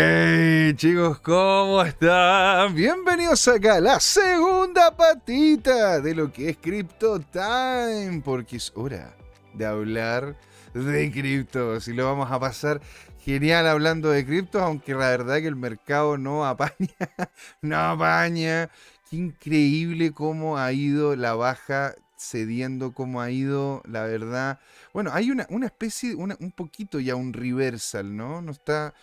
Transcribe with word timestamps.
Hey 0.00 0.74
chicos, 0.76 1.18
¿cómo 1.18 1.82
están? 1.82 2.72
Bienvenidos 2.72 3.48
acá 3.48 3.74
a 3.74 3.80
la 3.80 3.98
segunda 3.98 4.96
patita 4.96 6.00
de 6.00 6.14
lo 6.14 6.32
que 6.32 6.50
es 6.50 6.56
Crypto 6.56 7.18
Time, 7.18 8.22
porque 8.24 8.58
es 8.58 8.70
hora 8.76 9.16
de 9.54 9.66
hablar 9.66 10.36
de 10.72 11.10
criptos 11.10 11.88
y 11.88 11.94
lo 11.94 12.04
vamos 12.04 12.30
a 12.30 12.38
pasar 12.38 12.80
genial 13.24 13.66
hablando 13.66 14.10
de 14.10 14.24
criptos, 14.24 14.62
aunque 14.62 14.92
la 14.92 15.10
verdad 15.10 15.38
que 15.38 15.48
el 15.48 15.56
mercado 15.56 16.16
no 16.16 16.46
apaña, 16.46 16.94
no 17.60 17.76
apaña. 17.76 18.70
Qué 19.10 19.16
increíble 19.16 20.12
cómo 20.12 20.58
ha 20.58 20.70
ido 20.70 21.16
la 21.16 21.34
baja 21.34 21.96
cediendo, 22.16 22.92
cómo 22.92 23.20
ha 23.20 23.30
ido, 23.30 23.82
la 23.84 24.04
verdad. 24.04 24.60
Bueno, 24.92 25.10
hay 25.12 25.30
una, 25.32 25.46
una 25.50 25.66
especie, 25.66 26.14
una, 26.14 26.36
un 26.40 26.52
poquito 26.52 27.00
ya 27.00 27.16
un 27.16 27.32
reversal, 27.32 28.16
¿no? 28.16 28.42
No 28.42 28.52
está 28.52 28.94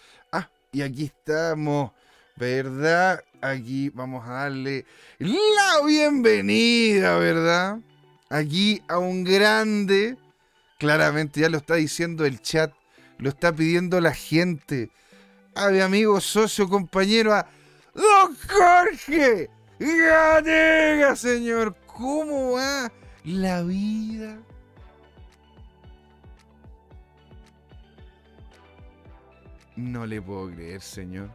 y 0.76 0.82
aquí 0.82 1.06
estamos, 1.06 1.92
¿verdad? 2.36 3.24
Aquí 3.40 3.90
vamos 3.92 4.28
a 4.28 4.34
darle 4.34 4.86
la 5.20 5.86
bienvenida, 5.86 7.18
¿verdad? 7.18 7.80
Aquí 8.30 8.84
a 8.90 8.98
un 8.98 9.24
grande, 9.24 10.18
claramente 10.78 11.40
ya 11.40 11.48
lo 11.48 11.60
está 11.60 11.76
diciendo 11.76 12.26
el 12.26 12.42
chat, 12.42 12.74
lo 13.20 13.30
está 13.30 13.56
pidiendo 13.56 14.02
la 14.02 14.14
gente. 14.14 14.92
A 15.56 15.70
mi 15.70 15.80
amigo, 15.80 16.20
socio, 16.20 16.68
compañero, 16.68 17.34
a 17.34 17.48
Don 17.94 18.36
Jorge 18.36 19.50
Gatega, 19.80 21.16
señor. 21.16 21.74
¿Cómo 21.86 22.52
va 22.58 22.92
la 23.24 23.64
vida? 23.64 24.38
No 29.76 30.06
le 30.06 30.22
puedo 30.22 30.50
creer, 30.50 30.82
señor. 30.82 31.30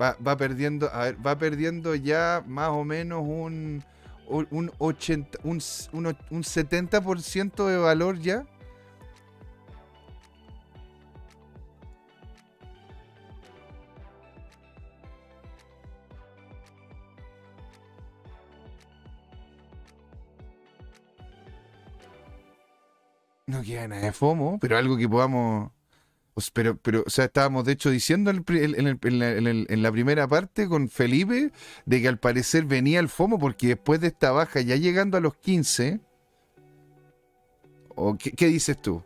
Va, 0.00 0.36
perdiendo, 0.36 0.88
a 0.92 1.04
ver, 1.04 1.26
va 1.26 1.36
perdiendo 1.36 1.94
ya 1.94 2.42
más 2.46 2.70
o 2.70 2.82
menos 2.82 3.22
un, 3.26 3.84
un, 4.26 4.72
80, 4.78 5.38
un, 5.44 5.60
un, 5.92 6.06
un 6.06 6.42
70% 6.42 7.66
de 7.66 7.76
valor 7.76 8.18
ya. 8.18 8.46
No 23.46 23.60
queda 23.62 23.86
nada 23.88 24.00
de 24.00 24.12
FOMO, 24.12 24.58
pero 24.58 24.78
algo 24.78 24.96
que 24.96 25.06
podamos 25.06 25.70
pues, 26.34 26.50
pero, 26.50 26.76
pero, 26.76 27.04
o 27.06 27.10
sea, 27.10 27.26
estábamos 27.26 27.64
de 27.64 27.72
hecho 27.72 27.90
diciendo 27.90 28.30
en, 28.30 29.82
la, 29.82 29.92
primera 29.92 30.26
parte 30.26 30.66
con 30.66 30.88
Felipe 30.88 31.52
de 31.84 32.00
que 32.00 32.08
al 32.08 32.18
parecer 32.18 32.64
venía 32.64 33.00
el 33.00 33.08
FOMO 33.08 33.38
porque 33.38 33.68
después 33.68 34.00
de 34.00 34.08
esta 34.08 34.32
baja, 34.32 34.60
ya 34.62 34.76
llegando 34.76 35.18
a 35.18 35.20
los 35.20 35.36
15, 35.36 36.00
¿o 37.88 38.16
qué, 38.16 38.32
qué 38.32 38.46
dices 38.46 38.80
tú? 38.80 39.02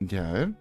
Ya, 0.00 0.28
a 0.28 0.32
ver. 0.32 0.59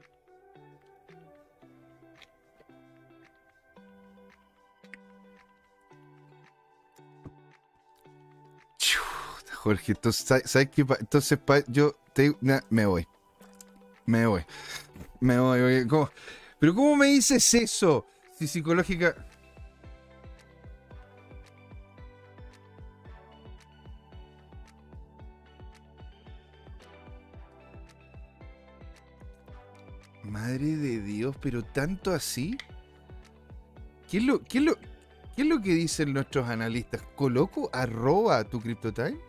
Jorge. 9.53 9.93
Entonces, 9.93 10.43
¿sabes 10.45 10.69
qué? 10.69 10.85
Entonces, 10.99 11.39
yo 11.67 11.95
me 12.69 12.85
voy. 12.85 13.07
Me 14.05 14.25
voy. 14.25 14.43
Me 15.19 15.39
voy. 15.39 15.85
Pero 16.59 16.75
¿cómo 16.75 16.95
me 16.95 17.07
dices 17.07 17.53
eso? 17.53 18.05
Si 18.37 18.47
psicológica... 18.47 19.15
Madre 30.23 30.77
de 30.77 31.01
Dios, 31.01 31.35
pero 31.41 31.63
tanto 31.63 32.11
así. 32.11 32.55
¿Qué 34.09 34.17
es 34.17 34.23
lo, 34.23 34.43
qué 34.43 34.59
es 34.59 34.63
lo, 34.63 34.75
qué 35.35 35.41
es 35.41 35.47
lo 35.47 35.59
que 35.61 35.73
dicen 35.73 36.13
nuestros 36.13 36.47
analistas? 36.47 37.01
¿Coloco 37.15 37.69
arroba 37.73 38.43
tu 38.43 38.59
CryptoTime? 38.59 39.28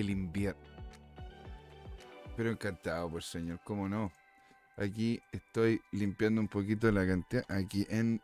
El 0.00 0.10
invierno. 0.10 0.60
Pero 2.36 2.50
encantado, 2.50 3.10
por 3.10 3.22
señor, 3.22 3.60
cómo 3.64 3.88
no. 3.88 4.12
Aquí 4.76 5.20
estoy 5.32 5.80
limpiando 5.92 6.40
un 6.40 6.48
poquito 6.48 6.90
la 6.92 7.06
cantidad. 7.06 7.44
Aquí 7.48 7.86
en 7.88 8.20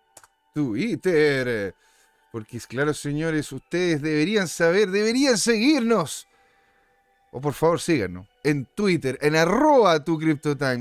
Twitter. 0.53 1.75
Porque 2.31 2.61
claro, 2.61 2.93
señores, 2.95 3.51
ustedes 3.53 4.03
deberían 4.03 4.49
saber, 4.49 4.91
deberían 4.91 5.39
seguirnos. 5.39 6.27
O 7.31 7.41
por 7.41 7.55
favor 7.55 7.81
síganos. 7.81 8.27
En 8.45 8.67
Twitter, 8.67 9.19
en 9.23 9.37
arroba 9.37 10.05
tu 10.05 10.19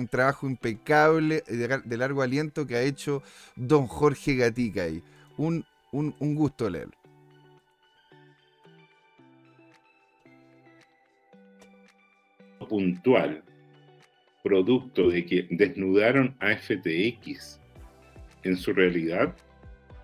trabajo 0.09 0.47
impecable 0.47 1.44
de, 1.47 1.97
largo 1.97 2.22
aliento 2.22 2.68
que 2.68 2.75
ha 2.75 2.81
hecho 2.81 3.23
don 3.56 3.88
Jorge 3.88 4.35
Gatica 4.35 4.84
ahí. 4.84 5.02
Un, 5.38 5.66
un, 5.94 6.13
un 6.19 6.35
gusto 6.35 6.69
leerlo. 6.69 7.00
Puntual, 12.71 13.43
producto 14.43 15.09
de 15.09 15.25
que 15.25 15.45
desnudaron 15.49 16.37
a 16.39 16.55
FTX 16.55 17.59
en 18.43 18.55
su 18.55 18.71
realidad, 18.71 19.35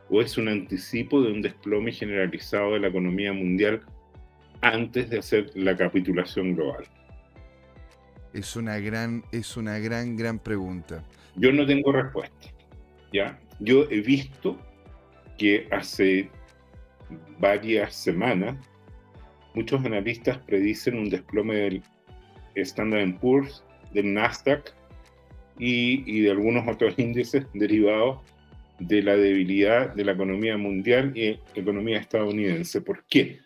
o 0.10 0.22
es 0.22 0.38
un 0.38 0.50
anticipo 0.50 1.22
de 1.22 1.32
un 1.32 1.42
desplome 1.42 1.94
generalizado 1.94 2.74
de 2.74 2.82
la 2.82 2.90
economía 2.90 3.32
mundial 3.32 3.82
antes 4.60 5.10
de 5.10 5.20
hacer 5.20 5.50
la 5.56 5.78
capitulación 5.78 6.56
global? 6.56 6.84
Es 8.34 8.58
una 8.58 8.80
gran, 8.80 9.24
es 9.32 9.56
una 9.56 9.80
gran, 9.80 10.18
gran 10.18 10.38
pregunta. 10.38 11.06
Yo 11.38 11.54
no 11.54 11.66
tengo 11.66 11.94
respuesta. 11.94 12.50
¿ya? 13.14 13.40
Yo 13.62 13.90
he 13.90 14.02
visto 14.02 14.60
que 15.38 15.70
hace 15.72 16.30
varias 17.40 17.96
semanas 17.96 18.58
muchos 19.54 19.86
analistas 19.86 20.38
predicen 20.40 20.98
un 20.98 21.10
desplome 21.10 21.56
del 21.56 21.84
Standard 22.62 23.20
Poor's, 23.20 23.64
del 23.94 24.14
Nasdaq 24.14 24.74
y, 25.58 26.22
de 26.22 26.32
algunos 26.32 26.68
otros 26.68 26.94
índices 26.98 27.46
derivados 27.54 28.20
de 28.80 29.02
la 29.02 29.16
debilidad 29.16 29.96
de 29.96 30.06
la 30.06 30.12
economía 30.12 30.56
mundial 30.58 31.12
y 31.16 31.40
economía 31.56 31.98
estadounidense. 31.98 32.82
¿Por 32.82 33.06
qué? 33.10 33.40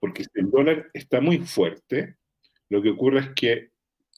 Porque 0.00 0.24
si 0.24 0.30
el 0.34 0.50
dólar 0.50 0.90
está 0.92 1.20
muy 1.20 1.38
fuerte, 1.38 2.16
lo 2.68 2.82
que 2.82 2.90
ocurre 2.90 3.20
es 3.20 3.28
que 3.30 3.70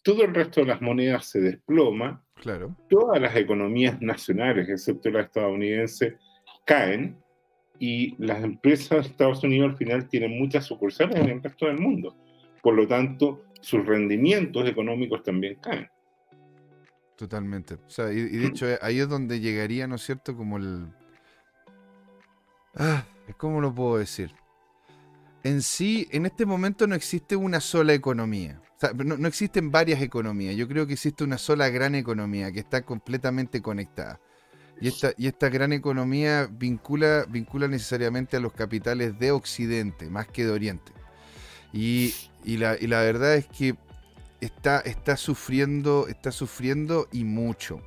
todo 0.03 0.25
el 0.25 0.35
resto 0.35 0.63
de 0.63 0.69
las 0.69 0.81
monedas 0.81 1.27
se 1.27 1.41
desploma, 1.41 2.25
claro. 2.35 2.75
todas 2.89 3.21
las 3.21 3.37
economías 3.37 4.01
nacionales, 4.01 4.67
excepto 4.71 5.11
la 5.11 5.21
estadounidense, 5.21 6.17
caen 6.65 7.19
y 7.79 8.15
las 8.19 8.43
empresas 8.43 9.05
de 9.05 9.11
Estados 9.11 9.45
Unidos 9.45 9.73
al 9.73 9.77
final 9.77 10.09
tienen 10.09 10.39
muchas 10.39 10.65
sucursales 10.65 11.17
en 11.17 11.29
el 11.29 11.43
resto 11.43 11.67
del 11.67 11.79
mundo. 11.79 12.17
Por 12.63 12.75
lo 12.75 12.87
tanto, 12.87 13.45
sus 13.61 13.85
rendimientos 13.85 14.69
económicos 14.69 15.23
también 15.23 15.57
caen. 15.57 15.89
Totalmente. 17.17 17.75
O 17.75 17.91
sea, 17.91 18.13
y, 18.13 18.21
de 18.23 18.47
hecho 18.47 18.69
eh, 18.69 18.79
ahí 18.81 19.01
es 19.01 19.09
donde 19.09 19.41
llegaría, 19.41 19.87
¿no 19.89 19.97
es 19.97 20.03
cierto? 20.03 20.37
Como 20.37 20.57
el... 20.57 20.87
Ah, 22.77 23.05
¿Cómo 23.37 23.61
lo 23.61 23.75
puedo 23.75 23.99
decir? 23.99 24.33
En 25.43 25.63
sí, 25.63 26.07
en 26.13 26.27
este 26.27 26.47
momento 26.47 26.87
no 26.87 26.95
existe 26.95 27.35
una 27.35 27.61
sola 27.61 27.93
economía. 27.93 28.61
O 28.77 28.81
sea, 28.81 28.93
no, 28.93 29.27
existen 29.27 29.73
varias 29.73 30.01
economías. 30.01 30.55
Yo 30.55 30.69
creo 30.69 30.87
que 30.87 30.93
existe 30.93 31.25
una 31.25 31.39
sola 31.39 31.69
gran 31.69 31.97
economía 31.97 32.53
que 32.53 32.61
está 32.61 32.83
completamente 32.83 33.61
conectada. 33.61 34.21
Y 34.81 34.87
esta, 34.87 35.13
y 35.17 35.27
esta 35.27 35.49
gran 35.49 35.73
economía 35.73 36.49
vincula, 36.49 37.27
vincula 37.29 37.67
necesariamente 37.67 38.37
a 38.37 38.41
los 38.41 38.53
capitales 38.53 39.19
de 39.19 39.33
Occidente, 39.33 40.09
más 40.09 40.29
que 40.29 40.45
de 40.45 40.53
Oriente. 40.53 40.93
Y, 41.73 42.15
la, 42.45 42.77
verdad 43.03 43.37
es 43.37 43.47
que 43.47 43.75
está, 44.41 44.81
está 44.81 45.17
sufriendo, 45.17 46.07
está 46.09 46.33
sufriendo 46.33 47.09
y 47.13 47.25
mucho. 47.25 47.81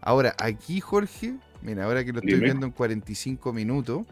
Ahora, 0.00 0.34
aquí, 0.38 0.80
Jorge, 0.80 1.34
mira, 1.62 1.84
ahora 1.84 2.04
que 2.04 2.12
lo 2.12 2.20
estoy 2.20 2.40
viendo 2.40 2.66
en 2.66 2.72
45 2.72 3.52
minutos, 3.52 4.06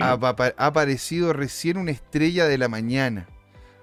ha, 0.00 0.12
aparecido 0.56 1.32
recién 1.32 1.78
una 1.78 1.92
estrella 1.92 2.46
de 2.46 2.58
la 2.58 2.68
mañana. 2.68 3.26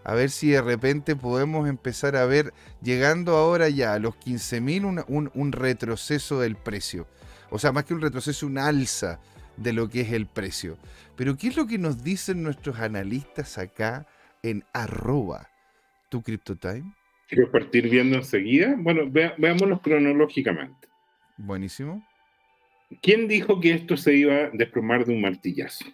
a 0.03 0.13
ver 0.13 0.29
si 0.29 0.51
de 0.51 0.61
repente 0.61 1.15
podemos 1.15 1.67
empezar 1.67 2.15
a 2.15 2.25
ver, 2.25 2.53
llegando 2.81 3.35
ahora 3.35 3.67
ya 3.67 3.93
a 3.93 3.99
los 3.99 4.15
15.000, 4.15 5.05
un, 5.07 5.31
un 5.33 5.51
retroceso 5.51 6.39
del 6.39 6.55
precio. 6.55 7.07
O 7.49 7.59
sea, 7.59 7.71
más 7.71 7.85
que 7.85 7.93
un 7.93 8.01
retroceso, 8.01 8.45
un 8.45 8.57
alza 8.57 9.19
de 9.57 9.73
lo 9.73 9.89
que 9.89 10.01
es 10.01 10.11
el 10.13 10.27
precio. 10.27 10.77
Pero 11.15 11.35
¿qué 11.35 11.47
es 11.47 11.57
lo 11.57 11.67
que 11.67 11.77
nos 11.77 12.03
dicen 12.03 12.43
nuestros 12.43 12.79
analistas 12.79 13.57
acá 13.57 14.05
en 14.43 14.63
arroba 14.73 15.49
tu 16.09 16.21
CryptoTime? 16.21 16.93
Quiero 17.27 17.51
partir 17.51 17.89
viendo 17.89 18.17
enseguida. 18.17 18.75
Bueno, 18.77 19.01
veámoslo 19.09 19.81
cronológicamente. 19.81 20.87
Buenísimo. 21.37 22.05
¿Quién 23.01 23.27
dijo 23.27 23.59
que 23.59 23.73
esto 23.73 23.97
se 23.97 24.15
iba 24.15 24.33
a 24.33 24.49
desplomar 24.53 25.05
de 25.05 25.13
un 25.13 25.21
martillazo? 25.21 25.85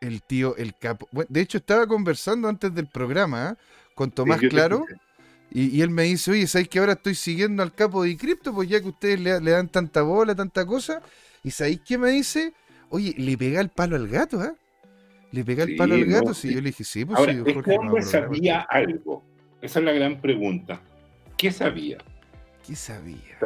El 0.00 0.22
tío, 0.22 0.56
el 0.56 0.74
capo. 0.74 1.08
de 1.28 1.40
hecho, 1.40 1.58
estaba 1.58 1.86
conversando 1.86 2.48
antes 2.48 2.74
del 2.74 2.86
programa 2.86 3.50
¿eh? 3.50 3.62
con 3.94 4.10
Tomás 4.10 4.40
Claro. 4.40 4.84
Y, 5.52 5.80
él 5.80 5.90
me 5.90 6.04
dice, 6.04 6.30
oye, 6.30 6.46
¿sabéis 6.46 6.68
que 6.68 6.78
ahora 6.78 6.92
estoy 6.92 7.16
siguiendo 7.16 7.62
al 7.64 7.74
capo 7.74 8.04
de 8.04 8.16
cripto? 8.16 8.54
Pues 8.54 8.68
ya 8.68 8.80
que 8.80 8.88
ustedes 8.88 9.18
le, 9.18 9.50
dan 9.50 9.68
tanta 9.68 10.02
bola, 10.02 10.34
tanta 10.34 10.64
cosa. 10.64 11.02
¿Y 11.42 11.50
sabéis 11.50 11.80
qué 11.84 11.98
me 11.98 12.10
dice? 12.10 12.52
Oye, 12.88 13.14
le 13.18 13.36
pega 13.36 13.60
el 13.60 13.68
palo 13.68 13.96
al 13.96 14.06
gato, 14.06 14.44
¿eh? 14.44 14.52
Le 15.32 15.44
pega 15.44 15.64
el 15.64 15.76
palo 15.76 15.94
al 15.94 16.04
gato. 16.04 16.34
Sí, 16.34 16.52
yo 16.52 16.60
le 16.60 16.70
dije, 16.70 16.84
sí, 16.84 17.04
pues 17.04 17.18
ahora, 17.18 17.32
sí, 17.32 17.42
Este 17.46 17.78
hombre 17.78 18.02
sabía 18.02 18.60
algo. 18.62 19.24
Esa 19.60 19.78
es 19.78 19.84
la 19.84 19.92
gran 19.92 20.20
pregunta. 20.20 20.80
¿Qué 21.36 21.50
sabía? 21.50 21.98
¿Qué 22.66 22.74
sabía? 22.74 23.38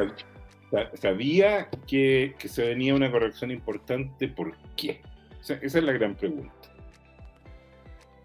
Sabía 0.95 1.69
que, 1.87 2.35
que 2.37 2.47
se 2.47 2.65
venía 2.65 2.95
una 2.95 3.11
corrección 3.11 3.51
importante. 3.51 4.27
¿Por 4.27 4.55
qué? 4.75 5.01
esa 5.41 5.59
es 5.61 5.83
la 5.83 5.93
gran 5.93 6.15
pregunta. 6.15 6.51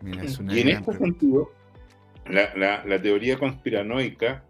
y 0.03 0.61
en 0.61 0.69
este 0.69 0.93
sentido, 0.95 1.53
la, 2.27 3.03
teoría 3.03 3.39
conspiranoica 3.39 4.45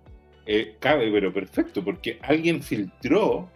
eh, 0.47 0.77
cabe, 0.79 1.11
pero 1.11 1.33
perfecto, 1.33 1.85
porque 1.85 2.19
alguien 2.23 2.63
filtró 2.63 3.51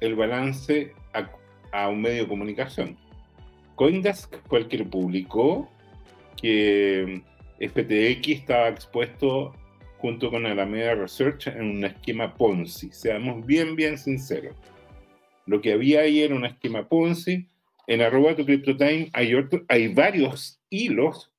el 0.00 0.14
balance 0.14 0.92
a, 1.72 1.88
un 1.88 2.02
medio 2.02 2.22
de 2.22 2.28
comunicación. 2.28 2.96
Coindesk 3.82 4.36
fue 4.46 4.60
el 4.60 4.68
que 4.68 4.84
publicó 4.84 5.68
que 6.40 7.20
FTX 7.58 8.28
estaba 8.28 8.68
expuesto 8.68 9.56
junto 9.98 10.30
con 10.30 10.46
Alameda 10.46 10.94
Research 10.94 11.48
en 11.48 11.62
un 11.62 11.84
esquema 11.84 12.32
Ponzi. 12.32 12.92
Seamos 12.92 13.44
bien, 13.44 13.74
bien 13.74 13.98
sinceros. 13.98 14.54
Lo 15.46 15.60
que 15.60 15.72
había 15.72 16.02
ahí 16.02 16.20
era 16.20 16.32
un 16.32 16.44
esquema 16.44 16.88
Ponzi. 16.88 17.48
En 17.88 18.02
arroba 18.02 18.36
tu 18.36 18.44
CryptoTime 18.44 19.10
hay, 19.12 19.34
hay 19.66 19.88
varios 19.88 20.60
hilos 20.70 21.32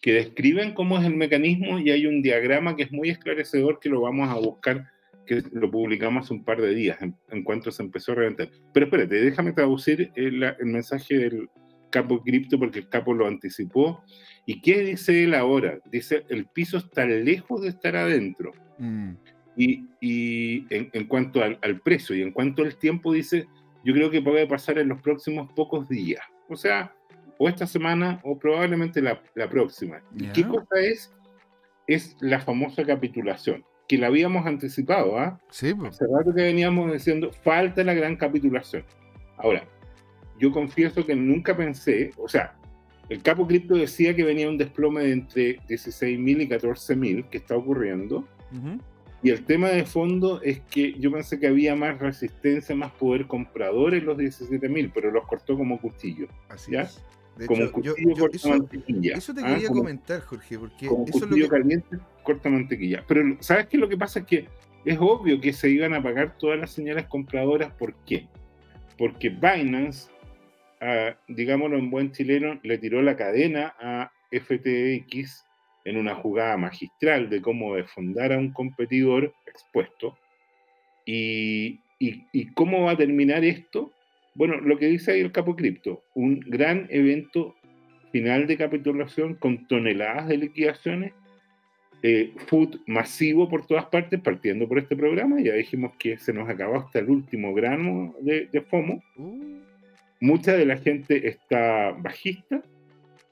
que 0.00 0.12
describen 0.12 0.74
cómo 0.74 0.96
es 0.96 1.04
el 1.04 1.16
mecanismo 1.16 1.80
y 1.80 1.90
hay 1.90 2.06
un 2.06 2.22
diagrama 2.22 2.76
que 2.76 2.84
es 2.84 2.92
muy 2.92 3.10
esclarecedor 3.10 3.80
que 3.80 3.88
lo 3.88 4.02
vamos 4.02 4.28
a 4.28 4.38
buscar, 4.38 4.92
que 5.26 5.42
lo 5.50 5.68
publicamos 5.68 6.30
un 6.30 6.44
par 6.44 6.60
de 6.60 6.72
días 6.72 6.98
en, 7.02 7.42
cuanto 7.42 7.72
se 7.72 7.82
empezó 7.82 8.12
a 8.12 8.14
reventar. 8.14 8.48
Pero 8.72 8.86
espérate, 8.86 9.16
déjame 9.16 9.50
traducir 9.50 10.12
el 10.14 10.54
mensaje 10.60 11.18
del 11.18 11.48
capo 11.90 12.22
cripto 12.22 12.58
porque 12.58 12.80
el 12.80 12.88
capo 12.88 13.12
lo 13.14 13.26
anticipó. 13.26 14.02
¿Y 14.46 14.60
qué 14.60 14.80
dice 14.80 15.24
él 15.24 15.34
ahora? 15.34 15.78
Dice, 15.90 16.24
el 16.28 16.46
piso 16.46 16.78
está 16.78 17.04
lejos 17.04 17.62
de 17.62 17.68
estar 17.68 17.96
adentro. 17.96 18.52
Mm. 18.78 19.12
Y, 19.56 19.86
y 20.00 20.66
en, 20.74 20.90
en, 20.92 21.06
cuanto 21.06 21.42
al, 21.42 21.58
al, 21.62 21.80
precio 21.80 22.16
y 22.16 22.22
en 22.22 22.32
cuanto 22.32 22.62
al 22.62 22.76
tiempo, 22.76 23.12
dice, 23.12 23.46
yo 23.84 23.92
creo 23.92 24.10
que 24.10 24.22
puede 24.22 24.46
pasar 24.46 24.78
en 24.78 24.88
los 24.88 25.02
próximos 25.02 25.52
pocos 25.52 25.88
días. 25.88 26.22
O 26.48 26.56
sea, 26.56 26.94
o 27.42 27.48
esta 27.48 27.66
semana 27.66 28.20
o 28.22 28.38
probablemente 28.38 29.00
la, 29.00 29.22
próxima. 29.48 30.02
¿Y 30.14 30.26
qué 30.26 30.46
cosa 30.46 30.78
es? 30.78 31.10
Es 31.86 32.14
la 32.20 32.38
famosa 32.38 32.84
capitulación, 32.84 33.64
que 33.88 33.96
la 33.96 34.08
habíamos 34.08 34.46
anticipado, 34.46 35.18
¿ah? 35.18 35.40
Sí. 35.48 35.72
Pues. 35.72 35.94
Hace 35.94 36.04
rato 36.12 36.34
que 36.34 36.42
veníamos 36.42 36.92
diciendo, 36.92 37.32
falta 37.32 37.82
la 37.82 37.94
gran 37.94 38.16
capitulación. 38.16 38.84
Ahora, 39.38 39.66
yo 40.40 40.50
confieso 40.50 41.04
que 41.06 41.14
nunca 41.14 41.56
pensé, 41.56 42.10
o 42.16 42.28
sea, 42.28 42.56
el 43.08 43.22
capo 43.22 43.46
cripto 43.46 43.74
decía 43.74 44.14
que 44.14 44.24
venía 44.24 44.48
un 44.48 44.58
desplome 44.58 45.02
de 45.02 45.12
entre 45.12 45.60
16.000 45.60 46.42
y 46.42 46.48
14.000, 46.48 47.28
que 47.28 47.38
está 47.38 47.56
ocurriendo. 47.56 48.26
Y 49.22 49.30
el 49.30 49.44
tema 49.44 49.68
de 49.68 49.84
fondo 49.84 50.40
es 50.42 50.60
que 50.70 50.94
yo 50.94 51.12
pensé 51.12 51.38
que 51.38 51.46
había 51.46 51.76
más 51.76 51.98
resistencia, 51.98 52.74
más 52.74 52.92
poder 52.92 53.26
comprador 53.26 53.94
en 53.94 54.06
los 54.06 54.16
17.000, 54.16 54.92
pero 54.94 55.10
los 55.10 55.26
cortó 55.26 55.56
como 55.56 55.80
cuchillo. 55.80 56.26
Así 56.48 56.74
es 56.74 57.02
como 57.46 57.64
hecho, 57.64 57.80
yo, 57.80 57.94
eso, 58.32 58.48
mantequilla. 58.48 59.16
Eso 59.16 59.34
te 59.34 59.40
¿ah? 59.42 59.54
quería 59.54 59.68
comentar, 59.68 60.20
Jorge, 60.20 60.58
porque 60.58 60.86
como 60.86 61.04
eso 61.06 61.24
es 61.24 61.30
lo 61.30 61.36
que... 61.36 61.48
caliente 61.48 61.98
corta 62.22 62.48
mantequilla. 62.48 63.04
Pero 63.06 63.36
¿sabes 63.40 63.66
qué? 63.66 63.78
Lo 63.78 63.88
que 63.88 63.96
pasa 63.96 64.20
es 64.20 64.26
que 64.26 64.48
es 64.84 64.98
obvio 65.00 65.40
que 65.40 65.52
se 65.52 65.70
iban 65.70 65.94
a 65.94 66.02
pagar 66.02 66.36
todas 66.38 66.58
las 66.58 66.70
señales 66.70 67.06
compradoras. 67.06 67.72
¿Por 67.72 67.94
qué? 68.04 68.28
Porque 68.98 69.30
Binance, 69.30 70.10
uh, 70.80 71.14
digámoslo 71.28 71.78
en 71.78 71.90
buen 71.90 72.12
chileno, 72.12 72.58
le 72.62 72.78
tiró 72.78 73.02
la 73.02 73.16
cadena 73.16 73.74
a 73.80 74.10
FTX 74.30 75.44
en 75.84 75.96
una 75.96 76.14
jugada 76.14 76.56
magistral 76.56 77.30
de 77.30 77.40
cómo 77.40 77.74
defondar 77.74 78.32
a 78.32 78.38
un 78.38 78.52
competidor 78.52 79.32
expuesto. 79.46 80.16
y, 81.06 81.80
cómo 82.54 82.84
va 82.84 82.92
a 82.92 82.96
terminar 82.96 83.44
esto? 83.44 83.92
Bueno, 84.34 84.56
lo 84.60 84.78
que 84.78 84.86
dice 84.86 85.12
ahí 85.12 85.20
el 85.20 85.32
Capo 85.32 85.56
Cripto, 85.56 86.04
un 86.14 86.40
gran 86.40 86.86
evento 86.90 87.56
final 88.12 88.46
de 88.46 88.56
capitulación 88.56 89.34
con 89.34 89.66
toneladas 89.66 90.28
de 90.28 90.36
liquidaciones, 90.36 91.12
eh, 92.02 92.32
food 92.46 92.80
masivo 92.86 93.48
por 93.48 93.66
todas 93.66 93.84
partes, 93.86 94.20
partiendo 94.20 94.66
por 94.66 94.78
este 94.78 94.96
programa. 94.96 95.40
Ya 95.40 95.54
dijimos 95.54 95.92
que 95.98 96.16
se 96.18 96.32
nos 96.32 96.48
acabó 96.48 96.76
hasta 96.76 96.98
el 96.98 97.10
último 97.10 97.52
grano 97.52 98.14
de, 98.20 98.48
FOMO. 98.70 99.02
Mucha 100.20 100.52
de 100.52 100.66
la 100.66 100.76
gente 100.76 101.28
está 101.28 101.92
bajista 101.98 102.62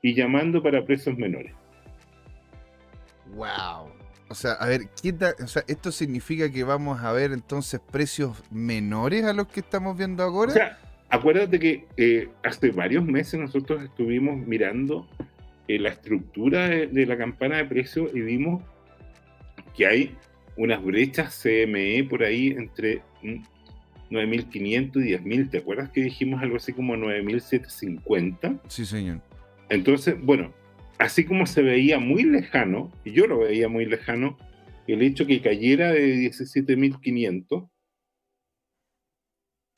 y 0.02 0.14
llamando 0.14 0.62
para 0.62 0.84
precios 0.84 1.16
menores. 1.18 1.52
¡Wow! 3.34 3.92
O 4.30 4.34
sea, 4.34 4.52
a 4.52 4.66
ver, 4.66 4.82
o 5.42 5.46
sea, 5.46 5.64
¿esto 5.68 5.90
significa 5.90 6.50
que 6.50 6.62
vamos 6.62 7.00
a 7.02 7.12
ver 7.12 7.32
entonces 7.32 7.80
precios 7.80 8.42
menores 8.50 9.24
a 9.24 9.32
los 9.32 9.48
que 9.48 9.60
estamos 9.60 9.96
viendo 9.96 10.22
ahora? 10.22 10.50
O 10.50 10.54
sea, 10.54 10.78
acuérdate 11.08 11.58
que 11.58 11.86
eh, 11.96 12.28
hace 12.42 12.70
varios 12.70 13.04
meses 13.04 13.40
nosotros 13.40 13.82
estuvimos 13.82 14.36
mirando 14.36 15.08
eh, 15.66 15.78
la 15.78 15.90
estructura 15.90 16.68
de, 16.68 17.06
la 17.06 17.16
campana 17.16 17.56
de 17.56 17.64
precios 17.64 18.10
y 18.14 18.20
vimos 18.20 18.62
que 19.74 19.86
hay 19.86 20.16
unas 20.56 20.82
brechas 20.82 21.40
CME 21.42 22.04
por 22.04 22.22
ahí 22.22 22.48
entre 22.48 23.02
9.500 24.10 25.04
y 25.04 25.10
10.000. 25.10 25.50
¿Te 25.50 25.58
acuerdas 25.58 25.90
que 25.90 26.02
dijimos 26.02 26.42
algo 26.42 26.56
así 26.56 26.72
como 26.72 26.96
9.750? 26.96 28.60
Sí, 28.68 28.84
señor. 28.84 29.20
Entonces, 29.68 30.16
bueno, 30.20 30.52
así 30.98 31.24
como 31.24 31.46
se 31.46 31.62
veía 31.62 31.98
muy 31.98 32.24
lejano, 32.24 32.92
y 33.04 33.12
yo 33.12 33.26
lo 33.26 33.40
veía 33.40 33.68
muy 33.68 33.84
lejano, 33.84 34.38
el 34.86 35.02
hecho 35.02 35.26
que 35.26 35.42
cayera 35.42 35.92
de 35.92 36.16
17.500 36.16 37.68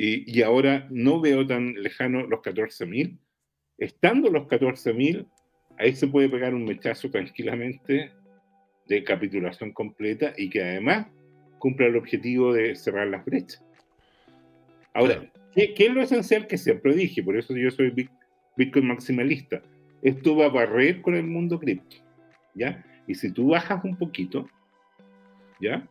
y, 0.02 0.40
ahora 0.40 0.86
no 0.90 1.20
veo 1.20 1.46
tan 1.46 1.74
lejano 1.74 2.26
los 2.26 2.40
14.000. 2.40 3.18
Estando 3.76 4.30
los 4.30 4.46
14.000, 4.48 5.26
ahí 5.78 5.94
se 5.94 6.06
puede 6.06 6.30
pegar 6.30 6.54
un 6.54 6.64
mechazo 6.64 7.10
tranquilamente 7.10 8.10
de 8.86 9.04
capitulación 9.04 9.72
completa 9.72 10.32
y 10.38 10.48
que 10.48 10.62
además 10.62 11.08
cumpla 11.58 11.88
el 11.88 11.96
objetivo 11.96 12.54
de 12.54 12.76
cerrar 12.76 13.08
las 13.08 13.26
brechas. 13.26 13.62
Ahora, 14.94 15.30
¿qué, 15.54 15.74
es 15.76 15.92
lo 15.92 16.02
esencial 16.02 16.46
que 16.46 16.58
siempre 16.58 16.94
dije? 16.94 17.22
Por 17.22 17.36
eso 17.36 17.56
yo 17.56 17.70
soy 17.70 18.08
Bitcoin 18.56 18.86
maximalista. 18.86 19.62
Esto 20.02 20.36
va 20.36 20.46
a 20.46 20.50
barrer 20.50 21.02
con 21.02 21.14
el 21.14 21.26
mundo 21.26 21.58
cripto, 21.58 21.96
¿ya? 22.54 22.84
Y 23.06 23.14
si 23.14 23.32
tú 23.32 23.48
bajas 23.48 23.84
un 23.84 23.96
poquito, 23.96 24.48
¿ya? 25.60 25.86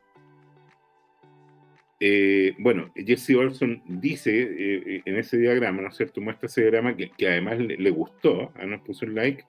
Eh, 2.00 2.56
bueno, 2.60 2.92
Jesse 2.96 3.36
Olson 3.36 3.82
dice 3.86 4.32
eh, 4.32 5.02
en 5.06 5.18
ese 5.18 5.38
diagrama, 5.38 5.82
¿no 5.82 5.90
es 5.90 5.98
cierto? 5.98 6.22
Muestra 6.22 6.48
ese 6.48 6.62
diagrama 6.62 6.96
que, 6.96 7.12
además 7.28 7.60
le, 7.60 7.90
gustó, 7.92 8.52
¿ah? 8.56 8.66
nos 8.66 8.82
puso 8.82 9.06
un 9.06 9.16
like. 9.16 9.44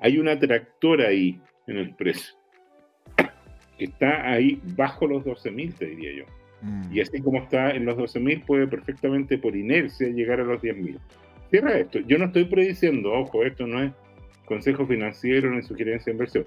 Hay 0.00 0.18
una 0.18 0.38
tractora 0.38 1.08
ahí 1.08 1.40
en 1.66 1.78
el 1.78 1.94
precio, 1.94 2.34
que 3.78 3.86
está 3.86 4.30
ahí 4.30 4.60
bajo 4.76 5.06
los 5.06 5.24
12.000, 5.24 5.74
te 5.74 5.86
diría 5.86 6.12
yo. 6.12 6.43
Mm. 6.64 6.92
Y 6.92 7.00
así 7.00 7.20
como 7.20 7.38
está 7.38 7.70
en 7.70 7.84
los 7.84 7.96
12.000, 7.96 8.44
puede 8.44 8.66
perfectamente 8.66 9.38
por 9.38 9.54
inercia 9.54 10.08
llegar 10.08 10.40
a 10.40 10.44
los 10.44 10.60
10.000. 10.60 10.98
Cierra 11.50 11.78
esto. 11.78 12.00
Yo 12.00 12.18
no 12.18 12.26
estoy 12.26 12.46
prediciendo, 12.46 13.12
ojo, 13.12 13.44
esto 13.44 13.66
no 13.66 13.82
es 13.82 13.92
consejo 14.46 14.86
financiero 14.86 15.50
ni 15.50 15.62
sugerencia 15.62 16.06
de 16.06 16.12
inversión 16.12 16.44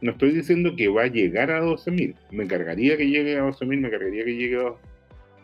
no 0.00 0.12
estoy 0.12 0.32
diciendo 0.32 0.74
que 0.76 0.88
va 0.88 1.02
a 1.02 1.08
llegar 1.08 1.50
a 1.50 1.62
12.000. 1.62 2.14
Me 2.30 2.44
encargaría 2.44 2.96
que 2.96 3.08
llegue 3.08 3.36
a 3.38 3.44
12.000, 3.44 3.66
me 3.66 3.88
encargaría 3.88 4.24
que 4.24 4.36
llegue 4.36 4.56
a 4.56 4.74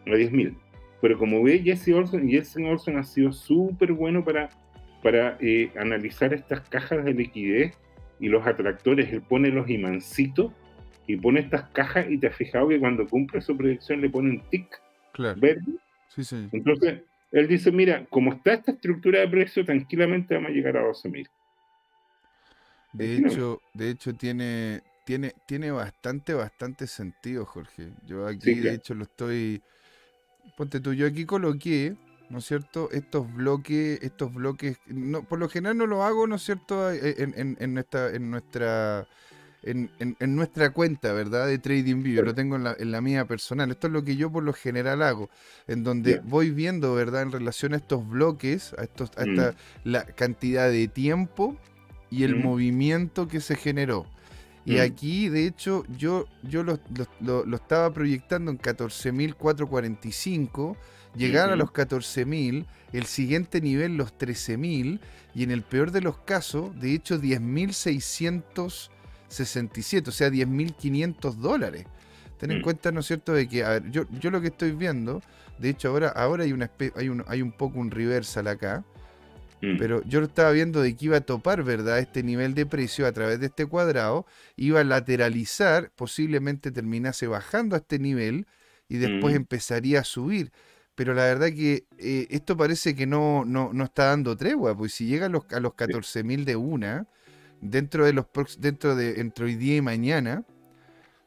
10.000. 0.07 0.55
Pero 1.01 1.19
como 1.19 1.43
ve, 1.43 1.61
Jesse 1.63 1.89
Olson, 1.89 2.29
Jesse 2.29 2.57
Olson 2.57 2.97
ha 2.97 3.05
sido 3.05 3.33
súper 3.33 3.93
bueno 3.93 4.25
para, 4.25 4.49
para 5.03 5.37
eh, 5.41 5.71
analizar 5.79 6.33
estas 6.33 6.61
cajas 6.69 7.05
de 7.05 7.13
liquidez 7.13 7.75
y 8.19 8.29
los 8.29 8.47
atractores, 8.47 9.13
él 9.13 9.21
pone 9.21 9.51
los 9.51 9.69
imancitos 9.69 10.53
y 11.07 11.17
pone 11.17 11.41
estas 11.41 11.69
cajas 11.71 12.07
y 12.09 12.19
te 12.19 12.29
has 12.29 12.37
fijado 12.37 12.69
que 12.69 12.81
cuando 12.81 13.07
cumple 13.07 13.41
su 13.41 13.57
predicción 13.57 14.01
le 14.01 14.11
pone 14.11 14.31
un 14.31 14.41
tic 14.51 14.81
verde. 15.17 15.63
Sí, 16.09 16.25
sí. 16.25 16.49
Entonces, 16.53 17.03
él 17.33 17.49
dice, 17.49 17.73
mira, 17.73 18.05
como 18.11 18.33
está 18.33 18.55
esta 18.55 18.73
estructura 18.73 19.21
de 19.21 19.29
precio, 19.29 19.65
tranquilamente 19.65 20.35
vamos 20.35 20.51
a 20.51 20.55
llegar 20.55 20.77
a 20.77 20.85
12 20.85 21.09
mil. 21.09 21.29
De 22.93 23.17
hecho, 23.17 23.61
de 23.75 23.91
hecho 23.91 24.15
tiene, 24.15 24.83
tiene, 25.05 25.33
tiene 25.47 25.71
bastante, 25.71 26.35
bastante 26.35 26.87
sentido, 26.87 27.45
Jorge. 27.45 27.91
Yo 28.07 28.27
aquí, 28.27 28.55
de 28.55 28.75
hecho, 28.75 28.95
lo 28.95 29.05
estoy... 29.05 29.63
Ponte 30.57 30.81
tú, 30.81 30.95
yo 30.95 31.07
aquí 31.07 31.25
coloqué 31.25 31.97
¿no 32.29 32.39
es 32.39 32.47
cierto? 32.47 32.91
Estos 32.91 33.33
bloques, 33.33 34.01
estos 34.03 34.33
bloques, 34.33 34.79
no, 34.87 35.23
por 35.23 35.39
lo 35.39 35.49
general 35.49 35.79
no 35.79 35.87
lo 35.87 36.03
hago, 36.03 36.27
¿no 36.27 36.37
es 36.37 36.43
cierto? 36.43 36.91
Eh, 36.91 37.15
en, 37.19 37.75
nuestra, 37.75 38.11
en 38.11 38.31
nuestra, 38.31 39.07
en, 39.63 39.91
nuestra 40.37 40.71
cuenta, 40.71 41.13
¿verdad? 41.13 41.47
De 41.47 41.59
TradingView, 41.59 42.25
lo 42.25 42.35
tengo 42.35 42.57
en 42.57 42.65
la, 42.65 42.75
en 42.79 42.91
la, 42.91 43.01
mía 43.01 43.27
personal. 43.27 43.71
Esto 43.71 43.87
es 43.89 43.93
lo 43.93 44.05
que 44.05 44.17
yo 44.17 44.31
por 44.31 44.43
lo 44.43 44.53
general 44.53 45.03
hago, 45.03 45.31
en 45.67 45.85
donde 45.85 46.21
voy 46.25 46.51
viendo, 46.51 46.95
¿verdad? 46.95 47.23
En 47.23 47.33
relación 47.33 47.75
a 47.75 47.77
estos 47.77 48.09
bloques, 48.09 48.75
a 48.79 48.85
estos, 48.85 49.11
a 49.17 49.25
esta, 49.25 49.53
mm. 49.53 49.57
la 49.85 50.07
cantidad 50.07 50.71
de 50.71 50.89
tiempo 50.89 51.57
y 52.11 52.25
el 52.25 52.37
mm. 52.37 52.43
movimiento 52.43 53.29
que 53.29 53.41
se 53.41 53.57
generó. 53.57 54.07
Y 54.65 54.77
mm. 54.77 54.81
aquí, 54.81 55.29
de 55.29 55.47
hecho, 55.47 55.85
yo, 55.97 56.27
yo 56.43 56.63
lo, 56.63 56.79
lo, 57.21 57.45
lo 57.45 57.57
estaba 57.57 57.93
proyectando 57.93 58.51
en 58.51 58.59
14.445 58.59 60.77
llegar 61.17 61.51
a 61.51 61.57
los 61.57 61.71
14.000, 61.71 62.67
el 62.93 63.07
siguiente 63.07 63.61
nivel 63.61 63.97
los 63.97 64.17
13.000 64.17 65.01
y 65.35 65.43
en 65.43 65.51
el 65.51 65.63
peor 65.63 65.91
de 65.91 66.01
los 66.01 66.19
casos, 66.19 66.79
de 66.81 66.95
hecho 66.95 67.19
10.667, 69.31 70.09
o 70.09 70.13
sea 70.13 70.29
10.500 70.29 71.35
dólares. 71.35 71.87
Ten 72.39 72.51
en 72.51 72.59
mm. 72.59 72.63
cuenta, 72.63 72.93
¿no 72.93 73.01
es 73.01 73.07
cierto?, 73.07 73.33
de 73.33 73.49
que, 73.49 73.65
a 73.65 73.71
ver, 73.71 73.91
yo, 73.91 74.05
yo 74.21 74.31
lo 74.31 74.41
que 74.41 74.49
estoy 74.49 74.73
viendo, 74.73 75.23
de 75.59 75.71
hecho 75.71 75.89
ahora, 75.89 76.09
ahora 76.09 76.45
hay, 76.45 76.53
una 76.53 76.71
hay, 76.95 77.09
un, 77.09 77.25
hay 77.29 77.43
un 77.43 77.53
poco 77.53 77.79
un 77.79 77.91
reversal 77.91 78.47
acá, 78.49 78.85
mm. 79.63 79.79
pero 79.79 80.03
yo 80.05 80.21
lo 80.21 80.27
estaba 80.27 80.51
viendo 80.51 80.83
de 80.83 80.95
que 80.95 81.07
iba 81.07 81.17
a 81.17 81.23
topar, 81.23 81.63
¿verdad?, 81.63 81.99
este 81.99 82.23
nivel 82.23 82.55
de 82.55 82.67
precio 82.67 83.07
a 83.07 83.13
través 83.13 83.41
de 83.41 83.47
este 83.47 83.67
cuadrado, 83.67 84.27
iba 84.57 84.81
a 84.81 84.85
lateralizar, 84.85 85.91
posiblemente 85.97 86.71
terminase 86.71 87.27
bajando 87.27 87.75
a 87.75 87.79
este 87.79 87.99
nivel 87.99 88.47
y 88.89 88.99
después 88.99 89.33
mm. 89.33 89.37
empezaría 89.37 90.01
a 90.01 90.05
subir 90.05 90.53
pero 90.97 91.13
la 91.13 91.25
verdad 91.25 91.49
que 91.49 91.87
eh, 91.99 92.27
esto 92.31 92.57
parece 92.57 92.97
que 92.97 93.07
no, 93.07 93.45
no, 93.45 93.71
no, 93.73 93.85
está 93.85 94.07
dando 94.07 94.35
tregua, 94.35 94.75
pues 94.77 94.95
si 94.95 95.07
llega 95.07 95.27
a 95.27 95.29
los, 95.29 95.45
a 95.53 95.61
los 95.61 95.73
14.000 95.75 96.45
de 96.45 96.57
una, 96.57 97.07
dentro 97.61 98.05
de 98.05 98.13
los 98.13 98.27
dentro 98.59 98.95
de 98.95 99.21
entre 99.21 99.47
hoy 99.47 99.55
día 99.55 99.77
y 99.77 99.81
mañana, 99.81 100.45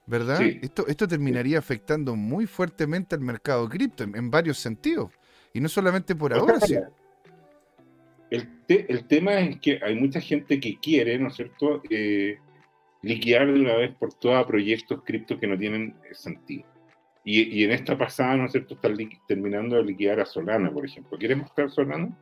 ¿verdad? 0.06 0.42
Esto, 0.42 0.88
esto 0.88 1.08
terminaría 1.08 1.60
afectando 1.60 2.16
muy 2.16 2.48
fuertemente 2.48 3.16
al 3.16 3.22
mercado 3.22 3.68
cripto 3.70 4.04
en, 4.04 4.32
varios 4.32 4.58
sentidos. 4.58 5.12
Y 5.54 5.62
no 5.62 5.70
solamente 5.70 6.16
por 6.16 6.34
ahora, 6.34 6.60
sí. 6.60 6.78
El, 8.30 8.48
el, 8.68 9.06
tema 9.06 9.40
es 9.40 9.60
que 9.60 9.80
hay 9.84 9.96
mucha 9.96 10.22
gente 10.22 10.60
que 10.60 10.78
quiere, 10.80 11.18
¿no 11.18 11.30
es 11.30 11.36
cierto?, 11.36 11.82
eh, 11.90 12.38
liquidar 13.02 13.48
de 13.48 13.60
una 13.60 13.76
vez 13.76 13.96
por 13.96 14.14
todas 14.14 14.46
proyectos 14.46 15.02
cripto 15.04 15.40
que 15.40 15.48
no 15.48 15.58
tienen 15.58 15.96
sentido. 16.12 16.66
Y, 17.24 17.64
en 17.64 17.72
esta 17.72 17.98
pasada, 17.98 18.38
¿no 18.38 18.46
es 18.46 18.52
cierto?, 18.52 18.76
está 18.76 18.90
terminando 19.28 19.76
de 19.76 19.84
liquidar 19.84 20.20
a 20.20 20.26
Solana, 20.26 20.72
por 20.72 20.86
ejemplo. 20.86 21.18
¿Quieres 21.18 21.38
mostrar 21.38 21.70
Solana? 21.70 22.16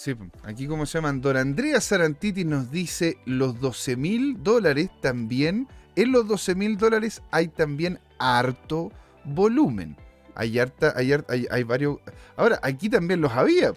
Sí, 0.00 0.16
aquí 0.44 0.66
como 0.66 0.86
se 0.86 0.96
llaman, 0.96 1.20
Don 1.20 1.36
Andrea 1.36 1.78
Sarantiti 1.78 2.46
nos 2.46 2.70
dice 2.70 3.18
los 3.26 3.60
12 3.60 3.96
mil 3.96 4.42
dólares 4.42 4.88
también, 5.02 5.68
en 5.94 6.10
los 6.10 6.26
12 6.26 6.54
mil 6.54 6.78
dólares 6.78 7.20
hay 7.30 7.48
también 7.48 7.98
harto 8.18 8.92
volumen. 9.24 9.98
Hay, 10.34 10.58
harta, 10.58 10.94
hay, 10.96 11.12
hay, 11.28 11.46
hay 11.50 11.64
varios... 11.64 11.98
Ahora, 12.34 12.58
aquí 12.62 12.88
también 12.88 13.20
los 13.20 13.30
había. 13.32 13.74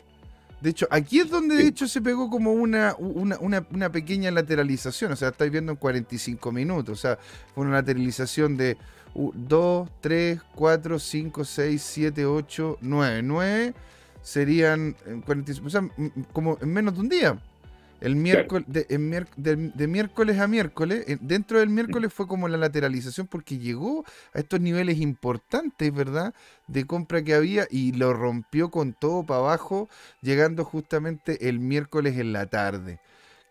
De 0.62 0.70
hecho, 0.70 0.88
aquí 0.92 1.20
es 1.20 1.30
donde 1.30 1.58
de 1.58 1.68
hecho 1.68 1.90
se 1.90 2.02
pegó 2.02 2.30
como 2.30 2.54
una, 2.54 2.96
una, 2.98 3.92
pequeña 3.92 4.32
lateralización. 4.32 5.12
O 5.12 5.18
sea, 5.18 5.28
estáis 5.28 5.52
viendo 5.52 5.74
en 5.74 5.78
45 5.78 6.54
minutos. 6.54 7.00
O 7.00 7.02
sea, 7.02 7.20
fue 7.54 7.66
una 7.66 7.74
lateralización 7.74 8.56
de 8.56 8.78
2, 9.14 9.90
3, 10.00 10.40
4, 10.56 11.00
5, 11.00 11.44
6, 11.44 11.82
7, 11.86 12.26
8, 12.26 12.78
9. 12.80 13.22
9 13.24 13.74
serían 14.24 14.96
45, 15.26 15.68
o 15.68 15.70
sea, 15.70 15.88
como 16.32 16.58
en 16.62 16.74
menos 16.74 16.96
de 16.96 17.00
un 17.02 17.10
día. 17.10 17.38
El 18.02 18.18
miércoles, 18.18 18.66
de, 18.68 19.88
miércoles 19.88 20.38
a 20.38 20.46
miércoles, 20.46 21.06
eh, 21.08 21.18
dentro 21.22 21.60
del 21.60 21.70
miércoles 21.70 22.12
fue 22.12 22.28
como 22.28 22.50
la 22.50 22.58
lateralización 22.58 23.28
porque 23.28 23.60
llegó 23.60 24.04
a 24.34 24.40
estos 24.40 24.60
niveles 24.60 25.00
importantes, 25.00 25.94
¿verdad? 25.94 26.34
De 26.68 26.86
compra 26.86 27.24
que 27.24 27.34
había 27.34 27.66
y 27.72 27.94
lo 27.94 28.12
rompió 28.12 28.70
con 28.72 28.92
todo 28.92 29.26
para 29.26 29.40
abajo, 29.40 29.88
llegando 30.22 30.66
justamente 30.66 31.48
el 31.48 31.60
miércoles 31.60 32.18
en 32.18 32.34
la 32.34 32.48
tarde. 32.48 33.00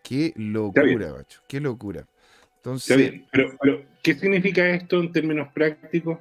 Qué 0.03 0.33
locura, 0.35 1.13
macho, 1.17 1.41
qué 1.47 1.59
locura. 1.59 2.05
Entonces, 2.57 3.21
Pero, 3.31 3.57
¿qué 4.03 4.13
significa 4.13 4.69
esto 4.69 4.99
en 4.99 5.11
términos 5.11 5.47
prácticos? 5.51 6.19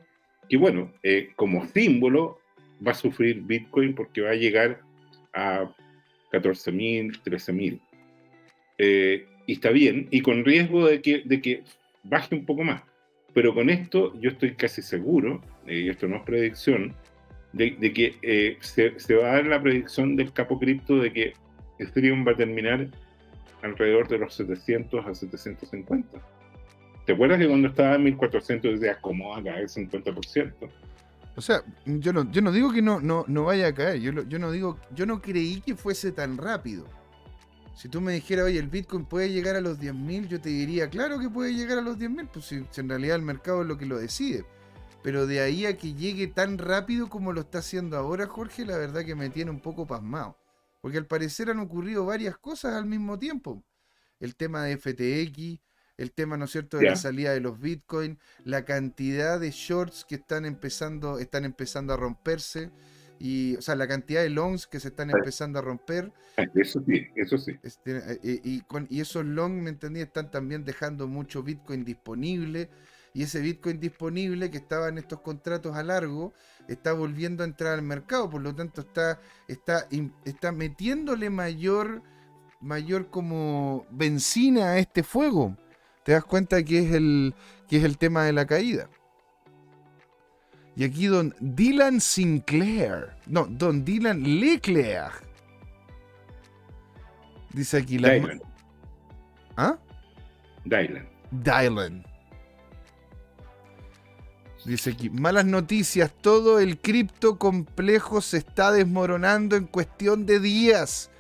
Que 0.49 0.57
bueno, 0.57 0.91
eh, 1.03 1.33
como 1.37 1.67
símbolo 1.67 2.39
va 2.87 2.93
a 2.93 2.95
sufrir 2.95 3.43
Bitcoin 3.43 3.95
porque 3.95 4.21
va 4.21 4.31
a 4.31 4.35
llegar 4.35 4.81
a 5.33 5.71
14.000, 6.33 7.23
13.000 7.23 7.81
eh, 8.79 9.27
y 9.47 9.53
está 9.53 9.71
bien, 9.71 10.09
y 10.11 10.21
con 10.23 10.45
riesgo 10.45 10.87
de 10.87 11.03
que, 11.03 11.23
de 11.25 11.41
que 11.41 11.63
baje 12.03 12.35
un 12.35 12.45
poco 12.45 12.65
más. 12.65 12.83
Pero 13.35 13.55
con 13.55 13.71
esto 13.71 14.19
yo 14.21 14.31
estoy 14.31 14.55
casi 14.55 14.83
seguro, 14.83 15.41
eh, 15.67 15.81
y 15.81 15.89
esto 15.89 16.07
no 16.07 16.17
es 16.17 16.23
predicción, 16.23 16.95
de, 17.53 17.77
que 17.93 18.17
eh, 18.23 18.57
se, 18.61 18.99
se, 18.99 19.15
va 19.15 19.31
a 19.31 19.35
dar 19.35 19.47
la 19.47 19.63
predicción 19.63 20.17
del 20.17 20.33
capo 20.33 20.59
cripto 20.59 20.99
de 20.99 21.13
que 21.13 21.33
Ethereum 21.79 22.27
va 22.27 22.33
a 22.33 22.37
terminar 22.37 22.89
alrededor 23.63 24.09
de 24.09 24.19
los 24.19 24.35
700 24.35 25.07
a 25.07 25.15
750. 25.15 26.19
¿Te 27.05 27.13
acuerdas 27.13 27.39
que 27.39 27.49
cuando 27.49 27.69
estaba 27.69 27.97
en 27.97 28.05
1400 28.05 28.81
decías, 28.81 28.99
¿cómo 29.01 29.31
va 29.31 29.39
a 29.39 29.43
caer 29.43 29.67
50%? 29.67 30.53
O 31.35 31.41
sea, 31.41 31.63
yo 31.87 32.13
no, 32.13 32.31
yo 32.31 32.43
no 32.43 32.53
digo 32.53 32.73
que 32.73 32.83
no, 32.83 33.01
no, 33.01 33.25
no 33.27 33.45
vaya 33.45 33.69
a 33.69 33.75
caer, 33.75 34.01
yo, 34.01 34.13
yo 34.23 34.39
no 34.39 34.51
digo, 34.51 34.79
yo 34.95 35.07
no 35.07 35.23
creí 35.23 35.61
que 35.61 35.75
fuese 35.77 36.13
tan 36.13 36.37
rápido. 36.37 36.87
Si 37.75 37.89
tú 37.89 38.01
me 38.03 38.13
dijeras, 38.13 38.47
oye, 38.47 38.59
el 38.59 38.69
Bitcoin 38.69 39.07
puede 39.07 39.31
llegar 39.31 39.57
a 39.57 39.61
los 39.63 39.81
10.000, 39.81 40.29
yo 40.29 40.41
te 40.41 40.51
diría, 40.51 40.91
claro 40.91 41.19
que 41.19 41.31
puede 41.31 41.55
llegar 41.55 41.79
a 41.79 41.83
los 41.83 41.99
10.000, 41.99 42.29
pues 42.29 42.45
si, 42.45 42.67
en 42.81 42.89
realidad 42.89 43.17
el 43.17 43.23
mercado 43.23 43.63
es 43.63 43.69
lo 43.69 43.79
que 43.79 43.87
lo 43.87 43.99
decide. 43.99 44.45
Pero 45.03 45.27
de 45.27 45.41
ahí 45.41 45.67
a 45.67 45.77
que 45.77 45.95
llegue 45.95 46.27
tan 46.29 46.59
rápido 46.59 47.09
como 47.09 47.33
lo 47.33 47.41
está 47.41 47.59
haciendo 47.59 47.97
ahora 47.97 48.27
Jorge, 48.27 48.67
la 48.67 48.77
verdad 48.77 49.05
que 49.05 49.15
me 49.15 49.31
tiene 49.31 49.51
un 49.51 49.61
poco 49.61 49.87
pasmado. 49.87 50.37
Porque 50.81 50.99
al 50.99 51.07
parecer 51.07 51.51
han 51.51 51.61
ocurrido 51.61 52.05
varias 52.05 52.37
cosas 52.37 52.75
al 52.75 52.87
mismo 52.87 53.19
tiempo. 53.19 53.65
El 54.21 54.37
tema 54.37 54.65
de 54.65 54.77
FTX, 54.77 55.61
el 56.03 56.13
tema, 56.13 56.37
¿no 56.37 56.45
es 56.47 56.51
cierto?, 56.51 56.79
de 56.79 56.87
la 56.87 56.97
salida 56.97 57.33
de 57.33 57.41
los 57.41 57.61
Bitcoin, 57.61 58.19
la 58.45 58.65
cantidad 58.65 59.41
de 59.41 59.51
shorts 59.51 60.05
que 60.05 60.17
están 60.17 60.45
empezando, 60.45 61.19
están 61.19 61.45
empezando 61.45 61.95
a 61.95 61.97
romperse 61.97 62.71
y, 63.23 63.55
o 63.55 63.63
sea, 63.63 63.77
la 63.77 63.87
cantidad 63.87 64.21
de 64.21 64.31
longs 64.31 64.67
que 64.67 64.81
se 64.81 64.89
están 64.89 65.11
empezando 65.11 65.61
a 65.61 65.63
romper. 65.63 66.13
Ah, 66.37 66.45
eso 66.57 66.83
sí, 66.85 67.07
eso 67.15 67.39
sí. 67.39 67.53
Este, 67.63 67.99
eh, 68.25 68.41
y, 68.43 68.63
con, 68.63 68.89
y 68.91 69.01
esos 69.01 69.25
longs, 69.25 69.63
¿me 69.63 69.71
entendí? 69.71 70.01
Están 70.01 70.33
también 70.33 70.65
dejando 70.65 71.07
mucho 71.07 71.45
Bitcoin 71.45 71.85
disponible. 71.85 72.69
Y 73.15 73.23
ese 73.23 73.41
Bitcoin 73.41 73.79
disponible 73.79 74.51
que 74.51 74.57
estaba 74.57 74.89
en 74.89 74.99
estos 74.99 75.21
contratos 75.21 75.77
a 75.77 75.85
largo 75.85 76.33
está 76.67 76.95
volviendo 76.95 77.45
a 77.45 77.47
entrar 77.47 77.75
al 77.75 77.83
mercado. 77.83 78.29
Por 78.29 78.43
lo 78.43 78.57
tanto, 78.57 78.81
está, 78.81 79.21
está, 79.47 79.87
está 80.25 80.51
metiéndole 80.51 81.31
mayor, 81.31 82.03
mayor 82.61 83.09
como 83.09 83.87
benzina 83.93 84.71
a 84.71 84.79
este 84.79 85.05
fuego. 85.05 85.57
Te 86.05 86.13
das 86.13 86.25
cuenta 86.25 86.63
que 86.63 86.79
es 86.79 86.93
el, 86.93 87.35
que 87.69 87.77
es 87.77 87.85
el 87.85 87.99
tema 87.99 88.25
de 88.25 88.33
la 88.33 88.47
caída. 88.47 88.89
Y 90.75 90.85
aquí 90.85 91.07
don 91.07 91.35
Dylan 91.41 92.01
Sinclair. 92.01 93.11
No, 93.27 93.47
don 93.47 93.85
Dylan 93.85 94.23
Leclerc. 94.41 95.23
Dice 97.53 97.77
aquí 97.77 97.99
la. 97.99 98.11
Dylan. 98.11 98.43
¿Ah? 99.57 99.79
Dylan. 100.65 101.09
Dylan. 101.31 102.05
Dice 104.65 104.91
aquí, 104.91 105.11
malas 105.11 105.45
noticias, 105.45 106.13
todo 106.21 106.61
el 106.61 106.79
cripto 106.79 107.37
complejo 107.37 108.21
se 108.21 108.37
está 108.39 108.71
desmoronando 108.71 109.57
en 109.57 109.67
cuestión 109.67 110.25
de 110.25 110.39
días. 110.39 111.11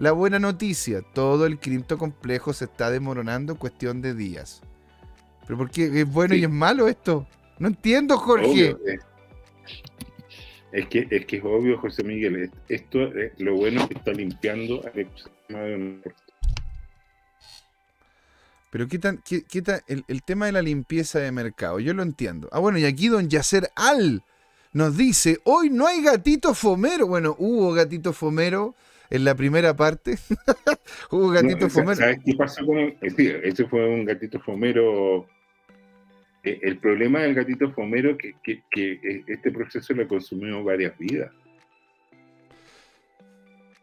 La 0.00 0.12
buena 0.12 0.38
noticia, 0.38 1.02
todo 1.02 1.44
el 1.44 1.58
cripto 1.58 1.98
complejo 1.98 2.54
se 2.54 2.64
está 2.64 2.90
desmoronando 2.90 3.52
en 3.52 3.58
cuestión 3.58 4.00
de 4.00 4.14
días. 4.14 4.62
¿Pero 5.46 5.58
por 5.58 5.70
qué 5.70 5.90
es 6.00 6.10
bueno 6.10 6.34
y 6.34 6.42
es 6.42 6.48
malo 6.48 6.88
esto? 6.88 7.26
No 7.58 7.68
entiendo, 7.68 8.16
Jorge. 8.16 8.70
Eh. 8.70 8.98
es, 10.72 10.88
que, 10.88 11.06
es 11.10 11.26
que 11.26 11.36
es 11.36 11.44
obvio, 11.44 11.76
José 11.78 12.02
Miguel. 12.02 12.50
Esto, 12.70 13.10
lo 13.36 13.56
bueno 13.56 13.82
es 13.82 13.88
que 13.88 13.94
está 13.98 14.12
limpiando 14.12 14.82
al 14.90 15.00
ecosistema 15.00 15.58
de 15.58 16.00
Pero 18.70 18.88
¿qué 18.88 18.98
tan, 18.98 19.18
qué, 19.18 19.44
qué 19.44 19.60
tan 19.60 19.82
el, 19.86 20.02
el 20.08 20.22
tema 20.22 20.46
de 20.46 20.52
la 20.52 20.62
limpieza 20.62 21.18
de 21.18 21.30
mercado? 21.30 21.78
Yo 21.78 21.92
lo 21.92 22.02
entiendo. 22.02 22.48
Ah, 22.52 22.58
bueno, 22.58 22.78
y 22.78 22.86
aquí 22.86 23.08
don 23.08 23.28
Yacer 23.28 23.70
Al 23.76 24.22
nos 24.72 24.96
dice, 24.96 25.40
hoy 25.44 25.68
no 25.68 25.86
hay 25.86 26.02
gatito 26.02 26.54
fomero. 26.54 27.06
Bueno, 27.06 27.36
hubo 27.38 27.74
gatito 27.74 28.14
fomero 28.14 28.74
en 29.10 29.24
la 29.24 29.34
primera 29.34 29.74
parte. 29.76 30.16
hubo 31.10 31.28
gatito 31.30 31.66
No, 31.66 31.70
fomero. 31.70 31.96
¿Sabes 31.96 32.18
qué 32.24 32.34
pasó 32.34 32.64
con 32.64 32.78
el? 32.78 32.96
eh, 33.02 33.10
sí, 33.10 33.30
ese 33.42 33.66
fue 33.66 33.86
un 33.86 34.04
gatito 34.04 34.40
fomero. 34.40 35.26
Eh, 36.42 36.58
El 36.62 36.78
problema 36.78 37.20
del 37.20 37.34
gatito 37.34 37.70
fomero 37.72 38.16
que, 38.16 38.34
que, 38.42 38.62
que 38.70 38.92
eh, 38.92 39.24
este 39.26 39.50
proceso 39.50 39.92
le 39.92 40.06
consumió 40.06 40.64
varias 40.64 40.96
vidas. 40.96 41.30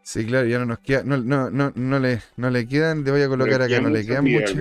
Sí, 0.02 0.24
claro, 0.24 0.46
ya 0.48 0.58
no 0.58 0.64
nos 0.64 0.78
queda, 0.78 1.02
no, 1.04 1.18
no, 1.18 1.50
no, 1.50 1.70
no 1.74 1.98
le, 1.98 2.20
no 2.38 2.48
le 2.48 2.66
quedan, 2.66 3.04
te 3.04 3.10
voy 3.10 3.20
a 3.20 3.28
colocar 3.28 3.60
acá, 3.60 3.78
no 3.78 3.90
le 3.90 4.06
quedan 4.06 4.24
muchas 4.24 4.56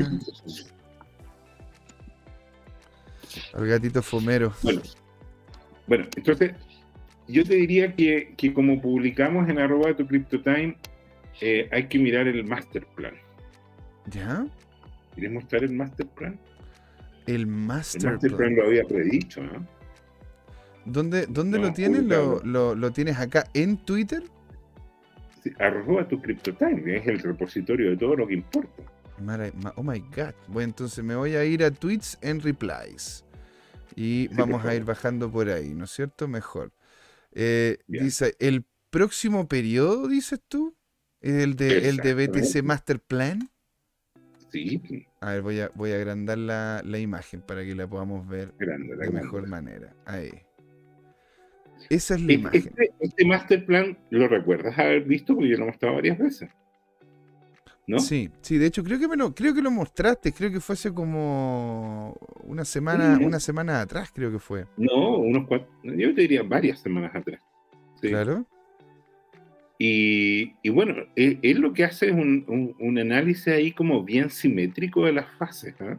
al 3.54 3.66
gatito 3.68 4.02
fomero. 4.02 4.54
Bueno, 4.62 4.82
bueno, 5.88 6.06
entonces 6.18 6.52
yo 7.28 7.46
te 7.46 7.56
diría 7.56 7.96
que, 7.96 8.34
que 8.38 8.54
como 8.54 8.82
publicamos 8.82 9.50
en 9.50 9.60
arroba 9.60 9.96
tu 9.96 10.08
CryptoTime, 10.08 10.78
eh, 11.42 11.70
hay 11.72 11.88
que 11.88 12.00
mirar 12.00 12.28
el 12.28 12.44
master 12.46 12.88
plan. 12.96 13.16
¿Ya? 14.06 14.48
¿Quieres 15.14 15.32
mostrar 15.34 15.64
el 15.64 15.74
master 15.74 16.08
plan? 16.10 16.40
El 17.26 17.46
El 17.96 18.02
Master 18.02 18.02
master 18.02 18.36
Plan. 18.36 18.38
plan 18.38 18.56
lo 18.56 18.64
había 18.66 18.86
predicho, 18.88 19.44
¿no? 19.44 19.70
¿Dónde, 20.86 21.28
dónde 21.28 21.60
No, 21.60 21.66
lo 21.68 21.74
tienes? 21.74 22.04
¿Lo, 22.04 22.42
lo, 22.44 22.76
lo 22.76 22.92
tienes 22.94 23.18
acá 23.20 23.50
en 23.54 23.78
Twitter? 23.78 24.24
Sí, 25.44 25.52
arroba 25.60 26.08
tu 26.08 26.22
CryptoTime, 26.22 26.84
que 26.84 26.98
es 26.98 27.08
el 27.08 27.20
repositorio 27.20 27.90
de 27.92 27.98
todo 27.98 28.16
lo 28.16 28.28
que 28.28 28.34
importa. 28.36 28.84
Oh 29.76 29.84
my 29.84 30.00
god. 30.16 30.36
Bueno, 30.48 30.70
entonces 30.70 31.04
me 31.04 31.16
voy 31.16 31.36
a 31.36 31.44
ir 31.46 31.64
a 31.64 31.72
tweets 31.72 32.18
en 32.22 32.40
replies. 32.42 33.26
Y 33.96 34.30
Sí, 34.30 34.30
vamos 34.36 34.66
a 34.66 34.76
ir 34.76 34.84
bajando 34.86 35.32
por 35.32 35.50
ahí, 35.50 35.74
¿no 35.74 35.86
es 35.86 35.92
cierto? 35.92 36.28
Mejor. 36.28 36.72
Eh, 37.40 37.78
dice, 37.88 38.36
el 38.40 38.66
próximo 38.90 39.48
periodo, 39.48 40.08
dices 40.08 40.42
tú, 40.48 40.76
es 41.22 41.36
el 41.44 41.56
de, 41.56 41.88
el 41.90 41.98
de 41.98 42.14
BTC. 42.16 42.64
Master 42.64 43.00
Plan. 43.00 43.50
Sí, 44.52 44.82
A 45.20 45.34
ver, 45.34 45.42
voy 45.42 45.60
a, 45.60 45.70
voy 45.76 45.92
a 45.92 45.98
agrandar 45.98 46.38
la, 46.38 46.82
la 46.84 46.98
imagen 47.00 47.42
para 47.42 47.64
que 47.64 47.76
la 47.76 47.86
podamos 47.88 48.28
ver 48.28 48.54
grande. 48.58 48.88
la 48.88 48.96
de 48.96 48.98
grande. 49.12 49.22
mejor 49.22 49.48
manera. 49.48 49.94
Ahí. 50.06 50.32
Esa 51.90 52.16
es 52.16 52.22
la 52.22 52.32
E- 52.32 52.36
imagen. 52.36 52.60
Este, 52.66 52.92
este 53.00 53.26
master 53.26 53.66
plan 53.66 53.98
lo 54.10 54.28
recuerdas 54.28 54.78
haber 54.80 55.04
visto 55.04 55.36
porque 55.36 55.50
yo 55.50 55.58
lo 55.58 55.64
he 55.66 55.68
mostrado 55.68 55.96
varias 55.96 56.18
veces. 56.18 56.50
¿No? 57.90 58.00
Sí, 58.00 58.30
sí, 58.42 58.58
de 58.58 58.66
hecho 58.66 58.84
creo 58.84 59.00
que 59.00 59.08
me 59.08 59.16
lo, 59.16 59.34
creo 59.34 59.54
que 59.54 59.62
lo 59.62 59.72
mostraste, 59.72 60.34
creo 60.34 60.52
que 60.52 60.60
fue 60.60 60.74
hace 60.74 60.94
como 60.94 62.18
una 62.44 62.66
semana, 62.66 63.16
Sí. 63.18 63.24
una 63.24 63.40
semana 63.40 63.80
atrás, 63.82 64.12
creo 64.14 64.30
que 64.30 64.40
fue. 64.40 64.66
No, 64.76 65.18
unos 65.20 65.48
cuatro, 65.48 65.70
yo 65.84 66.14
te 66.14 66.22
diría 66.22 66.44
varias 66.44 66.80
semanas 66.80 67.16
atrás. 67.16 67.40
Sí. 68.02 68.10
Claro. 68.10 68.46
Y, 69.80 70.54
y 70.64 70.70
bueno, 70.70 70.96
él, 71.16 71.40
él 71.42 71.60
lo 71.60 71.72
que 71.72 71.86
hace 71.86 72.08
es 72.08 72.12
un, 72.14 72.44
un- 72.48 72.76
un 72.80 72.98
análisis 72.98 73.48
ahí 73.48 73.72
como 73.72 74.04
bien 74.04 74.30
simétrico 74.30 75.06
de 75.06 75.14
las 75.14 75.28
fases. 75.38 75.76
¿ah? 75.80 75.98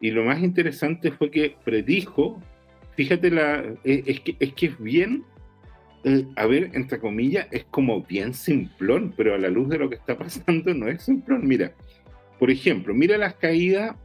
Y 0.00 0.10
lo 0.10 0.24
más 0.24 0.40
interesante 0.42 1.10
fue 1.10 1.30
que 1.30 1.56
predijo, 1.64 2.40
fíjate, 2.94 3.30
la, 3.30 3.64
es, 3.84 4.02
es 4.06 4.20
que, 4.20 4.36
es 4.38 4.52
que 4.52 4.66
es 4.66 4.78
bien, 4.78 5.24
eh, 5.24 5.37
a 6.36 6.46
ver, 6.46 6.70
entre 6.74 6.98
comillas, 6.98 7.48
es 7.50 7.64
como 7.64 8.02
bien 8.02 8.32
simplón, 8.34 9.12
pero 9.16 9.34
a 9.34 9.38
la 9.38 9.48
luz 9.48 9.68
de 9.68 9.78
lo 9.78 9.88
que 9.88 9.96
está 9.96 10.16
pasando 10.18 10.72
no 10.74 10.88
es 10.88 11.02
simplón. 11.02 11.46
Mira, 11.46 11.72
por 12.38 12.50
ejemplo, 12.50 12.94
mira 12.94 13.18
las 13.18 13.34
caídas 13.34 13.96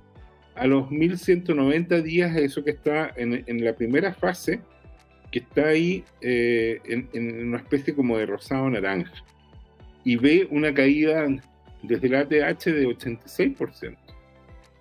a 0.56 0.68
los 0.68 0.92
1190 0.92 2.02
días, 2.02 2.36
eso 2.36 2.64
que 2.64 2.72
está 2.72 3.12
en, 3.16 3.44
en 3.48 3.64
la 3.64 3.74
primera 3.74 4.14
fase, 4.14 4.62
que 5.32 5.40
está 5.40 5.70
ahí 5.70 6.04
eh, 6.22 6.80
en, 6.86 7.10
en 7.14 7.48
una 7.48 7.58
especie 7.58 7.96
como 7.96 8.18
de 8.18 8.26
rosado 8.26 8.70
naranja. 8.70 9.14
Y 10.04 10.16
ve 10.16 10.48
una 10.52 10.74
caída 10.74 11.28
desde 11.82 12.08
el 12.08 12.16
ATH 12.16 12.66
de 12.66 12.88
86%. 12.88 13.98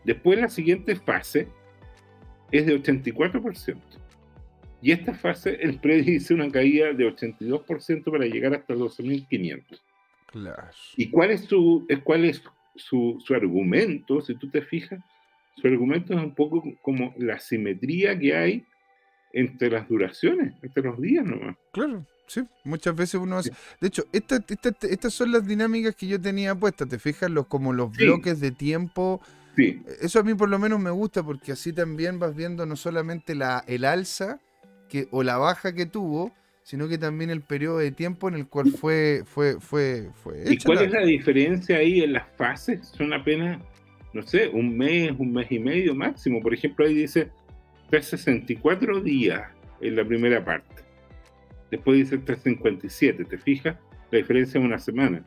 Después 0.05 0.39
la 0.39 0.49
siguiente 0.49 0.97
fase 0.97 1.49
es 2.51 2.67
de 2.67 2.81
84%. 2.81 3.77
Y 4.83 4.91
esta 4.93 5.15
fase, 5.15 5.59
el 5.63 5.79
predice 5.79 6.35
una 6.35 6.51
caída 6.51 6.93
de 6.93 7.07
82% 7.07 8.11
para 8.11 8.27
llegar 8.27 8.53
hasta 8.55 8.75
12.500. 8.75 9.81
Claro. 10.27 10.69
¿Y 10.97 11.09
cuál 11.11 11.31
es 11.31 11.43
su, 11.43 11.87
es- 11.89 12.01
cuál 12.01 12.25
es 12.25 12.43
su, 12.77 13.23
su 13.25 13.35
argumento? 13.35 14.21
Si 14.21 14.35
tú 14.35 14.51
te 14.51 14.63
fijas, 14.63 14.99
su 15.57 15.67
argumento 15.69 16.15
es 16.15 16.21
un 16.21 16.35
poco 16.35 16.63
como 16.83 17.15
la 17.19 17.39
simetría 17.39 18.19
que 18.19 18.35
hay 18.35 18.65
entre 19.33 19.71
las 19.71 19.89
duraciones, 19.89 20.55
entre 20.63 20.83
los 20.83 21.01
días 21.01 21.25
nomás. 21.25 21.57
Claro, 21.73 22.05
sí. 22.27 22.43
Muchas 22.65 22.95
veces 22.97 23.15
uno 23.21 23.39
hace. 23.39 23.53
De 23.81 23.89
hecho, 23.89 24.05
esta- 24.13 24.43
esta- 24.49 24.87
estas 24.89 25.13
son 25.15 25.33
las 25.33 25.47
dinámicas 25.47 25.95
que 25.95 26.07
yo 26.07 26.21
tenía 26.21 26.55
puestas. 26.55 26.89
¿Te 26.89 26.99
fijas? 26.99 27.31
Los, 27.31 27.47
como 27.47 27.73
los 27.73 27.95
Sí. 27.97 28.05
bloques 28.05 28.41
de 28.41 28.51
tiempo. 28.51 29.21
Sí, 29.55 29.83
Eso 30.01 30.19
a 30.19 30.23
mí 30.23 30.33
por 30.35 30.49
lo 30.49 30.59
menos 30.59 30.81
me 30.81 30.91
gusta 30.91 31.23
porque 31.23 31.53
así 31.53 31.75
también 31.75 32.19
vas 32.19 32.35
viendo 32.35 32.65
no 32.65 32.75
solamente 32.75 33.35
la, 33.35 33.63
el 33.67 33.85
alza 33.85 34.41
que, 34.93 35.09
o 35.11 35.23
la 35.23 35.39
baja 35.39 35.75
que 35.75 35.87
tuvo, 35.87 36.33
sino 36.63 36.87
que 36.87 36.99
también 36.99 37.31
el 37.31 37.41
periodo 37.41 37.79
de 37.79 37.91
tiempo 37.93 38.29
en 38.29 38.35
el 38.35 38.47
cual 38.47 38.71
fue, 38.71 39.23
fue, 39.25 39.59
fue, 39.59 40.11
fue 40.13 40.45
¿Y 40.47 40.59
cuál 40.59 40.79
la- 40.79 40.85
es 40.85 40.93
la 40.93 41.01
diferencia 41.07 41.79
ahí 41.79 42.03
en 42.03 42.13
las 42.13 42.25
fases? 42.37 42.89
Son 42.97 43.13
apenas, 43.15 43.59
no 44.13 44.23
sé, 44.23 44.49
un 44.49 44.77
mes, 44.77 45.11
un 45.19 45.33
mes 45.33 45.51
y 45.51 45.59
medio 45.59 45.95
máximo. 45.95 46.41
Por 46.43 46.53
ejemplo, 46.53 46.85
ahí 46.85 46.95
dice 46.95 47.31
364 47.91 49.01
días 49.01 49.43
en 49.81 49.97
la 49.97 50.05
primera 50.05 50.45
parte. 50.45 50.83
Después 51.71 51.97
dice 51.99 52.19
357, 52.19 53.25
¿te 53.25 53.39
fijas? 53.39 53.77
La 54.11 54.19
diferencia 54.19 54.59
es 54.61 54.65
una 54.65 54.79
semana. 54.79 55.25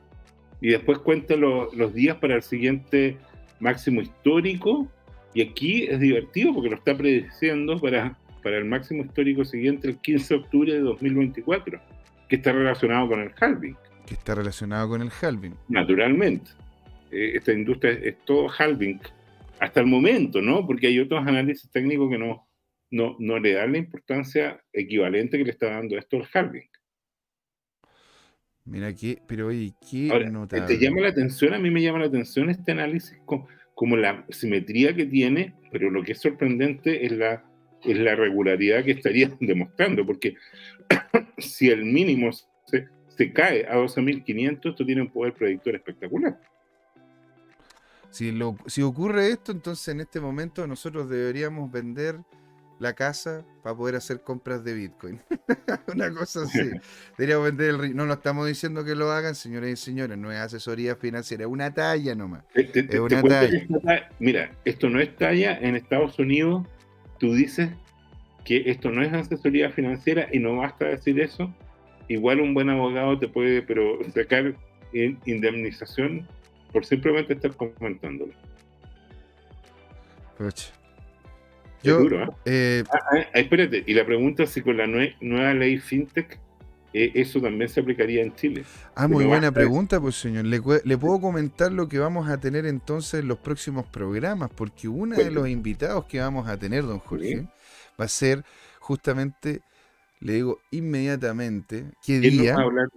Y 0.62 0.70
después 0.70 1.00
cuenta 1.00 1.36
lo- 1.36 1.74
los 1.74 1.94
días 1.94 2.18
para 2.18 2.36
el 2.36 2.44
siguiente 2.44 3.18
máximo 3.60 4.02
histórico. 4.02 4.88
Y 5.34 5.42
aquí 5.42 5.84
es 5.88 6.00
divertido 6.00 6.54
porque 6.54 6.70
lo 6.70 6.76
está 6.78 6.96
prediciendo 6.96 7.80
para, 7.80 8.18
para 8.46 8.60
el 8.60 8.66
máximo 8.66 9.04
histórico 9.04 9.44
siguiente, 9.44 9.88
el 9.88 9.98
15 9.98 10.36
de 10.36 10.40
octubre 10.40 10.72
de 10.74 10.80
2024, 10.82 11.82
que 12.30 12.36
está 12.36 12.52
relacionado 12.52 13.08
con 13.10 13.20
el 13.22 13.32
halving 13.42 13.76
que 14.06 14.14
está 14.14 14.36
relacionado 14.36 14.88
con 14.88 15.02
el 15.02 15.10
halving. 15.20 15.56
naturalmente. 15.68 16.52
Eh, 17.10 17.32
esta 17.38 17.52
industria 17.54 17.94
es, 17.94 18.04
es 18.04 18.18
todo 18.24 18.48
halving 18.56 19.00
hasta 19.60 19.80
el 19.80 19.88
momento, 19.88 20.44
¿no? 20.44 20.64
Porque 20.68 20.86
hay 20.86 21.00
otros 21.00 21.26
análisis 21.26 21.72
técnicos 21.72 22.12
que 22.12 22.20
no, 22.20 22.48
no, 22.92 23.16
no 23.18 23.40
le 23.40 23.54
dan 23.54 23.72
la 23.72 23.80
importancia 23.80 24.62
equivalente 24.72 25.40
que 25.40 25.44
le 25.46 25.50
está 25.50 25.72
dando 25.72 25.98
esto 25.98 26.18
al 26.18 26.28
halving. 26.32 26.70
Mira 28.66 28.94
que, 28.94 29.20
pero 29.28 29.48
oye, 29.48 29.74
qué 29.90 30.10
Ahora, 30.12 30.26
¿te- 30.26 30.32
notable. 30.32 30.68
¿te 30.68 30.78
llama 30.78 31.02
la 31.02 31.08
atención? 31.10 31.56
A 31.56 31.60
mí 31.60 31.72
me 31.72 31.82
llama 31.82 31.98
la 32.00 32.06
atención 32.06 32.52
este 32.52 32.74
análisis 32.74 33.18
co- 33.26 33.48
como, 33.74 33.98
la 33.98 34.24
simetría 34.30 34.96
que 34.96 35.06
tiene, 35.08 35.56
pero 35.72 35.90
lo 35.90 36.04
que 36.04 36.12
es 36.12 36.22
sorprendente 36.22 37.06
es 37.08 37.12
la, 37.12 37.44
es 37.86 37.98
la 37.98 38.16
regularidad 38.16 38.84
que 38.84 38.92
estaría 38.92 39.32
demostrando, 39.40 40.06
porque 40.06 40.36
si 41.38 41.70
el 41.70 41.86
mínimo 41.86 42.32
se, 42.66 42.88
se 43.16 43.32
cae 43.34 43.66
a 43.68 43.76
12.500, 43.78 44.70
esto 44.72 44.86
tiene 44.86 45.02
un 45.02 45.10
poder 45.12 45.34
predictor 45.34 45.76
espectacular. 45.76 46.40
Si, 48.10 48.32
lo- 48.32 48.58
si 48.66 48.82
ocurre 48.82 49.28
esto, 49.30 49.52
entonces 49.52 49.90
en 49.90 50.00
este 50.02 50.20
momento 50.22 50.66
nosotros 50.68 51.10
deberíamos 51.10 51.70
vender 51.72 52.18
la 52.80 52.94
casa 52.94 53.46
para 53.64 53.76
poder 53.76 53.96
hacer 53.96 54.22
compras 54.22 54.64
de 54.64 54.74
Bitcoin. 54.74 55.22
Una 55.94 56.12
cosa 56.14 56.44
así. 56.44 56.60
Deberíamos 57.18 57.46
vender 57.46 57.70
el... 57.70 57.96
No, 57.96 58.06
no 58.06 58.14
estamos 58.14 58.48
diciendo 58.48 58.84
que 58.84 58.96
lo 58.96 59.12
hagan, 59.12 59.34
señores 59.36 59.72
y 59.80 59.84
señores. 59.84 60.18
No 60.18 60.30
es 60.32 60.40
asesoría 60.40 60.96
financiera, 60.98 61.44
es 61.46 61.50
una 61.50 61.74
talla 61.74 62.16
nomás. 62.16 62.44
Te- 62.54 62.64
te- 62.66 63.00
una 63.00 63.22
talla. 63.22 63.58
esta 63.58 64.10
Mira, 64.20 64.52
esto 64.66 64.90
no 64.90 65.00
es 65.00 65.16
talla 65.16 65.58
en 65.58 65.76
Estados 65.76 66.20
Unidos. 66.20 66.68
Tú 67.20 67.34
dices 67.34 67.70
que 68.44 68.64
esto 68.70 68.92
no 68.92 69.02
es 69.02 69.12
asesoría 69.14 69.72
financiera 69.72 70.28
y 70.32 70.40
no 70.40 70.58
basta 70.58 70.86
decir 70.86 71.20
eso. 71.20 71.54
Igual 72.08 72.40
un 72.42 72.54
buen 72.54 72.70
abogado 72.70 73.18
te 73.18 73.28
puede 73.28 73.62
pero 73.64 73.98
sacar 74.14 74.54
in- 74.94 75.18
indemnización 75.26 76.28
por 76.72 76.86
simplemente 76.86 77.34
estar 77.34 77.56
comentándolo. 77.56 78.34
Yo, 81.84 82.00
duro, 82.00 82.24
¿eh? 82.24 82.30
eh, 82.46 82.84
Ah, 82.92 83.00
ah, 83.12 83.40
espérate, 83.40 83.84
y 83.86 83.94
la 83.94 84.06
pregunta 84.06 84.44
es 84.44 84.50
si 84.50 84.62
con 84.62 84.78
la 84.78 84.86
nue- 84.86 85.16
nueva 85.22 85.54
ley 85.54 85.78
FinTech 85.78 86.40
eso 87.16 87.42
también 87.42 87.70
se 87.70 87.80
aplicaría 87.82 88.22
en 88.24 88.34
Chile. 88.36 88.68
ah, 88.96 89.08
muy 89.08 89.26
buena 89.26 89.52
pregunta, 89.52 90.00
pues 90.00 90.16
señor. 90.16 90.46
Le, 90.46 90.62
puedo 90.98 91.20
comentar 91.22 91.72
lo 91.72 91.88
que 91.88 92.00
vamos 92.00 92.30
a 92.30 92.40
tener 92.40 92.66
entonces 92.66 93.22
en 93.22 93.28
los 93.28 93.40
próximos 93.40 93.86
programas, 93.88 94.50
porque 94.56 94.88
uno 94.88 95.16
de 95.16 95.32
los 95.32 95.48
invitados 95.50 96.06
que 96.06 96.20
vamos 96.20 96.48
a 96.48 96.58
tener, 96.58 96.84
don 96.84 97.00
Jorge, 97.00 97.40
Sí. 97.40 97.48
va 98.00 98.06
a 98.06 98.08
ser 98.08 98.44
justamente, 98.80 99.62
le 100.20 100.34
digo 100.34 100.60
inmediatamente, 100.72 101.92
qué 102.06 102.20
¿Quién 102.20 102.38
nos, 102.38 102.48
día 102.48 102.54
va 102.54 102.62
a 102.62 102.64
hablar, 102.66 102.88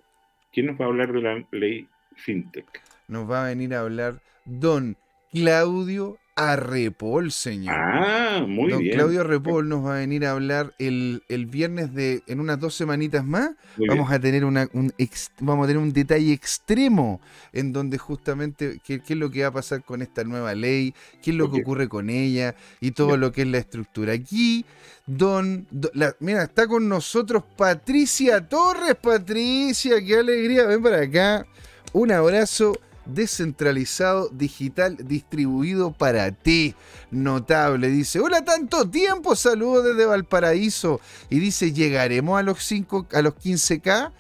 ¿Quién 0.53 0.67
nos 0.67 0.81
va 0.81 0.85
a 0.87 0.89
hablar 0.89 1.13
de 1.13 1.23
la 1.23 1.47
ley 1.53 1.89
FinTech? 2.17 2.67
nos 3.09 3.31
va 3.31 3.45
a 3.45 3.49
venir 3.49 3.75
a 3.75 3.81
hablar 3.81 4.23
don 4.45 4.97
Claudio 5.33 6.19
Arrepol, 6.38 7.33
señor. 7.33 7.74
Ah, 7.77 8.44
muy 8.46 8.70
Don 8.70 8.81
bien. 8.81 8.94
Claudio 8.94 9.22
Arrepol 9.22 9.68
nos 9.68 9.85
va 9.85 9.96
a 9.96 9.98
venir 9.98 10.24
a 10.24 10.31
hablar 10.31 10.72
el, 10.79 11.24
el 11.29 11.46
viernes 11.46 11.92
de, 11.94 12.22
en 12.29 12.38
unas 12.38 12.61
dos 12.61 12.74
semanitas 12.74 13.24
más. 13.24 13.51
Muy 13.77 13.88
vamos 13.88 14.09
bien. 14.09 14.18
a 14.18 14.22
tener 14.22 14.44
una, 14.44 14.68
un 14.72 14.92
ex- 14.98 15.33
vamos 15.40 15.64
a 15.64 15.66
tener 15.66 15.83
un 15.83 15.92
detalle 15.92 16.33
extremo 16.33 17.20
en 17.53 17.72
donde 17.72 17.98
justamente 17.98 18.79
qué, 18.85 19.01
qué 19.01 19.14
es 19.14 19.18
lo 19.18 19.31
que 19.33 19.42
va 19.42 19.48
a 19.48 19.53
pasar 19.53 19.83
con 19.83 20.01
esta 20.01 20.22
nueva 20.22 20.55
ley, 20.55 20.94
qué 21.22 21.33
es 21.33 21.37
lo 21.37 21.51
que 21.51 21.61
ocurre 21.61 21.88
con 21.88 22.09
ella 22.09 22.55
y 22.81 22.92
todo 22.92 23.16
lo 23.16 23.33
que 23.33 23.42
es 23.42 23.48
la 23.48 23.59
estructura. 23.59 24.12
Aquí, 24.12 24.64
don, 25.07 25.66
do- 25.72 25.90
la- 25.94 26.14
mira, 26.20 26.44
está 26.44 26.68
con 26.68 26.88
nosotros 26.88 27.42
Patricia 27.57 28.48
Torres. 28.48 28.94
Patricia, 28.94 29.96
qué 30.05 30.16
alegría, 30.18 30.66
ven 30.66 30.83
para 30.83 31.03
acá. 31.03 31.46
Un 31.92 32.12
abrazo 32.12 32.79
descentralizado, 33.09 34.29
digital, 34.29 34.97
distribuido 34.99 35.92
para 35.92 36.31
ti. 36.33 36.75
Notable, 37.11 37.88
dice, 37.88 38.21
hola, 38.21 38.44
tanto 38.44 38.88
tiempo, 38.88 39.35
saludos 39.35 39.85
desde 39.85 40.07
Valparaíso. 40.07 41.01
Y 41.31 41.38
dice, 41.38 41.73
llegaremos 41.73 42.38
a 42.38 42.42
los 42.42 42.62
5, 42.64 43.07
a 43.12 43.23
los 43.23 43.35
15K. 43.35 44.12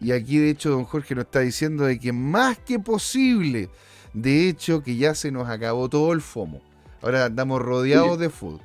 Y 0.00 0.12
aquí 0.12 0.38
de 0.38 0.50
hecho 0.50 0.70
don 0.70 0.84
Jorge 0.84 1.14
nos 1.14 1.24
está 1.26 1.40
diciendo 1.40 1.84
de 1.84 1.98
que 1.98 2.12
más 2.12 2.58
que 2.58 2.78
posible, 2.78 3.68
de 4.14 4.48
hecho 4.48 4.82
que 4.82 4.96
ya 4.96 5.14
se 5.14 5.30
nos 5.30 5.48
acabó 5.48 5.88
todo 5.88 6.12
el 6.12 6.22
FOMO. 6.22 6.60
Ahora 7.02 7.26
andamos 7.26 7.60
rodeados 7.60 8.12
Oye. 8.12 8.22
de 8.24 8.30
food. 8.30 8.60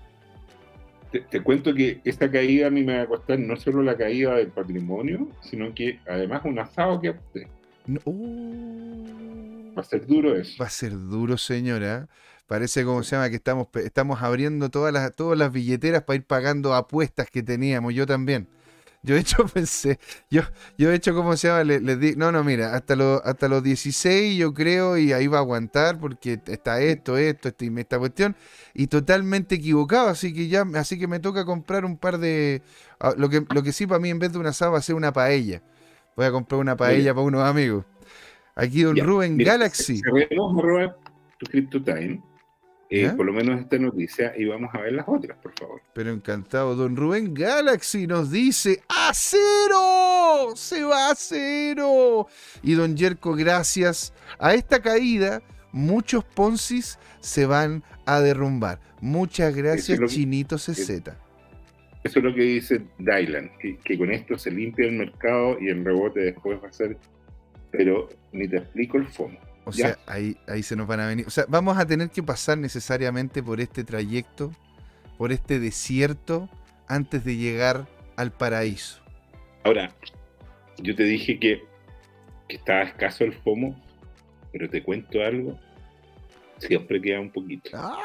Te, 1.12 1.20
te 1.22 1.42
cuento 1.42 1.74
que 1.74 2.02
esta 2.04 2.30
caída 2.30 2.68
a 2.68 2.70
mí 2.70 2.84
me 2.84 2.98
va 2.98 3.04
a 3.04 3.08
costar 3.08 3.40
no 3.40 3.56
solo 3.58 3.82
la 3.84 3.96
caída 3.96 4.36
del 4.36 4.48
patrimonio, 4.48 5.28
sino 5.42 5.74
que 5.74 6.00
además 6.08 6.42
un 6.46 6.60
asado 6.60 7.00
que. 7.00 7.16
No- 7.86 8.02
uh, 8.06 9.65
Va 9.78 9.82
a 9.82 9.86
ser 9.86 10.06
duro 10.08 10.36
eso. 10.36 10.56
va 10.62 10.68
a 10.68 10.70
ser 10.70 10.92
duro, 10.94 11.38
señora. 11.38 12.08
Parece 12.48 12.86
como 12.86 13.04
se 13.04 13.16
llama 13.16 13.30
que 13.30 13.38
estamos, 13.38 13.68
estamos 13.76 14.22
abriendo 14.22 14.70
todas 14.70 14.94
las, 14.94 15.16
todas 15.16 15.38
las 15.38 15.52
billeteras 15.52 16.04
para 16.04 16.16
ir 16.18 16.26
pagando 16.26 16.74
apuestas 16.76 17.30
que 17.32 17.42
teníamos. 17.44 17.94
Yo 17.94 18.06
también. 18.06 18.48
Yo 19.04 19.16
de 19.16 19.22
hecho 19.22 19.46
pensé, 19.54 20.00
yo, 20.32 20.42
yo 20.78 20.90
de 20.90 20.96
hecho, 20.96 21.16
¿cómo 21.16 21.38
se 21.38 21.48
llama? 21.50 21.64
Le- 21.64 21.80
Les, 21.82 22.00
di, 22.00 22.16
no, 22.16 22.32
no, 22.32 22.44
mira, 22.44 22.76
hasta, 22.76 22.96
los 22.96 23.22
hasta 23.24 23.48
los 23.48 23.64
16 23.64 24.38
yo 24.38 24.54
creo 24.54 24.98
y 24.98 25.14
ahí 25.14 25.28
va 25.28 25.38
a 25.40 25.42
aguantar 25.42 26.00
porque 26.00 26.40
está 26.48 26.82
esto, 26.82 27.18
esto, 27.18 27.50
este- 27.50 27.72
esta 27.80 28.00
cuestión 28.00 28.36
y 28.74 28.88
totalmente 28.88 29.56
equivocado, 29.56 30.10
así 30.10 30.34
que 30.34 30.48
ya, 30.50 30.66
así 30.76 30.98
que 31.00 31.08
me 31.08 31.20
toca 31.20 31.46
comprar 31.46 31.86
un 31.86 31.98
par 31.98 32.18
de, 32.20 32.64
ah, 33.00 33.14
lo 33.18 33.30
que, 33.30 33.46
lo 33.54 33.64
que 33.64 33.72
sí 33.74 33.88
para 33.88 34.00
mí 34.00 34.10
en 34.10 34.20
vez 34.20 34.32
de 34.34 34.40
un 34.40 34.48
asado 34.48 34.72
va 34.74 34.80
a 34.80 34.82
ser 34.82 34.96
una 34.96 35.14
paella. 35.14 35.62
Voy 36.16 36.26
a 36.26 36.32
comprar 36.32 36.60
una 36.60 36.76
paella 36.78 37.14
para 37.14 37.26
unos 37.28 37.44
amigos. 37.44 37.86
Aquí 38.56 38.84
don 38.84 38.96
Ya, 38.96 39.04
Rubén 39.04 39.36
Mira, 39.36 39.54
Galaxy. 39.54 40.00
Cerremos 40.00 40.58
arroba 40.58 40.96
tu 41.38 41.46
CryptoTime. 41.46 42.22
Eh, 42.90 43.12
por 43.18 43.26
lo 43.26 43.34
menos 43.34 43.60
esta 43.60 43.80
noticia 43.80 44.34
y 44.38 44.46
vamos 44.46 44.70
a 44.74 44.80
ver 44.80 44.94
las 44.94 45.06
otras, 45.08 45.38
por 45.40 45.52
favor. 45.60 45.82
Pero 45.94 46.12
encantado, 46.12 46.76
don 46.76 46.96
Rubén 46.96 47.34
Galaxy 47.34 48.06
nos 48.06 48.32
dice 48.32 48.84
¡A 48.88 49.12
cero! 49.14 50.56
¡Se 50.56 50.84
va 50.84 51.10
a 51.10 51.16
cero! 51.16 52.28
Y 52.62 52.74
don 52.76 52.96
Yerko, 52.96 53.34
gracias 53.34 54.14
a 54.38 54.54
esta 54.54 54.82
caída, 54.82 55.42
muchos 55.72 56.24
Poncis 56.24 57.00
se 57.20 57.48
van 57.48 57.84
a 58.06 58.22
derrumbar. 58.22 58.80
Muchas 59.02 59.56
gracias, 59.56 60.00
es 60.00 60.12
Chinito 60.12 60.58
CZ. 60.58 60.90
Eso 62.04 62.20
es 62.20 62.24
lo 62.24 62.36
que 62.36 62.42
dice 62.42 62.86
Dylan, 63.00 63.52
que, 63.60 63.78
que 63.78 63.98
con 63.98 64.12
esto 64.12 64.38
se 64.38 64.52
limpia 64.52 64.86
el 64.86 64.94
mercado 64.94 65.58
y 65.60 65.70
el 65.70 65.84
rebote 65.84 66.20
después 66.20 66.60
va 66.64 66.70
a 66.70 66.72
ser. 66.72 66.98
Pero 67.78 68.10
ni 68.32 68.48
te 68.48 68.58
explico 68.58 68.98
el 68.98 69.08
fondo. 69.08 69.40
O 69.66 69.72
Ya. 69.72 69.88
sea, 69.88 70.00
ahí, 70.08 70.38
ahí 70.48 70.62
se 70.64 70.76
nos 70.76 70.88
van 70.88 71.00
a 71.00 71.08
venir. 71.08 71.26
O 71.28 71.30
sea, 71.32 71.46
vamos 71.48 71.78
a 71.78 71.86
tener 71.86 72.10
que 72.10 72.22
pasar 72.22 72.58
necesariamente 72.58 73.42
por 73.42 73.60
este 73.60 73.84
trayecto, 73.84 74.52
por 75.18 75.32
este 75.32 75.60
desierto, 75.60 76.50
antes 76.88 77.24
de 77.26 77.36
llegar 77.38 77.88
al 78.16 78.32
paraíso. 78.32 79.02
Ahora, 79.64 79.92
yo 80.78 80.96
te 80.96 81.04
dije 81.04 81.40
que, 81.40 81.64
que 82.48 82.58
estaba 82.58 82.84
escaso 82.84 83.24
el 83.24 83.34
FOMO, 83.34 83.76
pero 84.52 84.70
te 84.70 84.84
cuento 84.84 85.22
algo. 85.24 85.58
Siempre 86.60 87.02
queda 87.02 87.20
un 87.20 87.32
poquito. 87.32 87.72
¡Ah! 87.74 87.98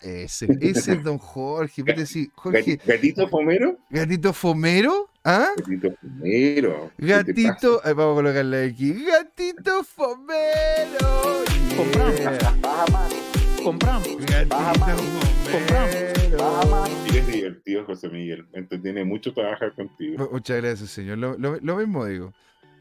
Ese, 0.00 0.48
ese 0.62 0.92
es 0.94 1.02
don 1.04 1.18
Jorge. 1.18 1.82
Jorge, 2.34 2.78
Gati- 2.78 2.80
¿Gatito 2.86 3.28
fomero? 3.28 3.76
gatito 3.90 4.32
fomero, 4.32 5.09
¿ah? 5.24 5.48
Gatito 5.56 5.94
fomero. 6.00 6.90
¿Qué 6.98 7.06
te 7.06 7.12
Gatito, 7.12 7.80
ay, 7.84 7.92
vamos 7.94 8.12
a 8.12 8.16
colocarle 8.22 8.64
aquí. 8.66 9.04
Gatito 9.04 9.84
fomero. 9.84 11.44
Compramos. 11.76 12.16
Yeah. 12.20 12.38
Baja 12.60 12.84
más. 12.92 13.14
Compramos. 13.62 14.08
Gatito 14.26 14.56
Baja 14.56 14.72
más. 14.78 15.00
fomero. 15.50 16.38
Baja 16.38 16.66
más. 16.66 16.88
pasa? 16.90 17.08
Eres 17.08 17.26
divertido, 17.26 17.84
José 17.84 18.08
Miguel. 18.08 18.46
Me 18.52 18.58
entretiene 18.60 19.04
mucho 19.04 19.32
trabajar 19.32 19.74
contigo. 19.74 20.18
Mu- 20.24 20.30
Muchas 20.32 20.56
gracias, 20.62 20.90
señor. 20.90 21.18
Lo, 21.18 21.36
lo- 21.38 21.58
lo 21.60 21.76
mismo 21.76 22.04
digo. 22.06 22.32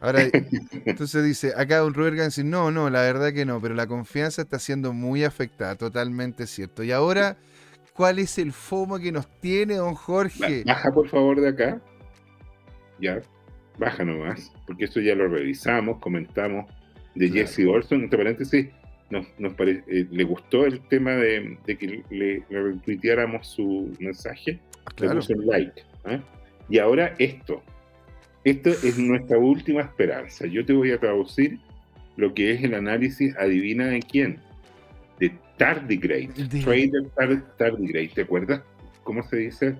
Ahora, 0.02 0.21
entonces 0.86 1.25
dice, 1.25 1.54
acá 1.58 1.80
don 1.80 1.93
Robert 1.93 2.15
Gans, 2.15 2.38
no, 2.45 2.71
no, 2.71 2.89
la 2.89 3.02
verdad 3.02 3.34
que 3.34 3.45
no, 3.45 3.60
pero 3.62 3.75
la 3.75 3.86
confianza 3.86 4.41
está 4.43 4.58
siendo 4.58 4.93
muy 4.93 5.25
afectada, 5.25 5.75
totalmente 5.75 6.47
cierto. 6.47 6.84
Y 6.84 6.93
ahora, 6.93 7.36
¿cuál 7.93 8.19
es 8.19 8.38
el 8.38 8.54
FOMO 8.54 8.97
que 8.99 9.12
nos 9.12 9.28
tiene 9.41 9.75
don 9.75 9.95
Jorge? 9.95 10.63
Ba- 10.65 10.73
Baja 10.75 10.91
por 10.93 11.10
favor 11.10 11.41
de 11.41 11.49
acá. 11.49 11.82
Ya, 13.02 13.22
baja 13.78 14.04
nomás, 14.04 14.52
porque 14.68 14.86
eso 14.86 15.00
ya 15.00 15.16
lo 15.16 15.28
revisamos, 15.28 16.00
comentamos 16.00 16.66
de 17.16 17.30
Claro. 17.30 17.48
Jesse 17.48 17.66
Olson. 17.68 18.04
Entre 18.04 18.18
paréntesis, 18.18 18.68
nos, 19.10 19.26
nos 19.40 19.54
pare- 19.54 19.84
eh, 19.88 20.06
le 20.12 20.24
gustó 20.24 20.66
el 20.66 20.82
tema 20.88 21.12
de, 21.12 21.58
de 21.66 21.78
que 21.78 22.04
le, 22.10 22.44
le 22.50 22.62
retuiteáramos 22.62 23.48
su 23.48 23.92
mensaje, 24.00 24.54
le 24.54 24.96
Claro. 24.96 25.16
puso 25.16 25.34
un 25.34 25.48
like. 25.48 25.82
¿eh? 26.06 26.20
Y 26.70 26.78
ahora 26.80 27.14
esto. 27.20 27.64
Esto 28.44 28.70
es 28.70 28.98
nuestra 28.98 29.38
última 29.38 29.82
esperanza. 29.82 30.46
Yo 30.46 30.66
te 30.66 30.74
voy 30.74 30.92
a 30.92 31.00
traducir 31.00 31.60
lo 32.16 32.34
que 32.34 32.52
es 32.52 32.64
el 32.64 32.74
análisis, 32.74 33.36
adivina 33.38 33.88
de 33.88 34.00
quién. 34.02 34.38
De 35.20 35.32
Tardigrade. 35.58 36.30
De- 36.48 36.62
Trader 36.62 37.10
Tar- 37.16 37.58
Tardigrade. 37.58 38.12
¿Te 38.14 38.22
acuerdas 38.22 38.62
cómo 39.04 39.24
se 39.24 39.38
dice 39.38 39.76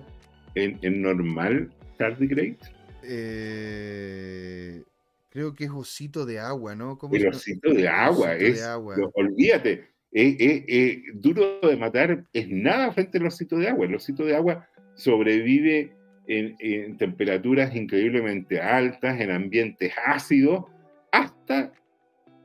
en, 0.54 0.78
en 0.82 1.00
normal 1.00 1.70
Tardigrade? 1.96 2.56
Eh, 3.02 4.82
creo 5.30 5.54
que 5.54 5.64
es 5.64 5.70
osito 5.70 6.26
de 6.26 6.38
agua, 6.38 6.74
¿no? 6.74 6.98
¿Cómo 6.98 7.14
El 7.14 7.28
osito 7.28 7.72
de 7.72 7.88
agua. 7.88 8.30
Osito 8.30 8.44
de 8.44 8.48
es, 8.50 8.62
agua. 8.62 8.96
lo- 8.96 9.10
olvídate. 9.14 9.88
eh, 10.12 10.36
eh, 10.40 10.64
eh, 10.66 11.02
duro 11.14 11.60
de 11.62 11.76
matar 11.76 12.24
es 12.32 12.48
nada 12.48 12.90
frente 12.92 13.18
al 13.18 13.26
osito 13.26 13.56
de 13.56 13.68
agua. 13.68 13.86
El 13.86 13.94
osito 13.94 14.24
de 14.24 14.34
agua 14.34 14.66
sobrevive 14.94 15.92
en, 16.26 16.56
en 16.58 16.96
temperaturas 16.96 17.74
increíblemente 17.76 18.60
altas, 18.60 19.20
en 19.20 19.30
ambientes 19.30 19.92
ácidos, 20.04 20.64
hasta 21.12 21.72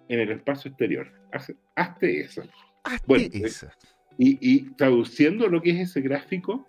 en 0.09 0.19
el 0.19 0.31
espacio 0.31 0.69
exterior. 0.69 1.11
Hasta, 1.75 2.05
eso. 2.07 2.43
Hazte 2.83 3.05
bueno, 3.07 3.25
y 4.17 4.59
traduciendo 4.75 5.47
lo 5.49 5.61
que 5.61 5.71
es 5.71 5.89
ese 5.89 6.01
gráfico, 6.01 6.65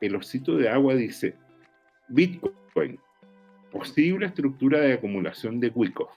el 0.00 0.16
osito 0.16 0.56
de 0.58 0.68
agua 0.68 0.94
dice, 0.96 1.34
Bitcoin, 2.08 2.98
posible 3.74 4.26
estructura 4.26 4.80
de 4.80 4.94
acumulación 4.94 5.60
de 5.60 5.68
Wyckoff. 5.74 6.16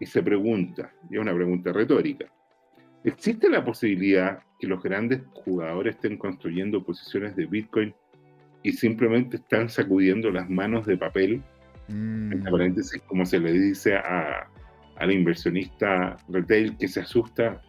Y 0.00 0.06
se 0.06 0.22
pregunta, 0.22 0.92
y 1.10 1.16
es 1.16 1.20
una 1.20 1.34
pregunta 1.34 1.72
retórica, 1.72 2.26
¿existe 3.04 3.50
la 3.50 3.64
posibilidad 3.64 4.40
que 4.58 4.66
los 4.66 4.82
grandes 4.82 5.22
jugadores 5.32 5.96
estén 5.96 6.16
construyendo 6.16 6.82
posiciones 6.82 7.34
de 7.36 7.46
Bitcoin 7.46 7.94
y 8.62 8.72
simplemente 8.72 9.36
están 9.36 9.68
sacudiendo 9.68 10.30
las 10.30 10.48
manos 10.48 10.86
de 10.86 10.96
papel, 10.96 11.42
Mm, 11.88 12.32
entre 12.32 12.50
paréntesis, 12.50 13.02
como 13.06 13.24
se 13.24 13.38
le 13.38 13.52
dice 13.52 13.94
a, 13.94 14.48
al 14.96 15.12
inversionista 15.12 16.16
retail 16.28 16.76
que 16.76 16.88
se 16.88 17.00
asusta 17.00 17.60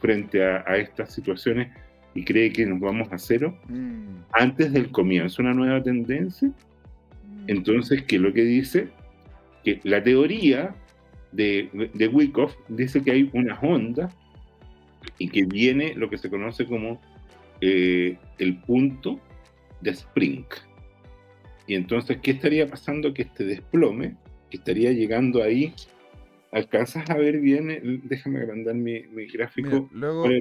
frente 0.00 0.44
a, 0.44 0.64
a 0.66 0.76
estas 0.76 1.14
situaciones 1.14 1.68
y 2.14 2.24
cree 2.24 2.52
que 2.52 2.66
nos 2.66 2.80
vamos 2.80 3.12
a 3.12 3.18
cero 3.18 3.56
mm, 3.68 4.22
antes 4.32 4.72
del 4.72 4.90
comienzo 4.90 5.42
una 5.42 5.54
nueva 5.54 5.82
tendencia? 5.82 6.50
Entonces, 7.50 8.02
¿qué 8.04 8.14
es 8.16 8.22
lo 8.22 8.32
que 8.32 8.42
dice? 8.44 8.90
Que 9.64 9.80
la 9.82 10.00
teoría 10.00 10.72
de, 11.32 11.90
de 11.94 12.06
Wyckoff 12.06 12.54
dice 12.68 13.02
que 13.02 13.10
hay 13.10 13.28
unas 13.32 13.58
ondas 13.60 14.14
y 15.18 15.28
que 15.28 15.44
viene 15.46 15.94
lo 15.96 16.08
que 16.08 16.16
se 16.16 16.30
conoce 16.30 16.64
como 16.64 17.00
eh, 17.60 18.16
el 18.38 18.60
punto 18.60 19.18
de 19.80 19.90
Spring. 19.90 20.44
Y 21.66 21.74
entonces, 21.74 22.18
¿qué 22.22 22.30
estaría 22.30 22.68
pasando? 22.68 23.12
Que 23.12 23.22
este 23.22 23.42
desplome, 23.44 24.14
que 24.48 24.58
estaría 24.58 24.92
llegando 24.92 25.42
ahí, 25.42 25.74
¿alcanzas 26.52 27.10
a 27.10 27.16
ver 27.16 27.40
bien? 27.40 28.00
déjame 28.04 28.38
agrandar 28.38 28.76
mi, 28.76 29.02
mi 29.08 29.26
gráfico. 29.26 29.68
Mira, 29.68 29.88
luego 29.90 30.22
para- 30.22 30.34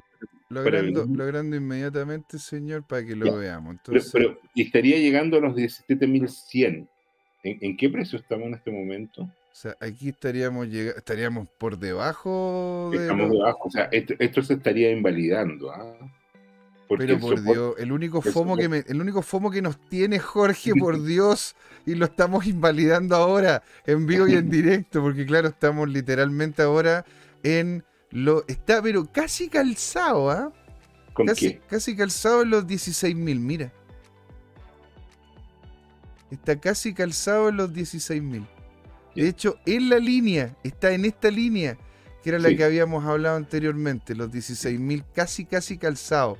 lo 0.50 0.64
para 0.64 0.78
agrando, 0.78 1.04
el- 1.06 1.14
lo 1.14 1.24
agrando 1.24 1.56
inmediatamente, 1.56 2.38
señor, 2.38 2.84
para 2.86 3.04
que 3.04 3.16
lo 3.16 3.26
Ya. 3.26 3.34
veamos. 3.34 3.78
Pero, 3.84 3.98
Entonces, 3.98 4.12
pero- 4.14 4.40
y 4.54 4.62
estaría 4.62 4.98
llegando 5.00 5.38
a 5.38 5.42
los 5.42 5.56
17.100. 5.56 6.88
¿En, 7.44 7.58
¿En 7.62 7.78
qué 7.78 7.90
precio 7.90 8.20
estamos 8.20 8.48
en 8.48 8.54
este 8.56 8.72
momento? 8.72 9.22
O 9.24 9.56
sea, 9.62 9.76
aquí 9.80 10.10
estaríamos 10.10 10.68
estaríamos 10.68 11.48
por 11.58 11.78
debajo 11.78 12.90
de. 12.92 12.98
Estamos 13.02 13.32
debajo. 13.32 13.68
O 13.68 13.72
sea, 13.72 13.86
esto, 13.92 14.14
esto 14.20 14.42
se 14.42 14.54
estaría 14.54 14.92
invalidando. 14.92 15.72
¿ah? 15.72 15.96
Porque 16.88 17.06
Pero 17.06 17.20
por 17.20 17.38
soporte- 17.38 17.54
Dios, 17.54 17.76
el 17.80 17.92
único 17.92 18.22
el 18.26 18.32
FOMO 18.32 18.58
que 18.58 18.68
me, 18.70 18.84
el 18.88 19.00
único 19.02 19.22
FOMO 19.22 19.52
que 19.52 19.62
nos 19.62 19.80
tiene 19.90 20.18
Jorge, 20.20 20.74
por 20.76 21.04
Dios, 21.06 21.56
y 21.86 21.96
lo 21.96 22.06
estamos 22.06 22.46
invalidando 22.48 23.16
ahora 23.16 23.64
en 23.86 24.06
vivo 24.06 24.28
y 24.28 24.34
en 24.34 24.50
directo, 24.50 25.02
porque 25.02 25.26
claro, 25.26 25.50
estamos 25.50 25.88
literalmente 25.90 26.62
ahora 26.62 27.06
en 27.44 27.84
lo 28.12 28.44
está 28.48 28.82
pero 28.82 29.06
casi 29.12 29.50
calzado, 29.50 30.32
¿ah? 30.32 30.52
¿Con 31.14 31.28
Casi, 31.28 31.54
qué? 31.54 31.62
casi 31.70 31.96
calzado 31.96 32.42
en 32.44 32.50
los 32.50 32.66
16.000, 32.66 33.40
mira. 33.40 33.72
Está 36.32 36.60
casi 36.60 36.94
calzado 36.94 37.50
en 37.50 37.58
los 37.58 37.72
16.000. 37.74 38.46
De 39.16 39.28
hecho, 39.28 39.58
en 39.66 39.90
la 39.90 39.98
línea, 39.98 40.56
está 40.64 40.92
en 40.92 41.06
esta 41.06 41.30
línea, 41.32 41.78
que 42.24 42.30
era 42.30 42.40
la 42.40 42.50
Sí. 42.50 42.58
que 42.58 42.64
habíamos 42.64 43.06
hablado 43.06 43.36
anteriormente, 43.38 44.16
los 44.16 44.32
16.000 44.32 45.04
casi, 45.14 45.46
casi 45.46 45.78
calzado. 45.78 46.38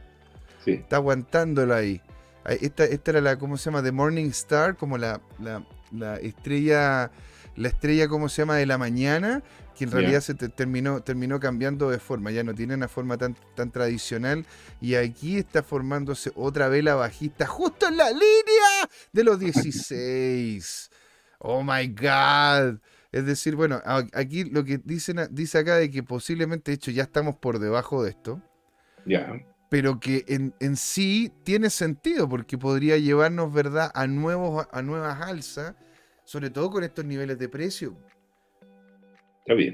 Sí. 0.64 0.72
Está 0.72 0.98
aguantándolo 0.98 1.74
ahí. 1.74 2.02
Ahí, 2.44 2.58
Esta, 2.62 2.84
esta 2.86 3.12
era 3.12 3.22
la, 3.22 3.38
¿cómo 3.40 3.58
se 3.58 3.66
llama? 3.66 3.82
The 3.84 3.92
Morning 3.92 4.28
Star, 4.30 4.76
como 4.78 4.98
la, 4.98 5.22
la, 5.40 5.66
la 5.92 6.18
estrella, 6.18 7.12
la 7.56 7.68
estrella, 7.68 8.08
¿cómo 8.08 8.30
se 8.30 8.42
llama? 8.44 8.56
De 8.58 8.66
la 8.66 8.78
mañana, 8.78 9.42
que 9.80 9.86
en 9.86 9.92
realidad 9.92 10.20
se 10.22 10.34
te- 10.36 10.50
terminó, 10.50 11.02
terminó 11.02 11.40
cambiando 11.40 11.90
de 11.90 12.00
forma, 12.00 12.32
ya 12.32 12.44
no 12.44 12.54
tiene 12.54 12.74
una 12.76 12.90
forma 12.90 13.18
tan, 13.18 13.36
tan 13.56 13.72
tradicional. 13.72 14.46
Y 14.82 14.96
aquí 14.96 15.38
está 15.38 15.64
formándose 15.64 16.32
otra 16.36 16.68
vela 16.68 16.96
bajista, 16.96 17.48
justo 17.48 17.88
en 17.88 17.96
la 17.98 18.12
línea 18.12 18.90
de 19.14 19.24
los 19.24 19.40
16. 19.40 20.92
Oh 21.40 21.64
my 21.64 21.88
God. 21.88 22.80
Es 23.12 23.26
decir, 23.26 23.56
bueno, 23.56 23.82
aquí 24.14 24.44
lo 24.44 24.64
que 24.66 24.78
dicen, 24.84 25.18
dice 25.32 25.58
acá 25.60 25.76
de 25.78 25.90
que 25.90 26.04
posiblemente, 26.04 26.72
de 26.72 26.76
hecho, 26.76 26.92
ya 26.92 27.04
estamos 27.04 27.36
por 27.36 27.58
debajo 27.60 28.04
de 28.04 28.12
esto 28.12 28.42
Ya. 29.06 29.34
pero 29.70 30.00
que 30.00 30.26
en, 30.28 30.54
en 30.60 30.76
sí 30.76 31.32
tiene 31.44 31.70
sentido 31.70 32.28
porque 32.30 32.58
podría 32.58 32.98
llevarnos, 32.98 33.52
¿verdad?, 33.54 33.90
a, 33.96 34.06
nuevos, 34.08 34.68
a 34.72 34.82
nuevas 34.82 35.22
alzas, 35.22 35.74
sobre 36.26 36.50
todo 36.52 36.70
con 36.70 36.84
estos 36.84 37.06
niveles 37.06 37.40
de 37.40 37.50
precio. 37.50 37.98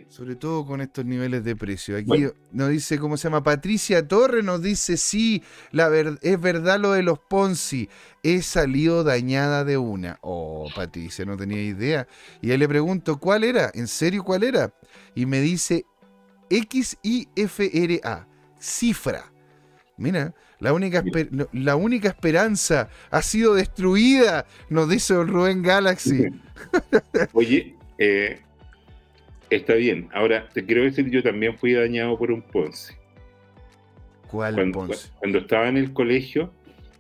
Sobre 0.10 0.36
todo 0.36 0.66
con 0.66 0.82
estos 0.82 1.04
niveles 1.06 1.44
de 1.44 1.56
precio. 1.56 1.98
Aquí 1.98 2.06
Bueno. 2.08 2.32
nos 2.52 2.70
dice, 2.70 2.98
¿cómo 2.98 3.18
se 3.18 3.24
llama? 3.26 3.44
Patricia 3.44 4.08
Torre 4.08 4.42
nos 4.44 4.62
dice, 4.62 4.98
sí, 4.98 5.44
la 5.72 5.90
ver- 5.90 6.18
es 6.22 6.40
verdad 6.40 6.80
lo 6.80 6.94
de 6.94 7.04
los 7.04 7.20
Ponzi. 7.20 7.90
He 8.24 8.42
salido 8.42 9.04
dañada 9.04 9.64
de 9.66 9.78
una. 9.78 10.18
Oh, 10.22 10.68
Patricia, 10.76 11.26
no 11.26 11.36
tenía 11.38 11.62
idea. 11.62 12.08
Y 12.42 12.52
ahí 12.52 12.58
le 12.58 12.68
pregunto, 12.68 13.18
¿cuál 13.20 13.44
era? 13.44 13.70
¿En 13.74 13.88
serio 13.88 14.24
cuál 14.24 14.44
era? 14.44 14.74
Y 15.14 15.26
me 15.26 15.42
dice, 15.42 15.86
XIFRA, 16.50 18.28
cifra. 18.60 19.32
Mira, 19.98 20.34
la 20.60 20.74
única, 20.74 21.04
la 21.54 21.76
única 21.76 22.10
esperanza 22.10 22.90
ha 23.12 23.22
sido 23.22 23.54
destruida, 23.56 24.46
nos 24.70 24.90
dice 24.90 25.14
Rubén 25.24 25.62
Galaxy. 25.62 26.26
Oye, 27.34 27.76
eh, 27.98 28.42
está 29.50 29.74
bien. 29.76 30.10
Ahora, 30.14 30.48
te 30.54 30.66
quiero 30.66 30.84
decir, 30.84 31.10
yo 31.10 31.22
también 31.24 31.58
fui 31.58 31.74
dañado 31.74 32.18
por 32.18 32.32
un 32.32 32.42
Ponzi. 32.42 32.94
¿Cuál 34.30 34.56
Cuando, 34.56 34.80
Ponzi? 34.80 35.10
cuando 35.20 35.38
estaba 35.40 35.68
en 35.68 35.78
el 35.78 35.94
colegio, 35.94 36.52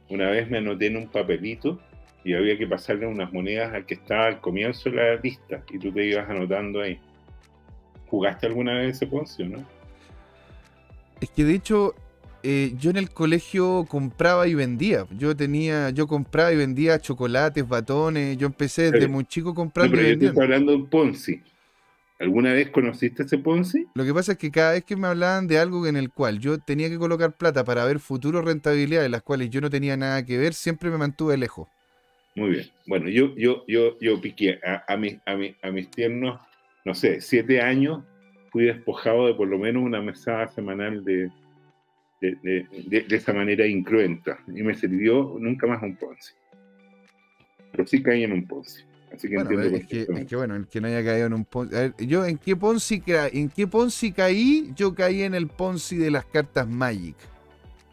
una 0.10 0.29
vez 0.29 0.49
me 0.49 0.60
anoté 0.60 0.88
en 0.88 0.97
un 0.97 1.08
papelito 1.08 1.79
y 2.23 2.34
había 2.34 2.58
que 2.58 2.67
pasarle 2.67 3.05
unas 3.08 3.31
monedas 3.34 3.73
al 3.73 3.86
que 3.86 3.95
estaba 3.95 4.27
al 4.27 4.41
comienzo 4.41 4.89
de 4.89 4.95
la 4.95 5.15
lista 5.17 5.63
y 5.71 5.79
tú 5.79 5.91
te 5.91 6.05
ibas 6.05 6.29
anotando 6.29 6.81
ahí. 6.81 6.99
¿Jugaste 8.08 8.45
alguna 8.47 8.75
vez 8.75 8.95
ese 8.95 9.08
Ponzi 9.08 9.43
o 9.43 9.47
no? 9.49 9.65
Es 11.21 11.29
que 11.29 11.43
de 11.43 11.55
hecho, 11.55 11.95
eh, 12.43 12.73
yo 12.77 12.91
en 12.91 12.97
el 12.97 13.10
colegio 13.10 13.86
compraba 13.89 14.47
y 14.47 14.53
vendía. 14.53 15.05
Yo 15.17 15.36
tenía, 15.36 15.89
yo 15.89 16.05
compraba 16.08 16.51
y 16.53 16.58
vendía 16.58 16.99
chocolates, 16.99 17.67
batones. 17.67 18.38
Yo 18.38 18.45
empecé 18.47 18.84
desde 18.84 18.99
Pero- 18.99 19.12
muy 19.12 19.25
chico 19.25 19.49
No, 19.49 19.55
comprando 19.55 19.95
pero 19.97 20.08
y 20.10 20.17
yo 20.19 20.27
estoy 20.29 20.43
hablando 20.43 20.71
de 20.71 20.77
un 20.77 20.88
Ponzi. 20.88 21.41
¿Alguna 22.19 22.54
vez 22.54 22.69
conociste 22.69 23.23
ese 23.23 23.38
Ponzi? 23.38 23.86
Lo 23.93 24.06
que 24.06 24.13
pasa 24.13 24.34
es 24.34 24.38
que 24.38 24.49
cada 24.49 24.71
vez 24.71 24.86
que 24.86 24.95
me 24.95 25.08
hablaban 25.08 25.47
de 25.47 25.60
algo 25.60 25.86
en 25.86 25.97
el 25.97 26.12
cual 26.12 26.39
yo 26.39 26.58
tenía 26.60 26.89
que 26.89 26.97
colocar 26.97 27.34
plata 27.34 27.63
para 27.65 27.84
ver 27.86 27.99
futuras 27.99 28.45
rentabilidades, 28.45 29.12
las 29.12 29.21
cuales 29.21 29.49
yo 29.49 29.60
no 29.60 29.69
tenía 29.69 29.97
nada 29.97 30.23
que 30.25 30.38
ver, 30.38 30.54
siempre 30.54 30.89
me 30.89 30.97
mantuve 30.97 31.36
lejos. 31.38 31.67
Muy 32.36 32.49
bien. 32.51 32.65
Bueno, 32.88 33.10
yo, 33.10 33.36
yo, 33.36 33.63
yo, 33.67 33.97
yo 33.99 34.19
piqué 34.21 34.60
a, 34.65 34.84
a, 34.93 34.97
mis, 34.97 35.17
a, 35.25 35.36
mis, 35.36 35.56
a 35.62 35.71
mis 35.71 35.89
tiernos, 35.91 36.39
no 36.86 36.93
sé, 36.95 37.19
siete 37.19 37.62
años, 37.62 38.04
fui 38.51 38.65
despojado 38.65 39.28
de 39.28 39.34
por 39.34 39.47
lo 39.49 39.58
menos 39.58 39.84
una 39.84 40.01
mesada 40.01 40.47
semanal 40.47 41.04
de, 41.04 41.30
de, 42.21 42.36
de- 42.43 42.67
de- 42.88 43.01
de 43.01 43.15
esa 43.15 43.34
manera 43.34 43.65
incruenta. 43.67 44.39
Y 44.47 44.63
me 44.63 44.73
sirvió 44.75 45.36
nunca 45.38 45.67
más 45.67 45.84
un 45.84 45.97
Ponzi. 45.97 46.34
Pero 47.71 47.86
sí 47.86 48.01
caí 48.01 48.23
en 48.23 48.32
un 48.32 48.47
Ponzi. 48.47 48.84
Así 49.15 49.30
que 49.30 49.36
Bueno, 49.36 49.49
entiendo 49.51 49.78
es 49.78 49.88
que, 49.88 50.01
es 50.21 50.25
que 50.28 50.36
bueno, 50.36 50.56
el 50.56 50.67
que 50.67 50.82
no 50.82 50.88
haya 50.88 51.04
caído 51.04 51.28
en 51.28 51.34
un 51.34 51.45
Ponzi. 51.45 51.75
A 51.75 51.80
ver, 51.80 51.93
yo 51.97 52.25
en 52.25 52.38
qué 52.38 52.56
Ponzi 52.56 52.99
ca- 53.01 53.28
en 53.28 53.49
qué 53.49 53.67
Ponzi 53.67 54.12
caí, 54.12 54.71
yo 54.75 54.93
caí 54.93 55.23
en 55.23 55.34
el 55.36 55.47
Ponzi 55.47 55.97
de 55.97 56.12
las 56.12 56.25
cartas 56.25 56.67
Magic. 56.67 57.15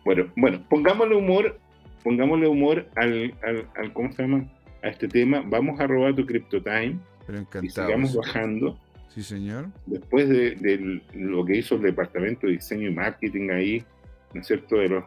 Bueno, 0.04 0.26
bueno, 0.36 0.62
pongámosle 0.68 1.14
humor, 1.14 1.58
pongámosle 2.02 2.48
humor 2.48 2.86
al, 2.96 3.34
al, 3.44 3.68
al- 3.76 3.92
¿cómo 3.92 4.12
se 4.12 4.22
llama? 4.22 4.50
A 4.82 4.88
este 4.88 5.06
tema. 5.08 5.42
Vamos 5.46 5.78
a 5.78 5.86
robar 5.86 6.14
tu 6.16 6.26
CryptoTime 6.26 6.98
Pero 7.26 7.38
y 7.38 7.40
encantado. 7.42 7.86
sigamos 7.88 8.16
bajando. 8.16 8.78
Sí, 9.14 9.22
señor. 9.22 9.68
después 9.86 10.26
de, 10.28 10.52
de 10.56 11.00
lo 11.14 11.44
que 11.44 11.58
hizo 11.58 11.74
el 11.74 11.82
departamento 11.82 12.46
de 12.46 12.54
diseño 12.54 12.88
y 12.88 12.94
marketing 12.94 13.50
ahí, 13.50 13.84
¿no 14.32 14.40
es 14.40 14.46
cierto? 14.46 14.76
De 14.76 14.88
los 14.88 15.04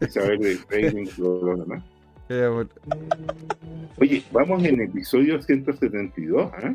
de 0.00 0.08
saber 0.10 0.38
de 0.38 0.56
trading 0.68 1.02
y 1.04 1.08
todo 1.10 1.54
lo 1.54 1.56
demás. 1.62 1.84
Eh, 2.28 2.64
Oye, 3.98 4.24
vamos 4.32 4.64
en 4.64 4.80
episodio 4.80 5.40
172, 5.40 6.50
¿ah? 6.54 6.74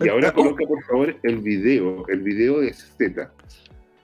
Y 0.00 0.08
ahora 0.08 0.32
coloca 0.32 0.64
por 0.66 0.82
favor 0.84 1.14
el 1.22 1.36
video, 1.38 2.06
el 2.08 2.20
video 2.22 2.60
de 2.60 2.72
Z 2.72 3.30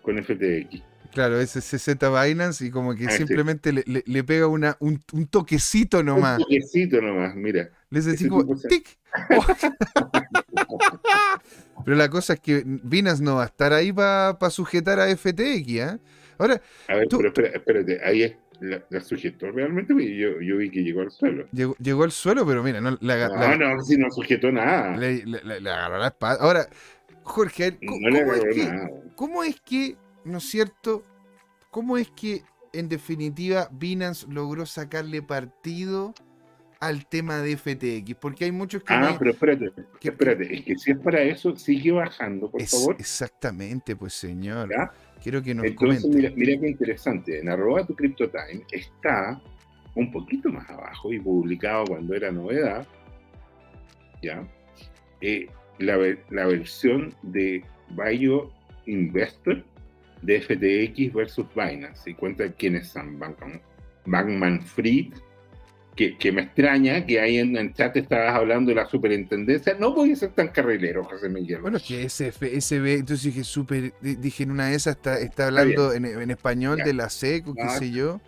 con 0.03 0.23
FTX. 0.23 0.83
Claro, 1.13 1.39
ese 1.41 1.61
CZ 1.61 1.99
Binance 2.01 2.65
y 2.65 2.71
como 2.71 2.95
que 2.95 3.07
Ah, 3.07 3.11
sí. 3.11 3.19
simplemente 3.19 3.71
le, 3.73 3.83
le- 3.87 4.05
le 4.07 4.25
pega 4.25 4.47
una, 4.47 4.77
un, 4.81 5.03
un 5.13 5.27
toquecito 5.27 6.03
nomás. 6.03 6.39
Un 6.39 6.45
toquecito 6.45 7.03
nomás, 7.03 7.35
mira. 7.37 7.69
Le 7.91 7.99
hace 7.99 8.13
así 8.13 8.29
como 8.29 8.57
tic. 8.57 8.97
Pero 11.85 11.97
la 11.97 12.09
cosa 12.09 12.35
es 12.35 12.41
que 12.41 12.63
Binance 12.65 13.23
no 13.23 13.37
va 13.37 13.43
a 13.43 13.47
estar 13.47 13.73
ahí 13.75 13.93
para 13.93 14.39
sujetar 14.51 15.01
a 15.01 15.15
FTX, 15.15 15.81
¿ah? 15.83 15.99
Ahora, 16.39 16.61
A 16.89 16.95
ver, 16.97 17.09
Tú- 17.09 17.19
pero 17.19 17.29
espera, 17.29 17.49
espérate, 17.49 18.01
ahí 18.05 18.23
es, 18.23 18.37
la, 18.63 18.83
la 18.89 19.01
sujetó 19.01 19.51
realmente, 19.51 19.93
porque 19.93 20.17
yo, 20.17 20.41
yo 20.41 20.57
vi 20.57 20.71
que 20.71 20.83
llegó 20.83 21.01
al 21.03 21.11
suelo. 21.11 21.47
llegó, 21.53 21.75
llegó 21.79 22.05
al 22.05 22.13
suelo, 22.13 22.47
pero 22.47 22.63
mira, 22.63 22.81
no, 22.81 22.97
la, 23.01 23.29
No, 23.29 23.57
no, 23.77 23.83
si 23.83 23.97
no 23.97 24.11
sujetó 24.11 24.51
nada. 24.53 24.97
le, 24.97 25.25
le- 25.27 25.71
agarró 25.71 25.99
la 25.99 26.09
espada. 26.09 26.39
Ahora, 26.41 26.67
Jorge, 27.25 27.79
¿cómo, 27.87 28.01
no 28.01 28.09
le 28.11 28.21
cómo 28.23 28.35
es 28.35 28.55
que. 28.55 28.91
¿cómo 29.17 29.45
es 29.45 29.61
que, 29.61 29.97
no 30.25 30.39
es 30.39 30.45
cierto? 30.45 31.03
¿Cómo 31.71 31.97
es 31.97 32.09
que, 32.11 32.43
en 32.73 32.89
definitiva, 32.89 33.69
Binance 33.73 34.27
logró 34.29 34.67
sacarle 34.67 35.23
partido 35.23 36.15
al 36.81 37.07
tema 37.07 37.39
de 37.39 37.57
FTX? 37.57 38.15
Porque 38.21 38.45
hay 38.45 38.53
muchos 38.53 38.83
que... 38.83 38.93
Ah, 38.93 39.17
pero 39.19 39.31
espérate, 39.31 39.71
que- 40.01 40.09
espérate, 40.09 40.55
es 40.55 40.65
que 40.65 40.77
si 40.77 40.91
es 40.91 40.99
para 40.99 41.23
eso, 41.23 41.57
sigue 41.57 41.93
bajando, 41.93 42.51
por 42.51 42.61
Es- 42.61 42.71
favor. 42.73 42.97
exactamente, 42.99 43.97
pues 43.97 44.13
señor. 44.13 44.69
¿ya? 44.71 44.93
Quiero 45.23 45.43
que 45.43 45.55
nos 45.55 45.65
Entonces, 45.65 46.03
comente. 46.03 46.17
mira, 46.17 46.33
mira 46.37 46.61
qué 46.61 46.69
interesante. 46.69 47.39
En 47.39 47.49
arroba 47.49 47.87
tu 47.87 47.95
CryptoTime 47.95 48.65
está 48.73 49.41
un 49.95 50.11
poquito 50.11 50.49
más 50.49 50.69
abajo 50.71 51.13
y 51.13 51.21
publicado 51.21 51.85
cuando 51.87 52.15
era 52.15 52.33
novedad, 52.33 52.87
¿ya? 54.23 54.47
Eh, 55.21 55.47
la, 55.79 55.97
la 56.31 56.47
versión 56.47 57.15
de 57.23 57.63
Bio 57.91 58.51
Investor 58.87 59.65
de 60.23 60.41
FTX 60.41 61.13
versus 61.13 61.47
Binance. 61.55 62.11
Y 62.11 62.15
cuenta 62.15 62.51
quiénes 62.53 62.89
son 62.89 63.19
Bankman, 63.19 63.61
Bankman 64.07 64.63
Fried, 64.63 65.13
que, 65.95 66.17
que 66.17 66.33
me 66.33 66.43
extraña 66.43 67.05
que 67.05 67.21
ahí 67.21 67.37
en 67.39 67.57
el 67.57 67.75
chat 67.75 67.97
estabas 67.97 68.35
hablando 68.35 68.71
de 68.71 68.77
la 68.77 68.87
superintendencia. 68.87 69.75
No 69.79 69.93
voy 69.95 70.13
a 70.13 70.17
ser 70.17 70.31
tan 70.31 70.49
carrilero, 70.49 71.05
José 71.05 71.29
Miguel. 71.29 71.61
Bueno, 71.61 71.77
es 71.77 71.83
que 71.83 72.03
SF, 72.05 72.61
SB, 72.61 72.95
entonces 72.95 73.25
dije 73.27 73.45
súper, 73.45 73.93
di- 74.01 74.17
dije 74.17 74.45
en 74.45 74.51
una 74.53 74.69
de 74.69 74.77
esas 74.77 74.97
está, 74.97 75.19
está 75.21 75.47
hablando 75.49 75.93
en, 75.93 76.05
en 76.07 76.31
español 76.31 76.79
Ya. 76.79 76.85
de 76.85 76.95
la 76.95 77.11
SECO, 77.11 77.55
qué 77.55 77.65
No, 77.65 77.71
sé 77.71 77.91
yo. 77.91 78.21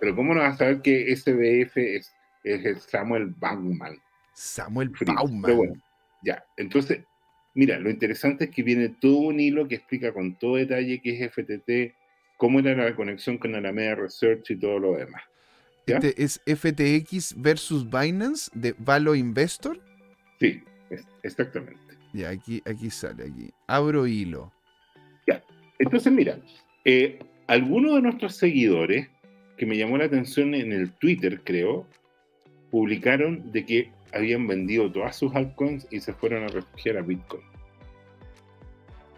Pero 0.00 0.14
¿cómo 0.14 0.32
no 0.34 0.40
vas 0.40 0.54
a 0.54 0.58
saber 0.58 0.80
que 0.80 1.10
SBF 1.16 1.76
es, 1.76 2.14
es 2.44 2.64
el 2.64 2.78
Samuel 2.80 3.34
Bankman? 3.36 3.96
Samuel? 4.34 4.92
Bauman. 5.04 5.42
Pero 5.42 5.56
bueno, 5.56 5.74
ya. 6.22 6.44
Entonces, 6.56 7.00
mira, 7.54 7.80
lo 7.80 7.90
interesante 7.90 8.44
es 8.44 8.50
que 8.50 8.62
viene 8.62 8.90
todo 9.00 9.16
un 9.18 9.40
hilo 9.40 9.66
que 9.66 9.74
explica 9.74 10.12
con 10.12 10.36
todo 10.38 10.54
detalle 10.54 11.00
qué 11.02 11.18
es 11.24 11.32
FTT, 11.32 11.96
cómo 12.36 12.60
era 12.60 12.76
la 12.76 12.94
conexión 12.94 13.38
con 13.38 13.56
Alameda 13.56 13.96
Research 13.96 14.48
y 14.52 14.56
todo 14.56 14.78
lo 14.78 14.92
demás. 14.94 15.22
¿Ya? 15.88 15.96
Este 15.96 16.22
es 16.22 16.40
FTX 16.46 17.34
versus 17.40 17.84
Binance 17.88 18.50
de 18.54 18.74
Valo 18.78 19.14
Investor. 19.14 19.80
Sí, 20.40 20.62
es- 20.90 21.06
exactamente. 21.22 21.78
Ya, 22.12 22.30
aquí, 22.30 22.62
aquí 22.64 22.90
sale, 22.90 23.24
aquí. 23.24 23.50
Abro 23.66 24.06
hilo. 24.06 24.52
Entonces, 25.80 26.12
mira, 26.12 26.40
eh, 26.84 27.20
algunos 27.46 27.94
de 27.94 28.02
nuestros 28.02 28.34
seguidores, 28.34 29.08
que 29.56 29.64
me 29.64 29.76
llamó 29.76 29.96
la 29.96 30.06
atención 30.06 30.52
en 30.54 30.72
el 30.72 30.90
Twitter, 30.90 31.40
creo, 31.44 31.86
publicaron 32.72 33.52
de 33.52 33.64
que 33.64 33.92
habían 34.12 34.48
vendido 34.48 34.90
todas 34.90 35.14
sus 35.14 35.32
altcoins 35.36 35.86
y 35.92 36.00
se 36.00 36.12
fueron 36.12 36.42
a 36.42 36.48
refugiar 36.48 36.96
a 36.96 37.02
Bitcoin. 37.02 37.42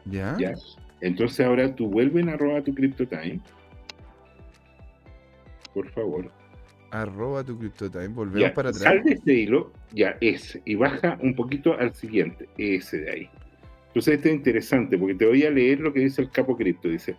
¿Ya? 0.04 0.36
¿ya? 0.38 0.54
Entonces 1.00 1.46
ahora 1.46 1.74
tú 1.74 1.88
vuelven 1.88 2.28
a 2.28 2.34
arroba 2.34 2.60
tu 2.62 2.74
CryptoTime. 2.74 3.40
Por 5.72 5.90
favor. 5.92 6.30
Arroba 6.90 7.44
tu 7.44 7.58
CryptoTime. 7.58 8.08
Volvemos 8.08 8.40
Ya, 8.40 8.54
para 8.54 8.70
atrás. 8.70 8.82
Sal 8.84 9.02
de 9.04 9.12
este 9.12 9.32
hilo, 9.34 9.72
ya, 9.92 10.16
ese, 10.20 10.60
y 10.64 10.74
baja 10.74 11.18
un 11.22 11.34
poquito 11.34 11.78
al 11.78 11.94
siguiente, 11.94 12.48
ese 12.58 12.98
de 13.02 13.10
ahí. 13.10 13.30
Entonces 13.88 14.14
esto 14.16 14.28
es 14.28 14.34
interesante 14.34 14.96
porque 14.98 15.14
te 15.14 15.26
voy 15.26 15.44
a 15.44 15.50
leer 15.50 15.80
lo 15.80 15.92
que 15.92 16.00
dice 16.00 16.22
el 16.22 16.30
capo 16.30 16.56
cripto. 16.56 16.88
Dice, 16.88 17.16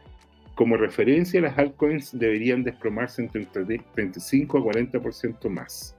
como 0.55 0.77
referencia, 0.77 1.39
las 1.41 1.57
altcoins 1.57 2.17
deberían 2.17 2.63
desplomarse 2.63 3.21
entre 3.21 3.45
35 3.45 4.57
a 4.57 4.61
40% 4.61 5.49
más. 5.49 5.95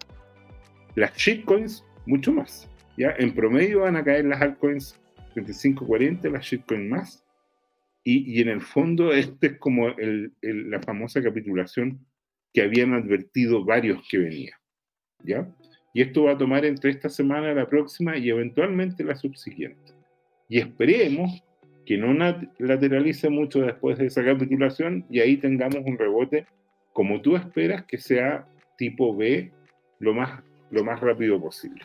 Las 0.95 1.15
shitcoins, 1.17 1.85
mucho 2.07 2.33
más. 2.33 2.69
¿ya? 2.97 3.15
En 3.19 3.35
promedio 3.35 3.81
van 3.81 3.97
a 3.97 4.05
caer 4.05 4.25
las 4.27 4.41
altcoins 4.43 4.99
35 5.35 5.87
40, 5.87 6.29
las 6.29 6.45
shitcoins 6.45 6.91
más. 6.91 7.25
Y, 8.05 8.39
y 8.39 8.43
en 8.43 8.49
el 8.49 8.61
fondo, 8.61 9.13
este 9.13 9.47
es 9.49 9.59
como 9.59 9.89
el- 9.89 10.33
el- 10.43 10.71
la 10.71 10.81
famosa 10.81 11.23
capitulación 11.23 12.05
que 12.53 12.63
habían 12.63 12.95
advertido 12.95 13.65
varios 13.65 14.01
que 14.09 14.19
venía. 14.19 14.57
¿ya? 15.25 15.49
Y 15.95 16.03
esto 16.03 16.25
va 16.25 16.33
a 16.33 16.39
tomar 16.39 16.65
entre 16.65 16.91
esta 16.91 17.09
semana, 17.09 17.53
la 17.55 17.69
próxima 17.69 18.17
y 18.17 18.31
eventualmente 18.31 19.05
la 19.05 19.15
subsiguiente. 19.17 19.93
Y 20.49 20.59
esperemos 20.59 21.43
que 21.87 21.97
no 21.99 22.13
lateralice 22.59 23.29
mucho 23.29 23.61
después 23.61 23.99
de 23.99 24.07
esa 24.07 24.25
capitulación 24.25 25.05
y 25.11 25.21
ahí 25.21 25.37
tengamos 25.37 25.81
un 25.85 25.99
rebote 25.99 26.47
como 26.93 27.21
tú 27.23 27.37
esperas 27.37 27.85
que 27.87 27.99
sea 27.99 28.47
tipo 28.77 29.17
B 29.17 29.51
lo 29.99 30.15
más, 30.15 30.43
lo 30.71 30.85
más 30.85 31.01
rápido 31.01 31.41
posible. 31.41 31.85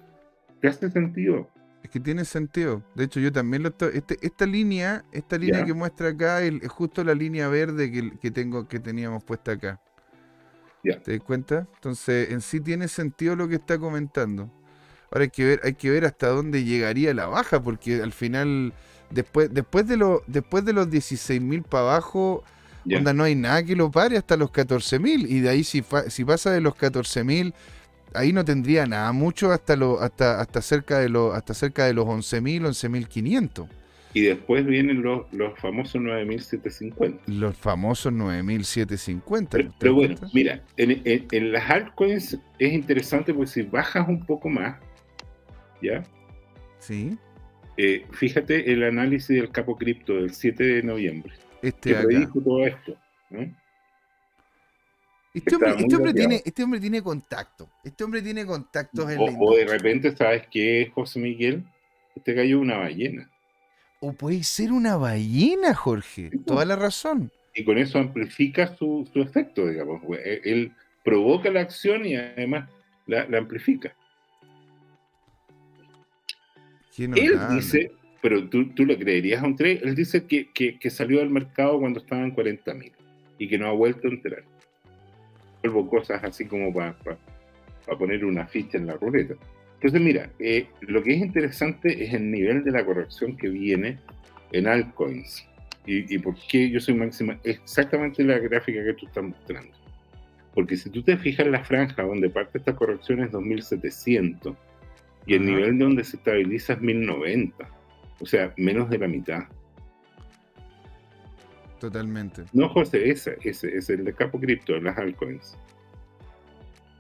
¿Te 0.62 0.68
hace 0.68 0.90
sentido? 0.90 1.50
Es 1.84 1.90
que 1.90 2.00
tiene 2.00 2.26
sentido. 2.26 2.84
De 2.96 3.06
hecho, 3.06 3.20
yo 3.20 3.32
también 3.32 3.64
lo 3.64 3.70
estoy. 3.70 3.92
Este, 3.94 4.18
esta 4.22 4.46
línea, 4.46 5.06
esta 5.12 5.38
línea 5.38 5.60
Ya. 5.60 5.66
que 5.66 5.74
muestra 5.74 6.10
acá 6.10 6.44
el- 6.44 6.60
es 6.62 6.70
justo 6.70 7.04
la 7.04 7.14
línea 7.14 7.48
verde 7.48 7.92
que, 7.92 8.12
que 8.20 8.32
tengo, 8.32 8.68
que 8.68 8.80
teníamos 8.80 9.24
puesta 9.24 9.54
acá. 9.54 9.80
¿Te 10.82 11.18
das 11.18 11.24
cuenta? 11.26 11.68
Entonces, 11.76 12.32
en 12.32 12.42
sí 12.42 12.62
tiene 12.62 12.88
sentido 12.88 13.36
lo 13.36 13.48
que 13.48 13.56
está 13.56 13.78
comentando. 13.78 14.50
Ahora 15.12 15.24
hay 15.24 15.30
que 15.30 15.46
ver, 15.46 15.62
hay 15.64 15.74
que 15.74 15.90
ver 15.90 16.06
hasta 16.06 16.28
dónde 16.28 16.64
llegaría 16.64 17.14
la 17.14 17.28
baja, 17.28 17.62
porque 17.62 18.02
al 18.02 18.14
final, 18.14 18.74
después, 19.10 19.54
después 19.54 19.88
de 19.88 19.98
los, 19.98 20.22
después 20.28 20.66
de 20.66 20.74
los 20.74 20.88
16.000 20.88 21.64
para 21.64 21.84
abajo, 21.84 22.44
onda, 22.94 23.14
no 23.14 23.24
hay 23.24 23.36
nada 23.36 23.64
que 23.64 23.76
lo 23.76 23.92
pare 23.92 24.18
hasta 24.18 24.38
los 24.38 24.52
14.000. 24.52 25.28
Y 25.28 25.40
de 25.42 25.50
ahí 25.50 25.64
si, 25.64 25.84
si 26.10 26.26
pasa 26.26 26.52
de 26.52 26.62
los 26.62 26.76
14.000, 26.76 27.54
ahí 28.14 28.34
no 28.34 28.44
tendría 28.46 28.86
nada 28.86 29.12
mucho 29.12 29.52
hasta 29.52 29.76
lo, 29.76 30.02
hasta, 30.02 30.40
hasta 30.42 30.62
cerca 30.62 31.00
de 31.00 31.10
los, 31.10 31.36
hasta 31.36 31.54
cerca 31.54 31.86
de 31.86 31.94
los 31.94 32.06
11.000, 32.06 32.62
11.500. 32.68 33.68
Y 34.14 34.22
después 34.22 34.66
vienen 34.66 35.02
los, 35.04 35.32
los 35.32 35.58
famosos 35.60 36.02
9750. 36.02 37.24
Los 37.28 37.56
famosos 37.58 38.12
9.750. 38.14 39.48
Pero, 39.52 39.70
¿te 39.70 39.76
pero 39.80 39.94
bueno, 39.96 40.16
mira, 40.34 40.64
en, 40.78 41.02
en- 41.06 41.28
en 41.32 41.52
las 41.52 41.70
altcoins 41.70 42.38
es 42.58 42.74
interesante 42.74 43.34
porque 43.34 43.52
si 43.52 43.62
bajas 43.64 44.08
un 44.08 44.26
poco 44.26 44.50
más, 44.50 44.80
¿ya? 45.82 46.04
Sí, 46.80 47.18
Eh, 47.78 48.06
fíjate 48.14 48.72
el 48.72 48.84
análisis 48.84 49.36
del 49.36 49.52
capo 49.52 49.78
cripto 49.78 50.16
del 50.16 50.34
7 50.34 50.64
de 50.64 50.84
noviembre, 50.84 51.34
este 51.62 51.92
que 51.92 51.98
acá. 51.98 52.08
predijo 52.08 52.42
todo 52.42 52.66
esto. 52.66 52.96
¿no? 53.30 53.42
Este 55.34 55.56
hombre, 55.56 55.76
este, 55.78 55.96
hombre 55.96 56.14
tiene, 56.14 56.42
este 56.44 56.64
hombre 56.64 56.80
tiene 56.80 57.02
contacto. 57.04 57.70
Este 57.84 58.04
hombre 58.04 58.22
tiene 58.24 58.46
contactos 58.46 59.12
en 59.12 59.18
la 59.24 59.32
O, 59.32 59.52
o 59.52 59.56
de 59.56 59.66
repente, 59.68 60.16
¿sabes 60.16 60.44
qué, 60.50 60.92
José 60.96 61.20
Miguel? 61.20 61.64
Este 62.16 62.42
es 62.50 62.56
una 62.56 62.78
ballena. 62.78 63.30
O 64.00 64.14
puede 64.14 64.44
ser 64.44 64.72
una 64.72 64.96
ballena, 64.96 65.74
Jorge. 65.74 66.30
Sí, 66.30 66.38
pues. 66.38 66.46
Toda 66.46 66.66
la 66.66 66.76
razón. 66.76 67.32
Y 67.56 67.64
con 67.64 67.78
eso 67.78 67.98
amplifica 67.98 68.76
su, 68.76 69.10
su 69.12 69.22
efecto, 69.22 69.68
digamos. 69.68 70.02
Él, 70.24 70.42
él 70.44 70.72
provoca 71.04 71.50
la 71.50 71.62
acción 71.62 72.06
y 72.06 72.16
además 72.16 72.70
la, 73.08 73.28
la 73.28 73.40
amplifica. 73.40 73.96
Él 76.98 77.40
dice, 77.52 77.92
pero 78.22 78.50
tú, 78.50 78.70
tú 78.74 78.86
le 78.86 78.98
creerías 78.98 79.44
a 79.44 79.46
un 79.46 79.56
trade, 79.56 79.82
él 79.84 79.96
dice 79.96 80.26
que, 80.26 80.52
que, 80.52 80.80
que 80.80 80.90
salió 80.90 81.22
al 81.22 81.30
mercado 81.30 81.80
cuando 81.80 82.00
estaba 82.00 82.24
en 82.24 82.32
40 82.32 82.74
mil 82.74 82.92
y 83.38 83.48
que 83.48 83.58
no 83.58 83.68
ha 83.68 83.72
vuelto 83.72 84.08
a 84.08 84.12
entrar. 84.12 84.44
Vuelvo 85.62 85.90
cosas 85.90 86.24
así 86.24 86.46
como 86.46 86.74
para 86.74 86.96
poner 87.98 88.26
una 88.26 88.48
ficha 88.48 88.78
en 88.78 88.88
la 88.88 88.94
ruleta. 88.94 89.36
Entonces, 89.78 90.02
mira, 90.02 90.32
eh, 90.40 90.68
lo 90.82 91.04
que 91.04 91.14
es 91.14 91.22
interesante 91.22 92.04
es 92.04 92.14
el 92.14 92.32
nivel 92.32 92.64
de 92.64 92.72
la 92.72 92.84
corrección 92.84 93.38
que 93.38 93.48
viene 93.48 94.00
en 94.52 94.68
altcoins. 94.68 95.48
Y, 95.86 96.14
y 96.14 96.18
por 96.18 96.36
qué 96.50 96.70
yo 96.70 96.80
soy 96.80 96.96
máxima, 96.96 97.40
exactamente 97.44 98.24
la 98.24 98.40
gráfica 98.40 98.84
que 98.84 98.94
tú 98.94 99.06
estás 99.06 99.24
mostrando. 99.24 99.72
Porque 100.54 100.76
si 100.76 100.90
tú 100.90 101.04
te 101.04 101.16
fijas 101.18 101.46
en 101.46 101.52
la 101.52 101.64
franja 101.64 102.02
donde 102.02 102.30
parte 102.30 102.58
esta 102.58 102.76
corrección 102.76 103.22
es 103.22 103.32
2700 103.32 104.56
y 105.28 105.36
el 105.36 105.46
nivel 105.46 105.78
donde 105.78 106.04
se 106.04 106.18
estabiliza 106.18 106.74
es 106.74 106.82
1090, 106.82 107.70
o 108.20 108.26
sea, 108.26 108.52
menos 108.58 108.90
de 108.90 108.98
la 108.98 109.08
mitad. 109.08 109.44
Totalmente. 111.80 112.46
No, 112.54 112.70
José, 112.70 113.12
ese, 113.12 113.38
ese 113.44 113.78
es 113.78 113.90
el 113.92 114.04
de 114.04 114.14
Capo 114.14 114.40
Cripto, 114.40 114.74
de 114.74 114.82
las 114.82 114.98
altcoins. 114.98 115.56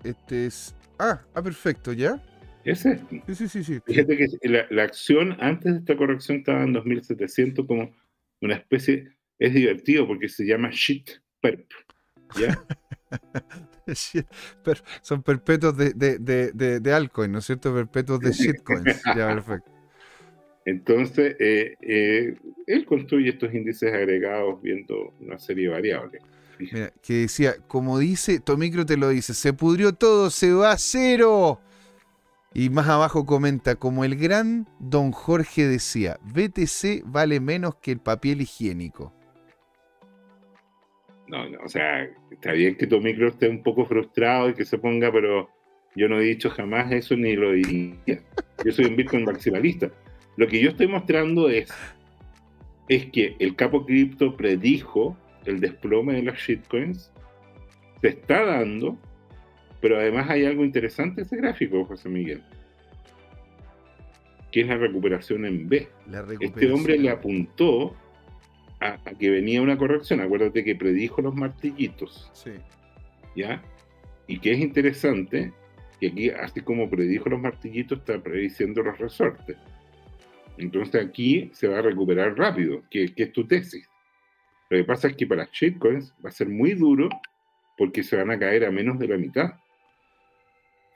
Este 0.03 0.45
es. 0.45 0.75
Ah, 0.99 1.21
ah, 1.33 1.41
perfecto, 1.41 1.93
¿ya? 1.93 2.21
Ese. 2.63 2.99
Sí, 3.27 3.35
sí, 3.35 3.47
sí, 3.47 3.63
sí. 3.63 3.79
Fíjate 3.85 4.17
que 4.17 4.27
la, 4.49 4.67
la 4.69 4.83
acción 4.83 5.37
antes 5.39 5.73
de 5.73 5.79
esta 5.79 5.95
corrección 5.95 6.39
estaba 6.39 6.63
en 6.63 6.73
2700 6.73 7.65
como 7.65 7.95
una 8.41 8.55
especie, 8.55 9.07
es 9.39 9.53
divertido 9.53 10.05
porque 10.07 10.27
se 10.27 10.45
llama 10.45 10.69
shit 10.71 11.09
perp. 11.41 11.69
¿Ya? 12.39 12.57
Shit, 13.87 14.27
per- 14.65 14.83
son 15.01 15.23
perpetuos 15.23 15.77
de, 15.77 15.93
de, 15.93 16.19
de, 16.19 16.51
de, 16.51 16.81
de 16.81 16.93
altcoin, 16.93 17.31
¿no 17.31 17.39
es 17.39 17.45
cierto? 17.45 17.73
Perpetuos 17.73 18.19
de 18.19 18.31
shitcoins. 18.33 19.01
Ya, 19.15 19.27
perfecto. 19.33 19.71
Entonces, 20.65 21.37
eh, 21.39 21.75
eh, 21.79 22.35
él 22.65 22.85
construye 22.85 23.29
estos 23.29 23.53
índices 23.53 23.93
agregados 23.93 24.61
viendo 24.61 25.13
una 25.21 25.39
serie 25.39 25.67
de 25.67 25.73
variables. 25.73 26.21
Mira, 26.59 26.91
que 27.01 27.13
decía, 27.13 27.55
como 27.67 27.97
dice, 27.99 28.41
Tomicro 28.41 28.85
te 28.85 28.97
lo 28.97 29.07
dice, 29.07 29.33
se 29.33 29.53
pudrió 29.53 29.93
todo, 29.93 30.29
se 30.29 30.51
va 30.51 30.73
a 30.73 30.77
cero. 30.77 31.61
Y 32.57 32.71
más 32.71 32.87
abajo 32.89 33.27
comenta, 33.27 33.75
como 33.75 34.03
el 34.03 34.15
gran 34.15 34.67
don 34.79 35.11
Jorge 35.11 35.67
decía, 35.67 36.17
BTC 36.23 37.03
vale 37.05 37.39
menos 37.39 37.75
que 37.75 37.91
el 37.91 37.99
papel 37.99 38.41
higiénico. 38.41 39.13
No, 41.27 41.47
no, 41.47 41.59
o 41.63 41.69
sea, 41.69 42.09
está 42.31 42.53
bien 42.53 42.75
que 42.75 42.87
tu 42.87 42.99
micro 42.99 43.27
esté 43.27 43.47
un 43.47 43.61
poco 43.61 43.85
frustrado 43.85 44.49
y 44.49 44.55
que 44.55 44.65
se 44.65 44.79
ponga, 44.79 45.11
pero 45.11 45.47
yo 45.95 46.09
no 46.09 46.19
he 46.19 46.23
dicho 46.23 46.49
jamás 46.49 46.91
eso 46.91 47.15
ni 47.15 47.35
lo 47.35 47.51
diría. 47.51 48.23
Yo 48.65 48.71
soy 48.71 48.85
un 48.85 48.95
Bitcoin 48.95 49.25
maximalista. 49.25 49.91
Lo 50.35 50.47
que 50.47 50.59
yo 50.59 50.71
estoy 50.71 50.87
mostrando 50.87 51.49
es, 51.49 51.71
es 52.89 53.05
que 53.11 53.35
el 53.37 53.55
capo 53.55 53.85
cripto 53.85 54.35
predijo 54.35 55.15
el 55.45 55.59
desplome 55.59 56.15
de 56.15 56.23
las 56.23 56.39
shitcoins, 56.39 57.11
se 58.01 58.07
está 58.07 58.45
dando, 58.45 58.97
pero 59.81 59.97
además 59.97 60.29
hay 60.29 60.45
algo 60.45 60.63
interesante 60.65 61.21
en 61.21 61.27
ese 61.27 61.37
gráfico, 61.37 61.85
José 61.85 62.09
Miguel, 62.09 62.41
que 64.51 64.61
es 64.61 64.67
la 64.67 64.77
recuperación 64.77 65.45
en 65.45 65.67
B. 65.69 65.87
La 66.09 66.25
Este 66.39 66.71
hombre 66.71 66.97
le 66.97 67.09
apuntó 67.09 67.95
a, 68.79 68.93
a 69.05 69.13
que 69.19 69.29
venía 69.29 69.61
una 69.61 69.77
corrección. 69.77 70.21
Acuérdate 70.21 70.63
que 70.63 70.75
predijo 70.75 71.21
los 71.21 71.35
martillitos, 71.35 72.29
Sí. 72.33 72.51
¿ya? 73.35 73.61
Y 74.27 74.39
que 74.39 74.53
es 74.53 74.59
interesante 74.59 75.53
que 75.99 76.07
aquí, 76.07 76.29
así 76.29 76.61
como 76.61 76.89
predijo 76.89 77.29
los 77.29 77.39
martillitos, 77.39 77.99
está 77.99 78.19
prediciendo 78.21 78.83
los 78.83 78.97
resortes. 78.97 79.57
Entonces 80.57 81.05
aquí 81.05 81.49
se 81.53 81.67
va 81.67 81.79
a 81.79 81.81
recuperar 81.81 82.35
rápido, 82.37 82.83
que, 82.89 83.13
que 83.13 83.23
es 83.23 83.31
tu 83.31 83.45
tesis. 83.47 83.87
Lo 84.69 84.77
que 84.77 84.83
pasa 84.83 85.07
es 85.07 85.15
que 85.15 85.27
para 85.27 85.47
shitcoins 85.51 86.13
va 86.23 86.29
a 86.29 86.31
ser 86.33 86.49
muy 86.49 86.73
duro 86.73 87.09
porque 87.77 88.03
se 88.03 88.17
van 88.17 88.31
a 88.31 88.39
caer 88.39 88.65
a 88.65 88.71
menos 88.71 88.97
de 88.99 89.07
la 89.07 89.17
mitad. 89.17 89.53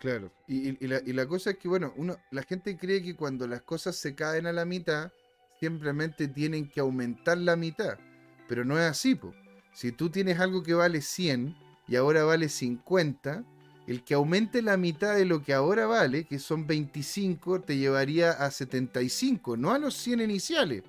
Claro. 0.02 0.32
Y, 0.48 0.88
la, 0.88 1.00
y 1.06 1.14
la 1.14 1.28
cosa 1.28 1.52
es 1.52 1.58
que, 1.58 1.68
bueno, 1.68 1.94
uno, 1.96 2.18
la 2.32 2.42
gente 2.42 2.76
cree 2.76 3.04
que 3.04 3.16
cuando 3.16 3.48
las 3.48 3.62
cosas 3.62 3.96
se 3.96 4.16
caen 4.16 4.48
a 4.48 4.52
la 4.52 4.66
mitad, 4.66 5.12
simplemente 5.60 6.28
tienen 6.28 6.68
que 6.68 6.80
aumentar 6.80 7.38
la 7.38 7.56
mitad. 7.56 8.00
Pero 8.48 8.66
no 8.66 8.80
es 8.80 8.86
así, 8.86 9.14
po. 9.14 9.32
Si 9.74 9.92
tú 9.92 10.10
tienes 10.10 10.40
algo 10.40 10.64
que 10.64 10.74
vale 10.74 11.02
100 11.02 11.56
y 11.88 11.96
ahora 11.98 12.24
vale 12.24 12.50
50, 12.50 13.44
el 13.86 14.04
que 14.04 14.16
aumente 14.16 14.64
la 14.64 14.76
mitad 14.76 15.16
de 15.16 15.26
lo 15.26 15.44
que 15.44 15.54
ahora 15.54 15.86
vale, 15.86 16.24
que 16.26 16.40
son 16.40 16.66
25, 16.66 17.62
te 17.62 17.78
llevaría 17.78 18.32
a 18.32 18.50
75, 18.50 19.56
no 19.56 19.72
a 19.72 19.78
los 19.78 19.94
100 19.98 20.22
iniciales. 20.22 20.82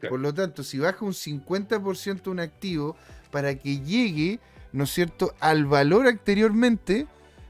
Claro. 0.00 0.08
Por 0.14 0.20
lo 0.20 0.32
tanto, 0.32 0.62
si 0.62 0.78
baja 0.78 1.04
un 1.04 1.12
50% 1.12 2.28
un 2.28 2.40
activo, 2.40 2.96
para 3.30 3.54
que 3.56 3.80
llegue, 3.80 4.40
¿no 4.72 4.84
es 4.84 4.90
cierto?, 4.90 5.34
al 5.40 5.66
valor 5.66 6.06
anteriormente, 6.06 7.06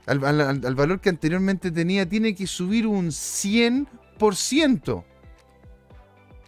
al, 0.07 0.24
al- 0.24 0.40
al- 0.40 0.66
al 0.66 0.74
valor 0.74 1.00
que 1.00 1.09
anteriormente 1.11 1.70
tenía, 1.70 2.09
tiene 2.09 2.34
que 2.34 2.46
subir 2.46 2.86
un 2.86 3.11
100%. 3.12 5.05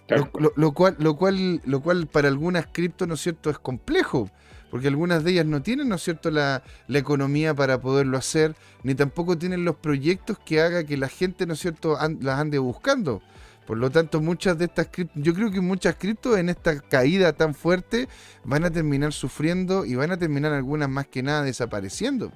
Tal 0.06 0.20
Lo, 0.20 0.30
cual. 0.30 0.44
lo- 0.44 0.52
lo 0.56 0.72
cual, 0.72 0.96
lo, 0.98 1.16
cual, 1.16 1.60
lo 1.64 1.80
cual 1.82 2.06
para 2.06 2.28
algunas 2.28 2.66
criptos, 2.72 3.08
¿no 3.08 3.14
es 3.14 3.20
cierto?, 3.20 3.50
es 3.50 3.58
complejo, 3.58 4.30
porque 4.70 4.88
algunas 4.88 5.24
de 5.24 5.32
ellas 5.32 5.46
no 5.46 5.62
tienen, 5.62 5.88
¿no 5.88 5.96
es 5.96 6.02
cierto?, 6.02 6.30
la, 6.30 6.62
la 6.86 6.98
economía 6.98 7.54
para 7.54 7.80
poderlo 7.80 8.16
hacer, 8.16 8.54
ni 8.84 8.94
tampoco 8.94 9.36
tienen 9.36 9.64
los 9.64 9.76
proyectos 9.76 10.38
que 10.38 10.60
haga 10.60 10.84
que 10.84 10.96
la 10.96 11.08
gente, 11.08 11.44
¿no 11.46 11.54
es 11.54 11.60
cierto?, 11.60 11.96
an- 11.98 12.18
las 12.22 12.38
ande 12.38 12.58
buscando. 12.58 13.22
Por 13.66 13.78
lo 13.78 13.90
tanto, 13.90 14.20
muchas 14.20 14.56
de 14.58 14.66
estas 14.66 14.88
criptos, 14.92 15.20
yo 15.20 15.34
creo 15.34 15.50
que 15.50 15.60
muchas 15.60 15.96
criptos 15.96 16.38
en 16.38 16.50
esta 16.50 16.78
caída 16.80 17.32
tan 17.32 17.52
fuerte 17.54 18.08
van 18.44 18.62
a 18.64 18.70
terminar 18.70 19.12
sufriendo 19.12 19.84
y 19.84 19.96
van 19.96 20.12
a 20.12 20.16
terminar 20.18 20.52
algunas 20.52 20.88
más 20.88 21.08
que 21.08 21.22
nada 21.24 21.42
desapareciendo. 21.42 22.30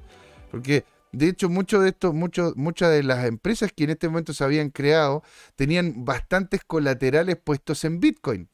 Porque 0.51 0.85
de 1.13 1.29
hecho, 1.29 1.49
muchos 1.49 1.83
de 1.83 1.89
estos, 1.91 2.15
muchos, 2.15 2.57
muchas 2.57 2.91
de 2.91 3.03
las 3.03 3.25
empresas 3.25 3.73
que 3.75 3.85
en 3.85 3.91
este 3.91 4.09
momento 4.09 4.33
se 4.33 4.45
habían 4.45 4.71
creado 4.71 5.23
tenían 5.57 6.05
bastantes 6.05 6.61
colaterales 6.65 7.37
puestos 7.37 7.85
en 7.85 8.01
Bitcoin. 8.01 8.49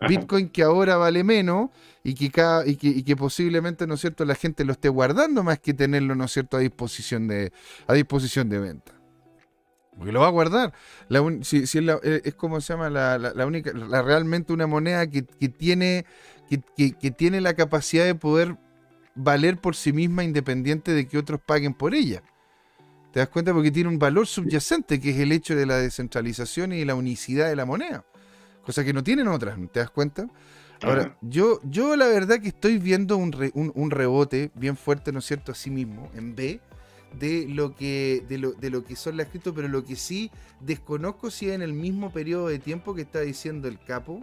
Ajá. 0.00 0.08
Bitcoin 0.08 0.48
que 0.48 0.62
ahora 0.62 0.96
vale 0.96 1.24
menos 1.24 1.70
y 2.04 2.14
que, 2.14 2.30
cada, 2.30 2.66
y, 2.66 2.76
que, 2.76 2.86
y 2.88 3.02
que 3.02 3.16
posiblemente, 3.16 3.86
¿no 3.86 3.94
es 3.94 4.00
cierto?, 4.00 4.24
la 4.24 4.36
gente 4.36 4.64
lo 4.64 4.72
esté 4.72 4.88
guardando 4.88 5.42
más 5.42 5.58
que 5.58 5.74
tenerlo, 5.74 6.14
¿no 6.14 6.24
es 6.24 6.32
cierto?, 6.32 6.56
a 6.56 6.60
disposición 6.60 7.26
de, 7.26 7.52
a 7.86 7.94
disposición 7.94 8.48
de 8.48 8.58
venta. 8.60 8.92
Porque 9.96 10.12
lo 10.12 10.20
va 10.20 10.28
a 10.28 10.30
guardar. 10.30 10.72
La 11.08 11.20
un- 11.20 11.42
si, 11.42 11.66
si 11.66 11.78
es, 11.78 11.84
la- 11.84 11.98
eh, 12.04 12.22
es 12.24 12.34
como 12.36 12.60
se 12.60 12.72
llama 12.72 12.88
la, 12.88 13.18
la- 13.18 13.34
la 13.34 13.44
única, 13.44 13.72
la, 13.72 14.00
realmente 14.00 14.52
una 14.52 14.68
moneda 14.68 15.08
que, 15.10 15.24
que 15.24 15.48
tiene, 15.48 16.06
que 16.48 17.10
tiene 17.10 17.40
la 17.40 17.54
capacidad 17.54 18.04
de 18.04 18.14
poder 18.14 18.56
valer 19.18 19.58
por 19.58 19.74
sí 19.76 19.92
misma 19.92 20.24
independiente 20.24 20.92
de 20.92 21.06
que 21.06 21.18
otros 21.18 21.40
paguen 21.44 21.74
por 21.74 21.94
ella. 21.94 22.22
¿Te 23.12 23.20
das 23.20 23.28
cuenta? 23.28 23.52
Porque 23.52 23.70
tiene 23.70 23.88
un 23.88 23.98
valor 23.98 24.26
subyacente 24.26 25.00
que 25.00 25.10
es 25.10 25.18
el 25.18 25.32
hecho 25.32 25.56
de 25.56 25.66
la 25.66 25.76
descentralización 25.78 26.72
y 26.72 26.84
la 26.84 26.94
unicidad 26.94 27.48
de 27.48 27.56
la 27.56 27.64
moneda. 27.64 28.04
Cosa 28.64 28.84
que 28.84 28.92
no 28.92 29.02
tienen 29.02 29.28
otras, 29.28 29.58
¿te 29.72 29.80
das 29.80 29.90
cuenta? 29.90 30.28
Ahora, 30.82 31.16
yo, 31.22 31.60
yo 31.64 31.96
la 31.96 32.06
verdad 32.06 32.38
que 32.40 32.48
estoy 32.48 32.78
viendo 32.78 33.16
un, 33.16 33.32
re- 33.32 33.50
un- 33.54 33.72
un 33.74 33.90
rebote 33.90 34.50
bien 34.54 34.76
fuerte, 34.76 35.10
¿no 35.10 35.18
es 35.18 35.24
cierto?, 35.24 35.52
a 35.52 35.54
sí 35.54 35.70
mismo, 35.70 36.08
en 36.14 36.36
B, 36.36 36.60
de 37.18 37.46
lo 37.48 37.74
que, 37.74 38.22
de 38.28 38.38
lo, 38.38 38.52
de 38.52 38.70
lo 38.70 38.84
que 38.84 38.94
son 38.94 39.16
las 39.16 39.28
cripto, 39.28 39.54
pero 39.54 39.66
lo 39.66 39.84
que 39.84 39.96
sí 39.96 40.30
desconozco 40.60 41.30
si 41.30 41.48
es 41.48 41.54
en 41.54 41.62
el 41.62 41.72
mismo 41.72 42.12
periodo 42.12 42.48
de 42.48 42.58
tiempo 42.58 42.94
que 42.94 43.02
está 43.02 43.20
diciendo 43.20 43.66
el 43.66 43.80
capo. 43.80 44.20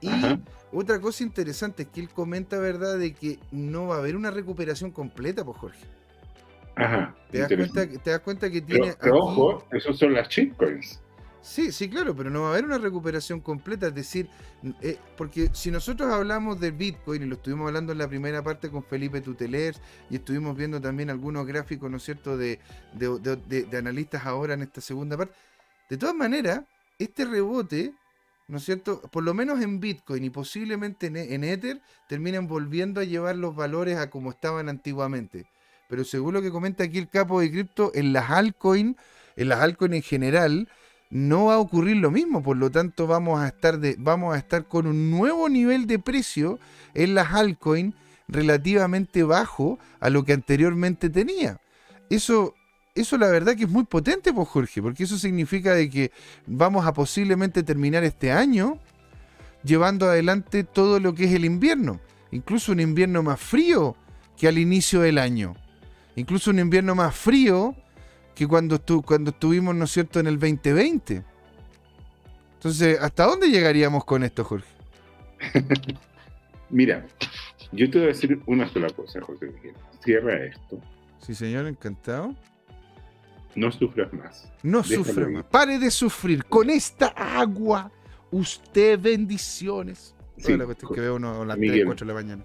Y 0.00 0.08
Ajá. 0.08 0.38
Otra 0.78 1.00
cosa 1.00 1.22
interesante 1.24 1.84
es 1.84 1.88
que 1.88 2.00
él 2.00 2.08
comenta, 2.10 2.58
¿verdad?, 2.58 2.98
de 2.98 3.14
que 3.14 3.38
no 3.50 3.88
va 3.88 3.96
a 3.96 3.98
haber 3.98 4.16
una 4.16 4.30
recuperación 4.30 4.90
completa, 4.90 5.44
pues 5.44 5.56
Jorge. 5.58 5.84
Ajá. 6.76 7.16
¿Te 7.30 7.38
das, 7.38 7.48
cuenta, 7.48 7.88
que- 7.88 7.98
te 7.98 8.10
das 8.10 8.20
cuenta 8.20 8.50
que 8.50 8.60
tiene... 8.60 8.94
pero 9.00 9.14
aquí- 9.16 9.18
ojo, 9.22 9.64
esos 9.72 9.98
son 9.98 10.12
las 10.12 10.28
shitcoins. 10.28 11.00
Sí, 11.40 11.70
sí, 11.70 11.88
claro, 11.88 12.14
pero 12.14 12.28
no 12.28 12.42
va 12.42 12.48
a 12.48 12.50
haber 12.50 12.64
una 12.64 12.76
recuperación 12.78 13.40
completa. 13.40 13.86
Es 13.86 13.94
decir, 13.94 14.28
eh, 14.82 14.98
porque 15.16 15.48
si 15.52 15.70
nosotros 15.70 16.12
hablamos 16.12 16.58
del 16.58 16.72
Bitcoin, 16.72 17.22
y 17.22 17.26
lo 17.26 17.36
estuvimos 17.36 17.68
hablando 17.68 17.92
en 17.92 17.98
la 17.98 18.08
primera 18.08 18.42
parte 18.42 18.68
con 18.68 18.82
Felipe 18.82 19.20
Tutelers, 19.20 19.80
y 20.10 20.16
estuvimos 20.16 20.56
viendo 20.56 20.80
también 20.80 21.08
algunos 21.08 21.46
gráficos, 21.46 21.88
¿no 21.88 21.98
es 21.98 22.02
cierto?, 22.02 22.36
de- 22.36 22.58
de- 22.94 23.62
de 23.70 23.78
analistas 23.78 24.26
ahora 24.26 24.54
en 24.54 24.62
esta 24.62 24.80
segunda 24.80 25.16
parte. 25.16 25.34
De 25.88 25.96
todas 25.96 26.16
maneras, 26.16 26.62
este 26.98 27.24
rebote, 27.24 27.94
¿no 28.48 28.58
es 28.58 28.64
cierto?, 28.64 29.00
por 29.10 29.24
lo 29.24 29.34
menos 29.34 29.60
en 29.62 29.80
Bitcoin 29.80 30.24
y 30.24 30.30
posiblemente 30.30 31.08
en, 31.08 31.16
E- 31.16 31.34
en 31.34 31.44
Ether, 31.44 31.80
terminan 32.08 32.46
volviendo 32.46 33.00
a 33.00 33.04
llevar 33.04 33.36
los 33.36 33.54
valores 33.54 33.96
a 33.98 34.10
como 34.10 34.30
estaban 34.30 34.68
antiguamente. 34.68 35.46
Pero 35.88 36.04
según 36.04 36.34
lo 36.34 36.42
que 36.42 36.50
comenta 36.50 36.84
aquí 36.84 36.98
el 36.98 37.08
capo 37.08 37.40
de 37.40 37.50
cripto, 37.50 37.92
en 37.94 38.12
las 38.12 38.30
altcoins, 38.30 38.96
en 39.36 39.48
las 39.48 39.60
altcoins 39.60 39.94
en 39.96 40.02
general, 40.02 40.68
no 41.10 41.46
va 41.46 41.54
a 41.54 41.58
ocurrir 41.58 41.96
lo 41.96 42.10
mismo, 42.10 42.42
por 42.42 42.56
lo 42.56 42.70
tanto 42.70 43.06
vamos 43.06 43.40
a 43.40 43.48
estar 43.48 43.78
vamos 43.98 44.34
a 44.34 44.38
estar 44.38 44.66
con 44.66 44.86
un 44.86 45.10
nuevo 45.10 45.48
nivel 45.48 45.86
de 45.86 46.00
precio 46.00 46.58
en 46.94 47.14
las 47.14 47.32
altcoins 47.32 47.94
relativamente 48.28 49.22
bajo 49.22 49.78
a 50.00 50.10
lo 50.10 50.24
que 50.24 50.32
anteriormente 50.32 51.08
tenía. 51.08 51.60
Eso, 52.10 52.54
eso 52.96 53.16
la 53.18 53.28
verdad 53.28 53.54
que 53.56 53.64
es 53.64 53.70
muy 53.70 53.84
potente, 53.84 54.32
pues 54.32 54.48
Jorge, 54.48 54.82
porque 54.82 55.04
eso 55.04 55.18
significa 55.18 55.74
de 55.74 55.88
que 55.90 56.10
vamos 56.46 56.86
a 56.86 56.92
posiblemente 56.92 57.62
terminar 57.62 58.02
este 58.04 58.32
año 58.32 58.78
llevando 59.64 60.06
adelante 60.06 60.64
todo 60.64 61.00
lo 61.00 61.14
que 61.14 61.24
es 61.24 61.32
el 61.32 61.44
invierno, 61.44 62.00
incluso 62.30 62.72
un 62.72 62.80
invierno 62.80 63.22
más 63.22 63.40
frío 63.40 63.96
que 64.36 64.48
al 64.48 64.58
inicio 64.58 65.00
del 65.00 65.18
año, 65.18 65.54
incluso 66.14 66.50
un 66.50 66.58
invierno 66.58 66.94
más 66.94 67.14
frío 67.16 67.74
que 68.34 68.46
cuando, 68.46 68.78
estu- 68.78 69.02
cuando 69.04 69.30
estuvimos, 69.30 69.74
¿no 69.74 69.84
es 69.84 69.90
cierto?, 69.92 70.20
en 70.20 70.26
el 70.26 70.38
2020. 70.38 71.24
Entonces, 72.54 72.98
¿hasta 73.00 73.24
dónde 73.24 73.48
llegaríamos 73.48 74.04
con 74.04 74.22
esto, 74.24 74.44
Jorge? 74.44 74.66
Mira, 76.70 77.06
yo 77.72 77.88
te 77.90 77.98
voy 77.98 78.04
a 78.06 78.08
decir 78.08 78.40
una 78.46 78.68
sola 78.68 78.88
cosa, 78.90 79.20
Miguel. 79.40 79.74
Cierra 80.04 80.44
esto. 80.44 80.78
Sí, 81.20 81.34
señor, 81.34 81.66
encantado. 81.66 82.34
No 83.56 83.72
sufras 83.72 84.12
más. 84.12 84.52
No 84.62 84.84
sufra 84.84 85.28
más. 85.28 85.44
Pare 85.46 85.78
de 85.78 85.90
sufrir. 85.90 86.44
Con 86.44 86.70
esta 86.70 87.08
agua, 87.08 87.90
usted 88.30 89.00
bendiciones. 89.00 90.14
Toda 90.42 90.58
la 90.58 90.64
cuestión 90.66 90.92
que 90.94 91.00
veo 91.00 91.16
uno 91.16 91.42
a 91.42 91.46
las 91.46 91.56
Miguel. 91.58 91.76
3, 91.78 91.86
4 91.86 92.06
de 92.06 92.12
la 92.12 92.20
mañana. 92.20 92.44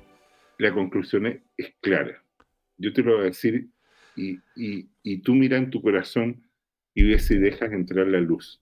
La 0.58 0.74
conclusión 0.74 1.26
es, 1.26 1.42
es 1.58 1.74
clara. 1.82 2.24
Yo 2.78 2.94
te 2.94 3.02
lo 3.04 3.14
voy 3.14 3.22
a 3.22 3.26
decir 3.26 3.70
y, 4.16 4.40
y- 4.56 4.90
y 5.04 5.18
tú 5.22 5.36
mira 5.36 5.58
en 5.58 5.70
tu 5.70 5.82
corazón 5.82 6.42
y 6.94 7.04
ves 7.04 7.26
si 7.28 7.38
dejas 7.38 7.72
entrar 7.74 8.08
la 8.08 8.20
luz. 8.22 8.62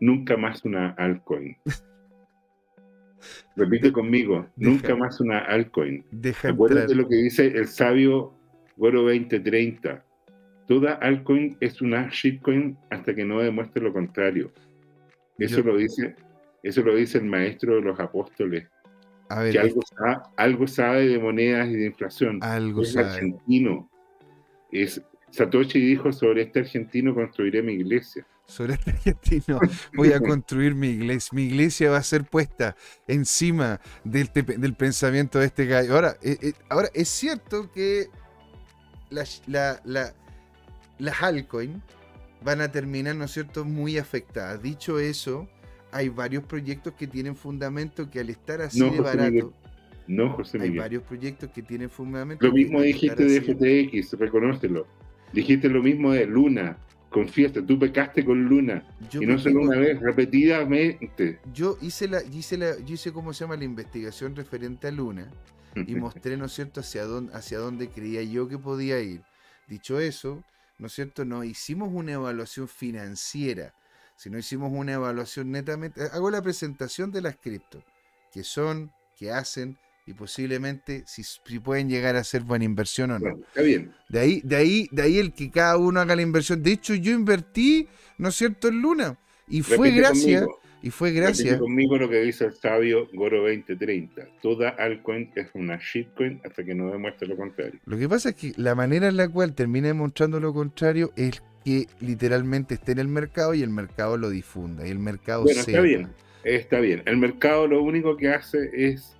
Nunca 0.00 0.36
más 0.36 0.64
una 0.64 0.90
altcoin. 0.90 1.56
Repite 3.56 3.92
conmigo, 3.92 4.48
Deja- 4.56 4.70
nunca 4.70 4.96
más 4.96 5.20
una 5.20 5.38
altcoin. 5.38 6.04
Deja 6.10 6.48
Acuérdate 6.50 6.82
entrar. 6.92 6.98
lo 7.02 7.08
que 7.08 7.16
dice 7.16 7.46
el 7.46 7.68
sabio 7.68 8.34
Goro 8.76 9.02
2030. 9.02 10.04
Toda 10.66 10.94
altcoin 10.94 11.56
es 11.60 11.82
una 11.82 12.08
shitcoin 12.10 12.76
hasta 12.90 13.14
que 13.14 13.24
no 13.24 13.40
demuestre 13.40 13.82
lo 13.82 13.92
contrario. 13.92 14.50
Eso 15.38 15.58
Yo- 15.58 15.64
lo 15.64 15.76
dice, 15.76 16.14
eso 16.62 16.82
lo 16.82 16.94
dice 16.94 17.18
el 17.18 17.24
maestro 17.26 17.74
de 17.76 17.82
los 17.82 17.98
apóstoles, 18.00 18.66
A 19.28 19.40
ver, 19.40 19.52
que 19.52 19.58
algo, 19.58 19.80
sa- 19.82 20.22
algo 20.36 20.66
sabe 20.66 21.08
de 21.08 21.18
monedas 21.18 21.68
y 21.68 21.74
de 21.76 21.86
inflación. 21.86 22.38
algo 22.42 22.82
es 22.82 22.92
sabe. 22.92 23.06
argentino. 23.10 23.90
Es, 24.72 25.02
Satoshi 25.30 25.80
dijo, 25.80 26.12
sobre 26.12 26.42
este 26.42 26.60
argentino 26.60 27.14
construiré 27.14 27.62
mi 27.62 27.72
iglesia. 27.74 28.26
Sobre 28.46 28.74
este 28.74 28.90
argentino 28.90 29.58
voy 29.94 30.12
a 30.12 30.20
construir 30.20 30.74
mi 30.74 30.88
iglesia. 30.88 31.30
Mi 31.34 31.44
iglesia 31.44 31.90
va 31.90 31.96
a 31.98 32.02
ser 32.02 32.24
puesta 32.24 32.76
encima 33.08 33.80
del, 34.04 34.28
pensamiento 34.76 35.38
de 35.40 35.46
este 35.46 35.66
gallo. 35.66 35.94
Ahora, 35.94 36.16
eh, 36.22 36.36
eh, 36.40 36.52
ahora 36.68 36.88
es 36.94 37.08
cierto 37.08 37.70
que 37.72 38.06
la- 39.10 40.12
las 40.98 41.22
altcoins 41.22 41.82
van 42.42 42.60
a 42.60 42.70
terminar, 42.70 43.16
¿no 43.16 43.24
es 43.24 43.30
cierto?, 43.32 43.64
muy 43.64 43.98
afectadas. 43.98 44.62
Dicho 44.62 44.98
eso, 44.98 45.48
hay 45.92 46.08
varios 46.08 46.44
proyectos 46.44 46.92
que 46.94 47.06
tienen 47.06 47.34
fundamento 47.36 48.10
que 48.10 48.20
al 48.20 48.30
estar 48.30 48.60
así 48.60 48.80
No, 48.80 48.90
de 48.90 48.98
José 48.98 49.16
Miguel, 49.16 49.44
barato, 49.44 49.52
No, 50.06 50.30
José 50.34 50.58
hay 50.58 50.68
Miguel. 50.68 50.78
varios 50.80 51.02
proyectos 51.04 51.50
que 51.50 51.62
tienen 51.62 51.88
fundamento. 51.90 52.46
Lo 52.46 52.52
mismo 52.52 52.82
dijiste 52.82 53.24
de 53.24 53.40
FTX, 53.40 54.18
reconócelo. 54.18 54.86
Dijiste 55.32 55.68
lo 55.68 55.82
mismo 55.82 56.12
de 56.12 56.26
Luna. 56.26 56.76
Confiesa, 57.10 57.64
tú 57.64 57.78
pecaste 57.78 58.24
con 58.24 58.44
Luna. 58.44 58.84
Yo 59.10 59.22
y 59.22 59.26
no 59.26 59.38
solo 59.38 59.62
una 59.62 59.78
vez, 59.78 60.00
repetidamente. 60.00 61.38
yo 61.52 61.78
hice 61.80 62.08
la, 62.08 62.22
hice 62.24 62.58
la, 62.58 62.78
yo 62.80 62.94
hice 62.94 63.12
cómo 63.12 63.32
se 63.32 63.44
llama 63.44 63.56
la 63.56 63.64
investigación 63.64 64.34
referente 64.34 64.88
a 64.88 64.90
Luna 64.90 65.28
y 65.76 65.94
mostré, 65.94 66.36
¿no 66.36 66.46
es 66.46 66.52
cierto?, 66.52 66.80
hacia 66.80 67.04
dónde, 67.04 67.32
hacia 67.34 67.58
dónde 67.58 67.88
creía 67.88 68.22
yo 68.22 68.48
que 68.48 68.58
podía 68.58 69.00
ir. 69.00 69.22
Dicho 69.68 69.98
eso, 70.00 70.42
¿no 70.78 70.86
es 70.86 70.92
cierto?, 70.92 71.24
no 71.24 71.44
hicimos 71.44 71.90
una 71.92 72.12
evaluación 72.12 72.68
financiera, 72.68 73.74
sino 74.16 74.38
hicimos 74.38 74.72
una 74.72 74.92
evaluación 74.94 75.50
netamente. 75.50 76.02
Hago 76.12 76.30
la 76.30 76.42
presentación 76.42 77.10
de 77.10 77.20
las 77.22 77.36
cripto, 77.36 77.84
que 78.32 78.44
son, 78.44 78.92
que 79.16 79.30
hacen 79.30 79.78
y 80.06 80.12
posiblemente 80.12 81.04
si, 81.06 81.24
si 81.24 81.58
pueden 81.58 81.88
llegar 81.88 82.16
a 82.16 82.24
ser 82.24 82.42
buena 82.42 82.64
inversión 82.64 83.10
o 83.12 83.18
no. 83.18 83.20
Bueno, 83.20 83.46
está 83.46 83.62
bien. 83.62 83.94
De 84.08 84.20
ahí, 84.20 84.40
de 84.44 84.56
ahí, 84.56 84.88
de 84.92 85.02
ahí 85.02 85.18
el 85.18 85.32
que 85.32 85.50
cada 85.50 85.76
uno 85.76 86.00
haga 86.00 86.14
la 86.14 86.22
inversión. 86.22 86.62
De 86.62 86.72
hecho, 86.72 86.94
yo 86.94 87.12
invertí, 87.12 87.88
¿no 88.18 88.28
es 88.28 88.34
cierto?, 88.34 88.68
en 88.68 88.82
Luna. 88.82 89.18
Y 89.48 89.62
fue 89.62 89.90
gracias, 89.90 90.42
conmigo. 90.42 90.60
Y 90.84 90.90
fue 90.90 91.12
gracias. 91.12 91.58
conmigo 91.58 91.96
lo 91.96 92.10
que 92.10 92.20
dice 92.20 92.44
el 92.44 92.52
sabio 92.52 93.08
Goro 93.14 93.38
2030. 93.40 94.22
Toda 94.42 94.68
altcoin 94.68 95.30
es 95.34 95.48
una 95.54 95.78
shitcoin 95.78 96.42
hasta 96.44 96.62
que 96.62 96.74
no 96.74 96.90
demuestre 96.92 97.26
lo 97.26 97.36
contrario. 97.38 97.80
Lo 97.86 97.96
que 97.96 98.06
pasa 98.06 98.28
es 98.28 98.34
que 98.34 98.52
la 98.56 98.74
manera 98.74 99.08
en 99.08 99.16
la 99.16 99.26
cual 99.26 99.54
termina 99.54 99.86
demostrando 99.88 100.40
lo 100.40 100.52
contrario 100.52 101.10
es 101.16 101.42
que 101.64 101.86
literalmente 102.00 102.74
esté 102.74 102.92
en 102.92 102.98
el 102.98 103.08
mercado 103.08 103.54
y 103.54 103.62
el 103.62 103.70
mercado 103.70 104.18
lo 104.18 104.28
difunda. 104.28 104.86
Y 104.86 104.90
el 104.90 104.98
mercado 104.98 105.44
Bueno, 105.44 105.62
sepa. 105.62 105.70
está 105.78 105.80
bien. 105.82 106.08
Está 106.44 106.80
bien. 106.80 107.02
El 107.06 107.16
mercado 107.16 107.66
lo 107.66 107.82
único 107.82 108.18
que 108.18 108.28
hace 108.28 108.68
es 108.74 109.16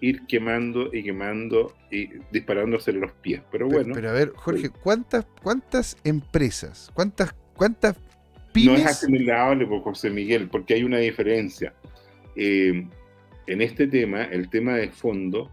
ir 0.00 0.26
quemando 0.26 0.92
y 0.92 1.04
quemando 1.04 1.74
y 1.92 2.08
disparándose 2.32 2.90
en 2.90 3.02
los 3.02 3.12
pies. 3.12 3.40
Pero 3.52 3.68
Pero, 3.68 3.78
bueno, 3.78 3.94
pero 3.94 4.10
a 4.10 4.12
ver, 4.14 4.32
Jorge, 4.34 4.70
¿cuántas, 4.70 5.26
cuántas 5.42 5.96
empresas, 6.02 6.90
cuántas, 6.92 7.36
cuántas 7.54 7.94
no 8.54 8.74
es 8.74 8.86
asimilable 8.86 9.66
por 9.66 9.82
José 9.82 10.10
Miguel, 10.10 10.48
porque 10.48 10.74
hay 10.74 10.84
una 10.84 10.98
diferencia. 10.98 11.74
Eh, 12.36 12.86
en 13.46 13.62
este 13.62 13.86
tema, 13.86 14.24
el 14.24 14.48
tema 14.50 14.76
de 14.76 14.90
fondo 14.90 15.50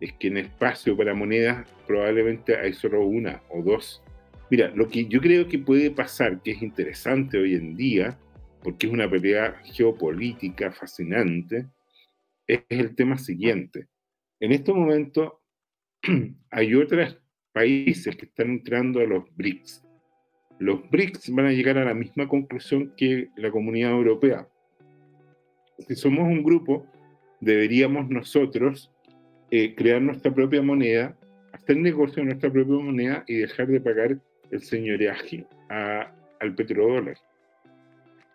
es 0.00 0.12
que 0.14 0.28
en 0.28 0.38
espacio 0.38 0.96
para 0.96 1.14
monedas 1.14 1.68
probablemente 1.86 2.56
hay 2.56 2.72
solo 2.72 3.04
una 3.04 3.42
o 3.50 3.62
dos. 3.62 4.02
Mira, 4.50 4.72
lo 4.74 4.88
que 4.88 5.06
yo 5.06 5.20
creo 5.20 5.46
que 5.46 5.58
puede 5.58 5.90
pasar, 5.90 6.42
que 6.42 6.52
es 6.52 6.62
interesante 6.62 7.38
hoy 7.38 7.54
en 7.54 7.76
día, 7.76 8.18
porque 8.62 8.86
es 8.86 8.92
una 8.92 9.08
pelea 9.08 9.60
geopolítica 9.64 10.70
fascinante, 10.70 11.66
es 12.46 12.62
el 12.68 12.94
tema 12.94 13.16
siguiente. 13.16 13.86
En 14.40 14.52
este 14.52 14.72
momento 14.72 15.42
hay 16.50 16.74
otros 16.74 17.18
países 17.52 18.16
que 18.16 18.26
están 18.26 18.50
entrando 18.50 19.00
a 19.00 19.04
los 19.04 19.24
BRICS. 19.36 19.84
Los 20.60 20.88
BRICS 20.90 21.30
van 21.34 21.46
a 21.46 21.52
llegar 21.52 21.78
a 21.78 21.86
la 21.86 21.94
misma 21.94 22.28
conclusión 22.28 22.92
que 22.94 23.30
la 23.36 23.50
comunidad 23.50 23.92
europea. 23.92 24.46
Si 25.78 25.94
somos 25.96 26.28
un 26.28 26.42
grupo, 26.42 26.86
deberíamos 27.40 28.10
nosotros 28.10 28.92
eh, 29.50 29.74
crear 29.74 30.02
nuestra 30.02 30.32
propia 30.34 30.60
moneda, 30.60 31.16
hacer 31.52 31.78
negocio 31.78 32.20
en 32.20 32.28
nuestra 32.28 32.52
propia 32.52 32.76
moneda 32.76 33.24
y 33.26 33.36
dejar 33.36 33.68
de 33.68 33.80
pagar 33.80 34.18
el 34.50 34.62
señoreaje 34.62 35.46
a- 35.70 36.12
al 36.40 36.54
petrodólar. 36.54 37.16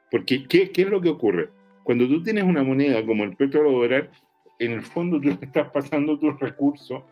Porque, 0.09 0.47
¿qué, 0.47 0.71
¿qué 0.71 0.81
es 0.81 0.89
lo 0.89 1.01
que 1.01 1.09
ocurre? 1.09 1.49
Cuando 1.83 2.07
tú 2.07 2.23
tienes 2.23 2.43
una 2.43 2.63
moneda 2.63 3.05
como 3.05 3.23
el 3.23 3.35
petrodólar, 3.35 4.09
en 4.57 4.71
el 4.71 4.81
fondo 4.81 5.21
tú 5.21 5.29
estás 5.29 5.69
pasando 5.69 6.17
tus 6.17 6.39
recursos, 6.39 7.03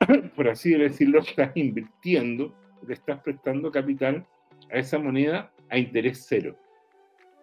por 0.36 0.48
así 0.48 0.74
decirlo, 0.74 1.20
estás 1.20 1.52
invirtiendo, 1.54 2.54
le 2.86 2.92
estás 2.92 3.20
prestando 3.20 3.70
capital 3.70 4.26
a 4.72 4.78
esa 4.78 4.98
moneda 4.98 5.50
a 5.68 5.78
interés 5.78 6.24
cero. 6.28 6.56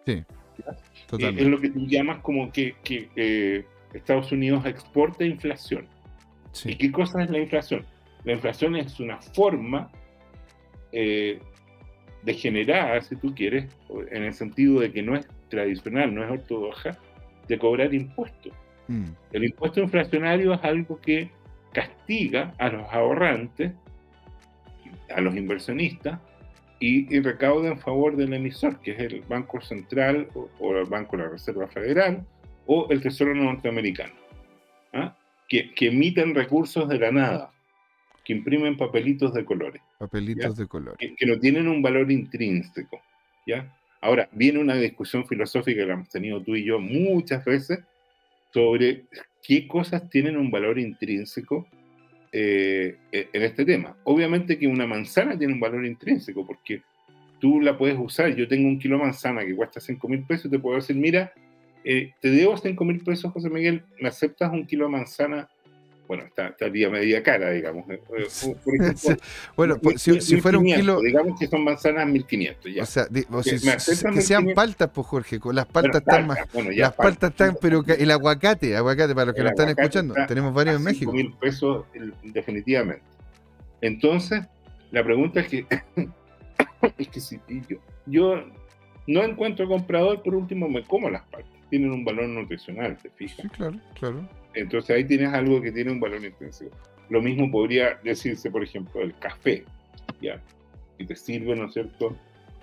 Eh, 0.06 0.24
Totalmente. 1.08 1.44
es 1.44 1.48
lo 1.50 1.60
que 1.60 1.70
tú 1.70 1.86
llamas 1.88 2.20
como 2.20 2.52
que, 2.52 2.76
que, 2.84 3.10
eh, 3.16 3.66
Estados 3.94 4.32
Unidos 4.32 4.66
exporta 4.66 5.24
inflación. 5.24 5.86
¿Y 5.86 6.58
Sí. 6.58 6.76
qué 6.76 6.92
cosa 6.92 7.24
es 7.24 7.30
la 7.30 7.40
inflación? 7.40 7.86
La 8.24 8.34
inflación 8.34 8.76
es 8.76 9.00
una 9.00 9.18
forma 9.22 9.92
eh, 10.94 11.40
degenerada, 12.24 13.00
si 13.02 13.16
tú 13.18 13.34
quieres, 13.36 13.66
en 14.12 14.24
el 14.24 14.34
sentido 14.34 14.80
de 14.80 14.92
que 14.92 15.04
no 15.04 15.16
es 15.16 15.28
tradicional, 15.50 16.14
no 16.14 16.24
es 16.24 16.32
ortodoxa, 16.32 16.98
de 17.48 17.60
cobrar 17.60 17.94
impuestos. 17.94 18.54
Mm. 18.88 19.06
El 19.34 19.44
impuesto 19.46 19.82
inflacionario 19.82 20.54
es 20.54 20.64
algo 20.64 21.00
que 21.00 21.30
castiga 21.74 22.54
a 22.58 22.70
los 22.70 22.88
ahorrantes, 22.92 23.74
a 25.14 25.22
los 25.22 25.36
inversionistas, 25.36 26.20
y, 26.80 27.14
y 27.16 27.20
recauda 27.22 27.70
en 27.70 27.80
favor 27.80 28.16
del 28.16 28.34
emisor, 28.34 28.80
que 28.82 28.92
es 28.92 29.00
el 29.00 29.22
Banco 29.22 29.62
Central 29.62 30.28
o, 30.36 30.50
o 30.60 30.78
el 30.78 30.86
Banco 30.86 31.18
de 31.18 31.24
la 31.24 31.30
Reserva 31.30 31.68
Federal 31.68 32.26
o 32.66 32.88
el 32.90 33.02
Tesoro 33.02 33.34
Norteamericano, 33.34 34.14
¿ah? 34.94 35.18
que, 35.48 35.74
que 35.74 35.88
emiten 35.88 36.36
recursos 36.36 36.88
de 36.90 37.00
la 37.00 37.12
nada, 37.12 37.52
que 38.24 38.34
imprimen 38.34 38.76
papelitos 38.76 39.34
de 39.34 39.46
colores 39.46 39.82
Papelitos 39.98 40.58
de 40.58 40.68
color. 40.68 40.98
que, 40.98 41.16
que 41.16 41.26
no 41.26 41.40
tienen 41.40 41.68
un 41.68 41.82
valor 41.82 42.12
intrínseco. 42.12 43.02
¿ya? 43.48 43.74
Ahora, 44.02 44.30
viene 44.34 44.60
una 44.60 44.76
discusión 44.76 45.26
filosófica 45.26 45.82
que 45.82 45.88
la 45.88 45.94
hemos 45.94 46.10
tenido 46.10 46.42
tú 46.44 46.56
y 46.56 46.66
yo 46.66 46.80
muchas 46.80 47.44
veces 47.46 47.80
sobre 48.54 49.06
qué 49.42 49.68
cosas 49.68 50.10
tienen 50.10 50.38
un 50.38 50.52
valor 50.52 50.78
intrínseco 50.78 51.68
eh, 52.32 52.98
e- 53.12 53.30
en 53.34 53.44
este 53.44 53.66
tema. 53.66 53.96
Obviamente 54.04 54.58
que 54.58 54.68
una 54.68 54.86
manzana 54.86 55.38
tiene 55.38 55.54
un 55.54 55.60
valor 55.60 55.86
intrínseco 55.86 56.46
porque 56.46 56.82
tú 57.40 57.62
la 57.62 57.78
puedes 57.78 57.98
usar. 58.00 58.36
Yo 58.36 58.48
tengo 58.48 58.68
un 58.68 58.80
kilo 58.80 58.98
de 58.98 59.04
manzana 59.04 59.46
que 59.46 59.56
cuesta 59.56 59.80
5 59.80 60.08
mil 60.08 60.24
pesos 60.24 60.46
y 60.46 60.50
te 60.50 60.60
puedo 60.60 60.76
decir, 60.76 60.96
mira, 60.96 61.32
eh, 61.84 62.14
te 62.20 62.30
debo 62.30 62.58
5 62.58 62.84
mil 62.84 63.00
pesos, 63.00 63.32
José 63.32 63.50
Miguel, 63.50 63.84
¿me 64.00 64.10
aceptas 64.10 64.52
un 64.52 64.66
kilo 64.66 64.86
de 64.86 64.92
manzana? 64.92 65.50
Bueno, 66.08 66.24
está, 66.24 66.48
está 66.48 66.70
día 66.70 66.90
media 66.90 67.22
cara, 67.22 67.50
digamos. 67.52 67.90
Eh, 67.90 68.00
por 68.08 68.20
ejemplo, 68.20 68.58
Bueno, 69.58 69.78
pues, 69.82 70.02
si, 70.02 70.22
si 70.22 70.40
fuera 70.40 70.58
un 70.58 70.64
1500, 70.64 71.02
kilo, 71.02 71.08
Digamos 71.08 71.40
que 71.40 71.48
son 71.48 71.64
manzanas 71.64 72.08
1500, 72.08 72.74
ya. 72.74 72.84
o 72.84 72.86
sea, 72.86 73.04
o 73.04 73.42
Que 73.42 73.44
si- 73.44 73.52
me 73.52 73.60
si- 73.60 73.70
aceptan 73.70 74.14
que 74.14 74.22
sean 74.22 74.46
1500. 74.46 74.54
paltas, 74.56 74.90
pues 74.94 75.08
Jorge, 75.08 75.36
las 75.36 75.44
Bueno, 75.44 75.66
paltas 75.72 75.96
están 76.02 76.28
más. 76.28 76.40
bueno, 76.54 76.72
ya 76.72 76.84
Las 76.86 76.94
paltas 76.94 77.32
palta. 77.32 77.46
están, 77.46 77.58
pero 77.62 77.84
el 77.86 78.12
aguacate, 78.12 78.76
aguacate 78.78 79.14
para 79.14 79.26
los 79.26 79.36
que 79.36 79.42
nos 79.44 79.52
están 79.52 79.70
escuchando, 79.70 80.14
está 80.14 80.28
tenemos 80.28 80.54
varios 80.54 80.78
en 80.78 80.84
México. 80.84 81.12
5 81.12 81.14
mil 81.14 81.34
pesos 81.34 81.86
definitivamente. 82.24 83.04
Entonces, 83.82 84.42
la 84.92 85.04
pregunta 85.04 85.42
es 85.42 85.48
que, 85.50 85.66
es 86.98 87.08
que 87.10 87.20
si 87.20 87.40
yo, 87.68 87.78
yo 88.06 88.44
no 89.08 89.24
encuentro 89.24 89.68
comprador, 89.68 90.24
por 90.24 90.36
último 90.36 90.68
me 90.70 90.84
como 90.84 91.10
las 91.10 91.24
partes. 91.24 91.52
Tienen 91.70 91.92
un 91.92 92.06
valor 92.06 92.30
nutricional, 92.30 92.98
¿te 92.98 93.10
fijas? 93.10 93.40
Sí, 93.42 93.50
claro, 93.50 93.76
claro. 94.00 94.28
Entonces 94.60 94.96
ahí 94.96 95.04
tienes 95.06 95.34
algo 95.34 95.62
que 95.62 95.72
tiene 95.72 95.92
un 95.92 96.00
valor 96.00 96.24
intrínseco. 96.24 96.76
Lo 97.10 97.22
mismo 97.22 97.50
podría 97.52 98.00
decirse, 98.04 98.52
por 98.52 98.64
ejemplo, 98.64 99.00
del 99.00 99.18
café, 99.18 99.64
¿ya? 100.22 100.42
Que 100.98 101.06
te 101.06 101.16
sirve, 101.16 101.56
¿no 101.56 101.66
es 101.66 101.74
cierto? 101.74 102.18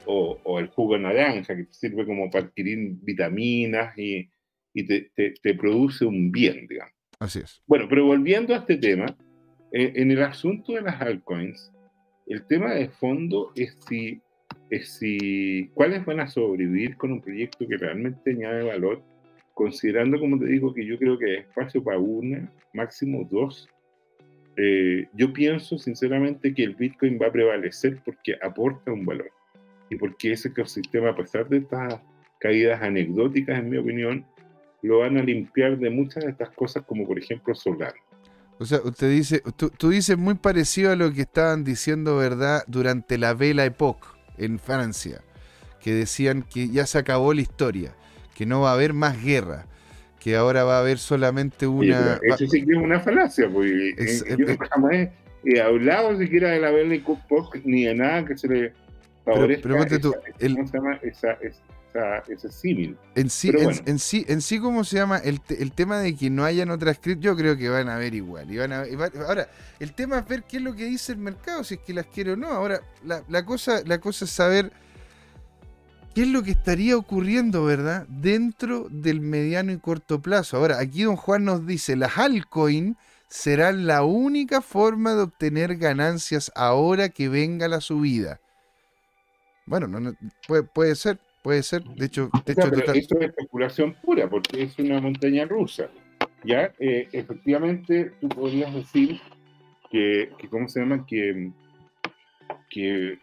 O, 0.07 0.39
o 0.45 0.59
el 0.59 0.69
jugo 0.69 0.95
de 0.95 1.01
naranja, 1.01 1.57
que 1.57 1.65
te 1.65 1.73
sirve 1.73 2.05
como 2.05 2.31
para 2.31 2.47
adquirir 2.47 2.97
vitaminas 3.03 3.97
y, 3.97 4.29
y 4.75 4.85
te, 4.87 5.11
te- 5.15 5.35
te 5.43 5.55
produce 5.55 6.05
un 6.05 6.31
bien, 6.31 6.67
digamos. 6.67 6.93
Así 7.21 7.39
es. 7.39 7.63
Bueno, 7.67 7.87
pero 7.89 8.05
volviendo 8.05 8.55
a 8.55 8.59
este 8.59 8.77
tema, 8.77 9.07
eh, 9.73 9.93
en 9.97 10.11
el 10.11 10.23
asunto 10.23 10.73
de 10.73 10.83
las 10.83 11.01
altcoins, 11.01 11.73
el 12.27 12.47
tema 12.47 12.75
de 12.75 12.89
fondo 12.89 13.53
es 13.55 13.79
si, 13.89 14.21
es 14.71 14.89
si 14.99 15.71
cuáles 15.75 16.05
van 16.05 16.21
a 16.21 16.27
sobrevivir 16.27 16.97
con 16.97 17.13
un 17.13 17.21
proyecto 17.23 17.67
que 17.67 17.77
realmente 17.77 18.33
añade 18.33 18.63
valor, 18.63 19.03
considerando, 19.55 20.19
como 20.19 20.39
te 20.39 20.47
digo, 20.47 20.75
que 20.75 20.85
yo 20.85 20.99
creo 20.99 21.19
que 21.19 21.27
hay 21.27 21.37
espacio 21.37 21.83
para 21.83 21.99
una, 21.99 22.53
máximo 22.73 23.27
dos. 23.31 23.69
Eh, 24.57 25.07
yo 25.15 25.33
pienso 25.33 25.79
sinceramente 25.79 26.53
que 26.53 26.65
el 26.65 26.75
Bitcoin 26.75 27.19
va 27.21 27.29
a 27.29 27.33
prevalecer 27.33 28.01
porque 28.05 28.37
aporta 28.43 28.93
un 28.93 29.07
valor 29.07 29.31
y 29.89 29.97
porque 29.97 30.33
ese 30.33 30.49
ecosistema, 30.49 31.11
a 31.11 31.17
pesar 31.17 31.49
de 31.49 31.59
estas 31.59 32.01
caídas 32.39 32.83
anecdóticas, 32.83 33.59
en 33.59 33.71
mi 33.71 33.79
opinión, 33.79 34.25
lo 34.83 34.99
van 34.99 35.17
a 35.17 35.23
limpiar 35.23 35.79
de 35.79 35.91
muchas 35.91 36.25
de 36.25 36.31
estas 36.31 36.51
cosas, 36.51 36.85
como 36.85 37.07
por 37.07 37.19
ejemplo 37.19 37.55
Solar. 37.55 37.95
O 38.59 38.65
sea, 38.65 38.81
usted 38.85 39.11
dice, 39.11 39.43
tú, 39.57 39.71
tú 39.71 39.89
dices 39.89 40.17
muy 40.17 40.35
parecido 40.35 40.93
a 40.93 40.97
lo 40.97 41.13
que 41.13 41.23
estaban 41.23 41.65
diciendo, 41.65 42.17
¿verdad? 42.17 42.63
Durante 42.69 43.19
la 43.19 43.35
Belle 43.35 43.65
Époque 43.65 44.07
en 44.39 44.59
Francia, 44.59 45.23
que 45.81 45.93
decían 45.93 46.43
que 46.43 46.69
ya 46.69 46.87
se 46.87 46.99
acabó 46.99 47.35
la 47.35 47.41
historia, 47.41 47.95
que 48.35 48.47
no 48.47 48.61
va 48.61 48.71
a 48.71 48.75
haber 48.75 48.93
más 48.93 49.23
guerra, 49.23 49.67
que 50.21 50.37
ahora 50.37 50.65
va 50.65 50.77
a 50.77 50.81
haber 50.81 50.99
solamente 50.99 51.67
una... 51.67 52.19
pero 52.21 52.35
eso 52.35 52.47
sí 52.49 52.65
que 52.65 52.73
es 52.73 52.79
una 52.79 53.01
falacia, 53.01 53.49
porque 53.49 53.95
Es- 53.97 54.23
eh, 54.23 54.37
yo 54.39 54.47
eh, 54.47 54.59
jamás 54.71 55.09
he, 55.45 55.61
hablado 55.61 56.17
siquiera 56.19 56.51
de 56.51 56.61
la 56.61 56.71
Belle 56.71 56.97
Époque 56.97 57.61
ni 57.65 57.85
de 57.85 57.95
nada 57.95 58.25
que 58.25 58.37
se 58.37 58.49
le 58.49 58.73
favorezca 59.25 59.63
pero 59.63 59.77
ponte 59.79 59.99
tú, 59.99 60.15
el- 60.39 60.55
¿cómo 60.57 60.67
se 60.69 60.77
llama? 60.79 60.99
Esa, 61.03 61.33
esa, 61.43 62.23
ese 62.29 62.51
símil. 62.51 62.97
En 63.15 63.29
sí, 63.31 63.49
Pero 63.49 63.59
en, 63.61 63.65
bueno. 63.67 63.81
en 63.87 63.99
sí, 63.99 64.25
en 64.29 64.41
sí, 64.41 64.59
¿cómo 64.59 64.83
se 64.85 64.97
llama? 64.97 65.19
El, 65.19 65.41
el 65.51 65.73
tema 65.73 66.01
de 66.01 66.17
que 66.17 66.29
no 66.31 66.45
hayan 66.45 66.71
otras 66.71 66.99
cripto, 66.99 67.23
yo 67.25 67.37
creo 67.37 67.57
que 67.57 67.69
van 67.69 67.89
a 67.89 67.97
haber 67.97 68.15
igual. 68.15 68.51
y 68.51 68.57
van 68.57 68.73
a- 68.73 68.89
y 68.89 68.97
va- 68.97 69.11
ahora, 69.29 69.49
el 69.79 69.93
tema 69.93 70.19
es 70.19 70.27
ver 70.29 70.43
qué 70.43 70.57
es 70.57 70.63
lo 70.63 70.75
que 70.75 70.87
dice 70.87 71.13
el 71.13 71.19
mercado, 71.19 71.63
si 71.63 71.75
es 71.75 71.81
que 71.81 71.93
las 71.95 72.07
quiere 72.07 72.33
o 72.33 72.37
no. 72.37 72.49
Ahora, 72.49 72.81
la, 73.05 73.23
la 73.29 73.45
cosa, 73.45 73.83
la 73.87 73.99
cosa 73.99 74.25
es 74.25 74.31
saber 74.31 74.73
qué 76.15 76.23
es 76.23 76.29
lo 76.29 76.43
que 76.43 76.53
estaría 76.53 76.97
ocurriendo, 76.97 77.65
¿verdad? 77.65 78.07
Dentro 78.09 78.87
del 78.91 79.21
mediano 79.21 79.73
y 79.73 79.79
corto 79.79 80.21
plazo. 80.23 80.57
Ahora, 80.57 80.79
aquí 80.79 81.03
don 81.03 81.17
Juan 81.17 81.45
nos 81.45 81.67
dice, 81.67 81.97
las 81.97 82.17
altcoin 82.19 82.97
serán 83.29 83.87
la 83.87 84.05
única 84.05 84.61
forma 84.61 85.15
de 85.15 85.23
obtener 85.23 85.77
ganancias 85.77 86.53
ahora 86.55 87.09
que 87.09 87.29
venga 87.29 87.67
la 87.69 87.81
subida. 87.81 88.41
Bueno, 89.67 89.89
no, 89.89 89.99
no- 90.01 90.15
puede, 90.47 90.63
puede 90.63 90.95
ser, 90.95 91.19
puede 91.43 91.63
ser. 91.63 91.83
De 91.85 92.07
hecho, 92.07 92.31
de 92.45 92.53
hecho 92.53 92.63
pero 92.71 92.81
total- 92.81 92.97
esto 92.97 93.19
es 93.21 93.29
especulación 93.31 93.95
pura, 94.03 94.29
porque 94.29 94.63
es 94.63 94.79
una 94.79 95.01
montaña 95.01 95.45
rusa. 95.47 95.89
Ya, 96.45 96.73
Eh, 96.79 97.09
efectivamente, 97.13 98.13
tú 98.21 98.29
podrías 98.29 98.73
decir 98.75 99.19
que, 99.91 100.31
que, 100.39 100.49
¿cómo 100.49 100.69
se 100.69 100.81
llama? 100.81 101.07
Que, 101.07 101.51
que, 102.69 103.19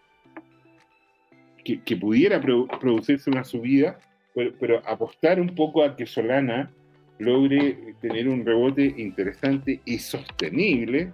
que, 1.64 1.82
que 1.82 1.96
pudiera 1.98 2.42
produ- 2.42 2.68
producirse 2.80 3.30
una 3.30 3.44
subida, 3.44 4.00
pero, 4.36 4.52
pero 4.60 4.82
apostar 4.88 5.40
un 5.40 5.54
poco 5.56 5.84
a 5.84 5.96
que 5.96 6.06
Solana 6.06 6.72
logre 7.20 7.96
tener 8.02 8.28
un 8.28 8.46
rebote 8.46 8.94
interesante 8.98 9.80
y 9.86 10.00
sostenible, 10.00 11.14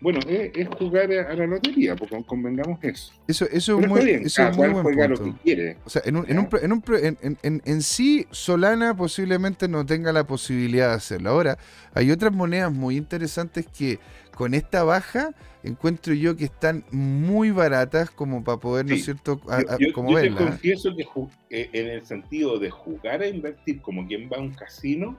bueno, 0.00 0.20
es, 0.28 0.52
es 0.54 0.68
jugar 0.78 1.10
a, 1.12 1.32
a 1.32 1.34
la 1.34 1.46
lotería, 1.48 1.96
porque 1.96 2.22
convengamos 2.24 2.78
eso. 2.84 3.12
Eso, 3.26 3.46
eso 3.50 3.80
es 3.80 3.88
muy, 3.88 4.04
bien, 4.04 4.22
eso 4.26 4.36
cada 4.36 4.50
es 4.50 4.56
muy 4.56 4.66
cual 4.68 4.72
buen 4.82 4.84
juega 4.94 5.08
lo 5.08 5.24
que 5.24 5.32
quiere. 5.42 5.76
O 5.84 5.90
sea, 5.90 6.02
en, 6.04 6.16
un, 6.16 6.30
en, 6.30 6.38
un, 6.38 6.48
en, 6.62 6.72
un 6.72 6.80
pro- 6.82 6.98
en, 6.98 7.18
en- 7.20 7.36
en- 7.42 7.62
en 7.64 7.82
sí, 7.82 8.24
Solana 8.30 8.96
posiblemente 8.96 9.66
no 9.66 9.84
tenga 9.84 10.12
la 10.12 10.24
posibilidad 10.24 10.90
de 10.90 10.94
hacerlo. 10.94 11.30
Ahora, 11.30 11.58
hay 11.94 12.12
otras 12.12 12.32
monedas 12.32 12.72
muy 12.72 12.96
interesantes 12.96 13.66
que 13.66 13.98
con 14.38 14.54
esta 14.54 14.84
baja 14.84 15.34
encuentro 15.64 16.14
yo 16.14 16.36
que 16.36 16.44
están 16.44 16.84
muy 16.92 17.50
baratas 17.50 18.08
como 18.10 18.44
para 18.44 18.58
poder, 18.58 18.86
¿no 18.86 18.94
es 18.94 19.04
cierto?, 19.04 19.40
a- 19.48 19.60
Yo, 19.62 19.68
a- 19.72 19.78
yo- 19.78 19.92
como 19.92 20.10
yo 20.12 20.16
te 20.20 20.22
verla. 20.30 20.38
confieso 20.38 20.94
que 20.94 21.04
eh, 21.50 21.68
en 21.72 21.88
el 21.88 22.06
sentido 22.06 22.58
de 22.60 22.70
jugar 22.70 23.20
a 23.22 23.26
invertir 23.26 23.80
como 23.82 24.06
quien 24.06 24.30
va 24.30 24.36
a 24.36 24.40
un 24.40 24.54
casino, 24.54 25.18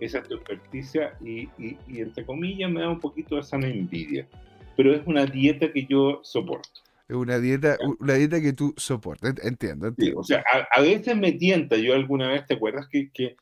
esa 0.00 0.18
es 0.18 0.28
tu 0.28 0.34
experticia 0.34 1.14
y, 1.24 1.42
y- 1.56 1.78
y 1.86 2.00
entre 2.00 2.26
comillas 2.26 2.68
me 2.70 2.80
da 2.80 2.90
un 2.90 2.98
poquito 2.98 3.36
de 3.36 3.44
sana 3.44 3.68
envidia. 3.68 4.26
Pero 4.76 4.92
es 4.92 5.06
una 5.06 5.24
dieta 5.26 5.72
que 5.72 5.86
yo 5.86 6.20
soporto. 6.24 6.80
Es 7.08 7.14
una 7.16 7.38
dieta, 7.38 7.78
una 8.00 8.14
dieta 8.14 8.40
que 8.40 8.52
tú 8.52 8.74
soportas. 8.76 9.34
Ent- 9.34 9.40
Entiendo, 9.46 9.86
Sí, 9.86 9.90
entiendo. 9.96 10.20
o 10.20 10.24
sea, 10.24 10.42
a, 10.52 10.78
a 10.78 10.82
veces 10.82 11.16
me 11.16 11.30
tienta. 11.32 11.76
Yo 11.76 11.94
alguna 11.94 12.28
vez, 12.28 12.44
¿te 12.46 12.54
acuerdas 12.54 12.86
que, 12.90 13.10
que- 13.12 13.36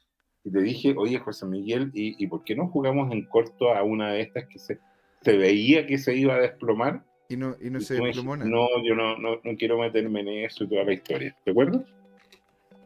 que 0.44 0.50
te 0.50 0.60
dije, 0.62 0.94
oye, 0.96 1.18
José 1.18 1.44
Miguel, 1.46 1.90
¿y, 1.94 2.22
y 2.22 2.26
por 2.28 2.44
qué 2.44 2.54
no 2.54 2.68
jugamos 2.68 3.10
en 3.12 3.24
corto 3.26 3.72
a 3.74 3.82
una 3.82 4.12
de 4.12 4.20
estas 4.20 4.44
que 4.46 4.58
se, 4.60 4.78
se 5.27 5.37
veía 5.37 5.87
que 5.87 5.99
se 5.99 6.14
iba 6.14 6.35
a 6.37 6.39
desplomar? 6.39 7.05
Y 7.29 7.37
no, 7.37 7.57
y 7.61 7.70
no 7.70 7.81
se 7.81 7.95
desplomó 7.95 8.37
nada. 8.37 8.49
no, 8.49 8.68
yo 8.87 8.95
no, 8.95 9.18
no, 9.18 9.41
no 9.43 9.57
quiero 9.59 9.79
meterme 9.79 10.20
en 10.20 10.29
eso 10.47 10.64
y 10.64 10.68
toda 10.68 10.85
la 10.85 10.93
historia. 10.93 11.37
¿Te 11.45 11.51
acuerdas? 11.51 11.83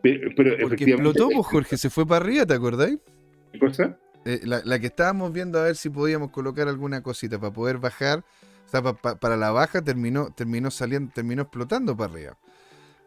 Pero, 0.03 0.31
pero 0.35 0.57
Porque 0.63 0.85
explotó, 0.85 1.29
pues 1.29 1.47
Jorge, 1.47 1.77
se 1.77 1.91
fue 1.91 2.07
para 2.07 2.25
arriba, 2.25 2.47
¿te 2.47 2.55
acordáis? 2.55 2.99
¿qué 3.53 3.59
cosa? 3.59 3.99
Eh, 4.25 4.41
la, 4.45 4.63
la 4.65 4.79
que 4.79 4.87
estábamos 4.87 5.33
viendo 5.33 5.59
a 5.59 5.65
ver 5.65 5.77
si 5.77 5.91
podíamos 5.91 6.31
colocar 6.31 6.69
alguna 6.69 7.03
cosita 7.03 7.39
para 7.39 7.53
poder 7.53 7.77
bajar, 7.79 8.21
o 8.67 8.69
sea, 8.71 8.83
pa- 8.83 8.95
pa- 8.95 9.17
para 9.21 9.37
la 9.37 9.51
baja 9.51 9.83
terminó, 9.83 10.31
terminó 10.35 10.71
saliendo, 10.71 11.13
terminó 11.15 11.43
explotando 11.43 11.95
para 11.97 12.13
arriba. 12.13 12.39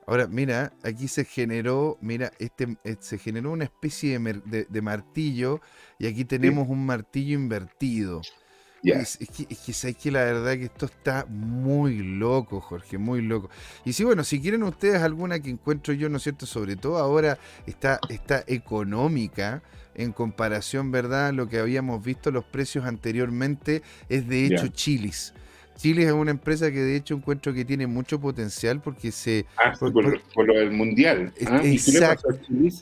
Ahora, 0.05 0.27
mira, 0.27 0.73
aquí 0.83 1.07
se 1.07 1.23
generó, 1.25 1.97
mira, 2.01 2.31
este 2.37 2.77
eh, 2.83 2.97
se 2.99 3.17
generó 3.17 3.51
una 3.51 3.63
especie 3.63 4.11
de, 4.11 4.19
mer- 4.19 4.43
de- 4.43 4.65
de 4.69 4.81
martillo 4.81 5.61
y 5.97 6.05
aquí 6.07 6.25
tenemos 6.25 6.67
un 6.67 6.85
martillo 6.85 7.35
invertido. 7.35 8.21
Es, 8.83 9.17
es 9.21 9.29
que, 9.29 9.47
es 9.49 9.59
que 9.59 9.73
sabes 9.73 9.95
que 9.97 10.11
la 10.11 10.23
verdad 10.25 10.53
que 10.53 10.65
esto 10.65 10.85
está 10.87 11.25
muy 11.29 11.99
loco, 11.99 12.59
Jorge, 12.59 12.97
muy 12.97 13.21
loco. 13.21 13.49
Y 13.85 13.93
sí, 13.93 14.03
bueno, 14.03 14.23
si 14.25 14.41
quieren 14.41 14.63
ustedes 14.63 15.01
alguna 15.01 15.39
que 15.39 15.49
encuentro 15.49 15.93
yo, 15.93 16.09
¿no 16.09 16.17
es 16.17 16.23
cierto? 16.23 16.45
Sobre 16.45 16.75
todo 16.75 16.97
ahora 16.97 17.39
está, 17.65 17.99
está 18.09 18.43
económica 18.45 19.63
en 19.95 20.11
comparación, 20.11 20.91
¿verdad? 20.91 21.27
a 21.27 21.31
Lo 21.31 21.47
que 21.47 21.59
habíamos 21.59 22.03
visto, 22.03 22.29
los 22.31 22.43
precios 22.43 22.85
anteriormente, 22.85 23.83
es 24.09 24.27
de 24.27 24.45
hecho 24.45 24.67
Ya. 24.67 24.73
Chilis. 24.73 25.33
Chilis 25.77 26.05
es 26.05 26.11
una 26.13 26.31
empresa 26.31 26.71
que 26.71 26.79
de 26.79 26.95
hecho 26.95 27.15
encuentro 27.15 27.53
que 27.53 27.65
tiene 27.65 27.87
mucho 27.87 28.19
potencial 28.19 28.81
porque 28.81 29.11
se, 29.11 29.45
Ah, 29.57 29.73
por- 29.79 29.91
por, 30.33 30.47
lo 30.47 30.53
del 30.53 30.71
mundial. 30.71 31.33
Ah. 31.47 31.61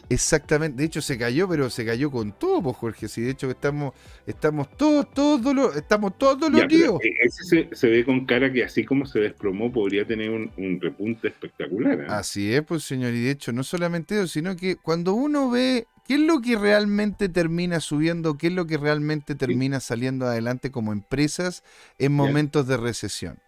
Exactamente, 0.10 0.78
de 0.78 0.86
hecho 0.86 1.02
se 1.02 1.18
cayó, 1.18 1.48
pero 1.48 1.70
se 1.70 1.86
cayó 1.86 2.12
con 2.12 2.32
todo, 2.34 2.62
pues 2.62 2.78
Jorge. 2.78 3.08
Sí, 3.08 3.22
de 3.22 3.32
hecho 3.32 3.50
estamos, 3.50 3.94
estamos 4.26 4.70
todos, 4.78 5.12
todos 5.14 5.42
dolo- 5.42 5.74
estamos 5.76 6.18
todos 6.18 6.40
doloridos. 6.40 7.00
eh, 7.04 7.14
ese 7.24 7.44
se, 7.44 7.76
se 7.76 7.88
ve 7.90 8.06
con 8.06 8.26
cara 8.26 8.52
que 8.52 8.64
así 8.64 8.84
como 8.86 9.06
se 9.06 9.20
desplomó 9.20 9.72
podría 9.72 10.06
tener 10.06 10.30
un, 10.30 10.52
un 10.58 10.80
repunte 10.82 11.30
espectacular. 11.30 12.02
¿eh? 12.02 12.06
Así 12.10 12.54
es, 12.54 12.62
pues 12.64 12.84
señor, 12.84 13.14
y 13.14 13.22
de 13.22 13.32
hecho 13.32 13.52
no 13.52 13.64
solamente 13.64 14.16
eso, 14.16 14.28
sino 14.28 14.56
que 14.56 14.76
cuando 14.76 15.14
uno 15.14 15.50
ve 15.50 15.86
qué 16.12 16.16
es 16.16 16.24
lo 16.24 16.42
que 16.42 16.58
realmente 16.58 17.30
termina 17.30 17.80
subiendo, 17.80 18.38
qué 18.38 18.48
es 18.48 18.54
lo 18.54 18.68
que 18.68 18.76
realmente 18.76 19.34
termina 19.34 19.80
saliendo 19.80 20.26
adelante 20.26 20.70
como 20.70 20.92
empresas 20.92 21.64
en 22.00 22.12
momentos 22.12 22.68
de 22.68 22.76
recesión. 22.76 23.40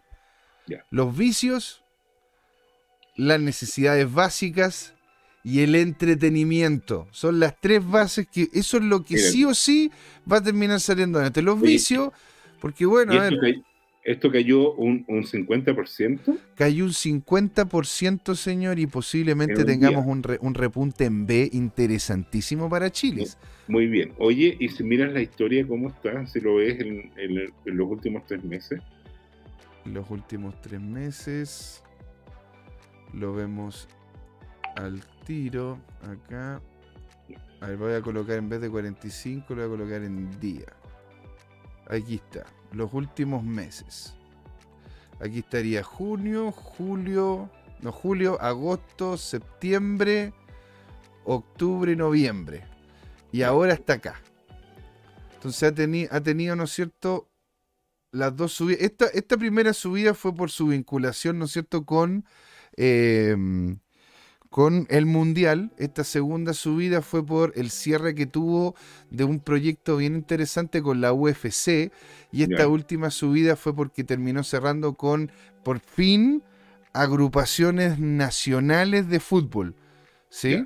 Los 0.89 1.17
vicios, 1.17 1.83
las 3.17 3.41
necesidades 3.41 4.09
básicas 4.09 4.93
y 5.43 5.59
el 5.59 5.75
entretenimiento. 5.75 7.09
Son 7.11 7.41
las 7.41 7.59
tres 7.59 7.85
bases 7.85 8.27
que 8.31 8.47
eso 8.53 8.77
es 8.77 8.83
lo 8.83 9.03
que 9.03 9.17
sí 9.17 9.43
o 9.43 9.53
sí 9.53 9.91
va 10.31 10.37
a 10.37 10.41
terminar 10.41 10.79
saliendo 10.79 11.17
adelante. 11.17 11.41
Los 11.41 11.59
vicios, 11.59 12.13
porque 12.61 12.85
bueno, 12.85 13.13
¿Y 13.13 13.17
a 13.17 13.21
ver, 13.23 13.63
esto, 14.03 14.31
cay- 14.31 14.41
esto 14.43 14.55
cayó 14.65 14.73
un, 14.73 15.05
un 15.07 15.23
50%? 15.23 16.37
cayó 16.55 16.85
un 16.85 16.91
50%, 16.91 18.35
señor, 18.35 18.79
y 18.79 18.87
posiblemente 18.87 19.61
un 19.61 19.65
tengamos 19.67 20.05
un, 20.05 20.23
re- 20.23 20.37
un 20.41 20.53
repunte 20.53 21.05
en 21.05 21.25
B 21.25 21.49
interesantísimo 21.53 22.69
para 22.69 22.91
Chile. 22.91 23.25
Muy 23.67 23.87
bien. 23.87 24.13
Oye, 24.17 24.55
y 24.59 24.69
si 24.69 24.83
miras 24.83 25.13
la 25.13 25.21
historia, 25.21 25.65
¿cómo 25.67 25.87
está? 25.89 26.25
Si 26.27 26.39
lo 26.41 26.55
ves 26.55 26.79
en, 26.79 27.11
en- 27.17 27.53
en 27.65 27.77
los 27.77 27.87
últimos 27.89 28.25
tres 28.25 28.43
meses. 28.43 28.81
Los 29.85 30.09
últimos 30.09 30.59
tres 30.61 30.79
meses 30.81 31.83
lo 33.13 33.33
vemos 33.33 33.87
al 34.75 35.01
tiro 35.25 35.79
acá. 36.01 36.61
A 37.61 37.67
ver, 37.67 37.77
voy 37.77 37.93
a 37.93 38.01
colocar 38.01 38.37
en 38.37 38.49
vez 38.49 38.59
de 38.59 38.69
45, 38.69 39.55
lo 39.55 39.55
voy 39.55 39.65
a 39.65 39.77
colocar 39.77 40.03
en 40.03 40.39
día. 40.39 40.65
Aquí 41.89 42.15
está, 42.15 42.45
los 42.73 42.93
últimos 42.93 43.43
meses. 43.43 44.15
Aquí 45.19 45.39
estaría 45.39 45.83
junio, 45.83 46.51
julio, 46.51 47.49
no, 47.81 47.91
julio, 47.91 48.41
agosto, 48.41 49.17
septiembre, 49.17 50.33
octubre, 51.23 51.95
noviembre. 51.95 52.65
Y 53.31 53.43
ahora 53.43 53.73
está 53.73 53.93
acá. 53.93 54.21
Entonces 55.35 55.63
ha, 55.63 56.15
ha 56.15 56.21
tenido, 56.21 56.55
¿no 56.55 56.63
es 56.63 56.71
cierto? 56.71 57.29
Las 58.11 58.35
dos 58.35 58.53
subidas. 58.53 58.81
Esta, 58.81 59.07
esta 59.07 59.37
primera 59.37 59.73
subida 59.73 60.13
fue 60.13 60.35
por 60.35 60.51
su 60.51 60.67
vinculación, 60.67 61.39
¿no 61.39 61.45
es 61.45 61.51
cierto?, 61.51 61.85
con, 61.85 62.25
eh, 62.77 63.35
con 64.53 64.85
el 64.91 65.07
Mundial. 65.07 65.71
Esta 65.77 66.03
segunda 66.03 66.53
subida 66.53 67.01
fue 67.01 67.25
por 67.25 67.53
el 67.55 67.71
cierre 67.71 68.13
que 68.13 68.27
tuvo 68.27 68.75
de 69.09 69.23
un 69.23 69.39
proyecto 69.39 69.97
bien 69.97 70.13
interesante 70.13 70.83
con 70.83 71.01
la 71.01 71.11
UFC. 71.11 71.91
Y 72.31 72.43
esta 72.43 72.67
última 72.67 73.09
subida 73.09 73.55
fue 73.55 73.75
porque 73.75 74.03
terminó 74.03 74.43
cerrando 74.43 74.93
con, 74.93 75.31
por 75.63 75.79
fin, 75.79 76.43
agrupaciones 76.93 77.97
nacionales 77.97 79.09
de 79.09 79.19
fútbol. 79.19 79.75
¿Sí? 80.29 80.63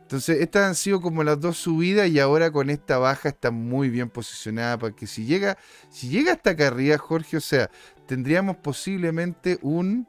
Entonces, 0.00 0.40
estas 0.40 0.68
han 0.68 0.76
sido 0.76 1.00
como 1.00 1.24
las 1.24 1.40
dos 1.40 1.56
subidas 1.56 2.08
y 2.08 2.20
ahora 2.20 2.52
con 2.52 2.70
esta 2.70 2.98
baja 2.98 3.30
está 3.30 3.50
muy 3.50 3.90
bien 3.90 4.10
posicionada 4.10 4.78
para 4.78 4.94
que 4.94 5.08
si 5.08 5.24
llega, 5.24 5.58
si 5.90 6.08
llega 6.08 6.34
hasta 6.34 6.50
acá 6.50 6.68
arriba, 6.68 6.98
Jorge, 6.98 7.38
o 7.38 7.40
sea, 7.40 7.68
tendríamos 8.06 8.58
posiblemente 8.58 9.58
un, 9.60 10.06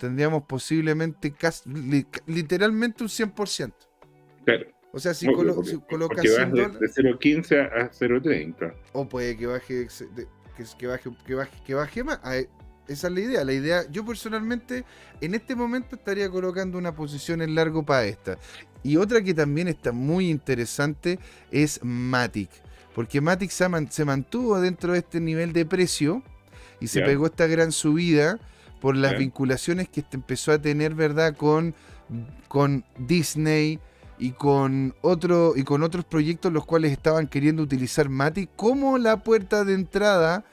tendríamos 0.00 0.42
posiblemente 0.44 1.30
casi, 1.32 1.68
li- 1.70 2.06
literalmente 2.26 3.04
un 3.04 3.08
100%. 3.08 3.72
Claro. 4.44 4.66
O 4.92 4.98
sea, 4.98 5.14
si, 5.14 5.26
colo- 5.26 5.54
porque, 5.54 5.70
si 5.70 5.78
colocas 5.88 6.16
porque 6.16 6.28
100 6.28 6.40
vas 6.42 6.52
de, 6.52 6.62
dólares, 6.62 6.94
de 6.96 7.02
0.15 7.04 7.58
a, 7.60 7.82
a 7.84 7.90
0.30. 7.92 8.74
o 8.92 9.08
puede 9.08 9.36
que 9.36 9.46
baje, 9.46 9.74
de- 9.74 10.26
que, 10.56 10.64
que 10.78 10.86
baje, 10.88 11.10
que 11.24 11.34
baje, 11.34 11.62
que 11.64 11.74
baje 11.74 12.02
más. 12.04 12.18
Ah, 12.24 12.36
Esa 12.88 13.06
es 13.06 13.12
la 13.14 13.20
idea. 13.20 13.44
La 13.44 13.52
idea, 13.52 13.88
yo 13.90 14.04
personalmente, 14.04 14.84
en 15.20 15.34
este 15.34 15.54
momento 15.54 15.94
estaría 15.94 16.28
colocando 16.28 16.76
una 16.78 16.92
posición 16.96 17.40
en 17.42 17.54
largo 17.54 17.84
para 17.84 18.04
esta. 18.06 18.36
Y 18.82 18.96
otra 18.96 19.22
que 19.22 19.34
también 19.34 19.68
está 19.68 19.92
muy 19.92 20.28
interesante 20.30 21.18
es 21.52 21.78
Matic. 21.84 22.50
Porque 22.94 23.20
Matic 23.20 23.50
se, 23.50 23.68
man- 23.68 23.92
se 23.92 24.04
mantuvo 24.04 24.60
dentro 24.60 24.94
de 24.94 24.98
este 24.98 25.20
nivel 25.20 25.52
de 25.52 25.64
precio 25.66 26.24
y 26.80 26.88
se 26.88 27.02
pegó 27.02 27.26
esta 27.26 27.46
gran 27.46 27.70
subida 27.70 28.40
por 28.80 28.96
las 28.96 29.18
vinculaciones 29.18 29.88
que 29.88 30.04
empezó 30.12 30.52
a 30.52 30.60
tener, 30.60 30.94
¿verdad? 30.94 31.36
Con, 31.36 31.74
con 32.48 32.84
Disney 32.98 33.78
y 34.18 34.32
con 34.32 34.94
otro 35.00 35.54
y 35.56 35.64
con 35.64 35.82
otros 35.82 36.04
proyectos 36.04 36.52
los 36.52 36.66
cuales 36.66 36.92
estaban 36.92 37.26
queriendo 37.26 37.62
utilizar 37.62 38.08
Matic 38.08 38.50
como 38.56 38.98
la 38.98 39.22
puerta 39.22 39.64
de 39.64 39.74
entrada 39.74 40.44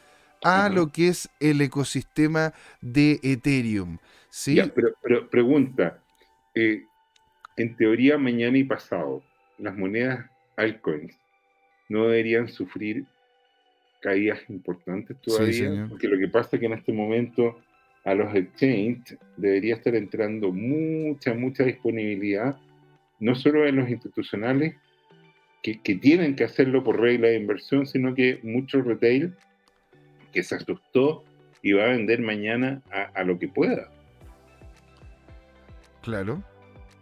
a 0.44 0.70
lo 0.70 0.92
que 0.92 1.10
es 1.10 1.30
el 1.40 1.60
ecosistema 1.62 2.54
de 2.82 3.20
Ethereum. 3.24 3.98
¿sí? 4.30 4.56
Ya, 4.56 4.68
pero, 4.68 4.90
pero 5.02 5.30
pregunta, 5.30 6.00
eh, 6.54 6.84
en 7.58 7.76
teoría 7.76 8.18
mañana 8.18 8.58
y 8.58 8.64
pasado, 8.64 9.24
las 9.58 9.76
monedas 9.76 10.30
altcoins 10.56 11.18
no 11.90 12.04
deberían 12.04 12.48
sufrir 12.48 13.06
caídas 14.00 14.40
importantes 14.50 15.18
todavía, 15.22 15.88
porque 15.90 16.08
lo 16.08 16.18
que 16.20 16.28
pasa 16.28 16.52
es 16.54 16.60
que 16.60 16.66
en 16.68 16.74
este 16.74 16.94
momento 16.94 17.60
a 18.08 18.16
los 18.16 18.34
exchanges 18.34 19.18
debería 19.36 19.76
estar 19.76 19.94
entrando 19.94 20.54
mucha, 20.54 21.34
mucha 21.34 21.66
disponibilidad, 21.66 22.58
no 23.20 23.36
solo 23.36 23.68
en 23.68 23.76
los 23.76 23.90
institucionales, 23.90 24.76
que, 25.62 25.82
que 25.82 25.96
tienen 25.96 26.38
que 26.38 26.46
hacerlo 26.46 26.86
por 26.86 27.02
regla 27.02 27.28
de 27.28 27.36
inversión, 27.36 27.86
sino 27.86 28.16
que 28.16 28.40
mucho 28.44 28.82
retail 28.82 29.34
que 30.32 30.42
se 30.42 30.56
asustó 30.56 31.26
y 31.62 31.74
va 31.74 31.84
a 31.84 31.88
vender 31.90 32.22
mañana 32.22 32.82
a, 32.92 33.12
a 33.14 33.24
lo 33.26 33.38
que 33.38 33.50
pueda. 33.50 33.92
Claro. 36.02 36.42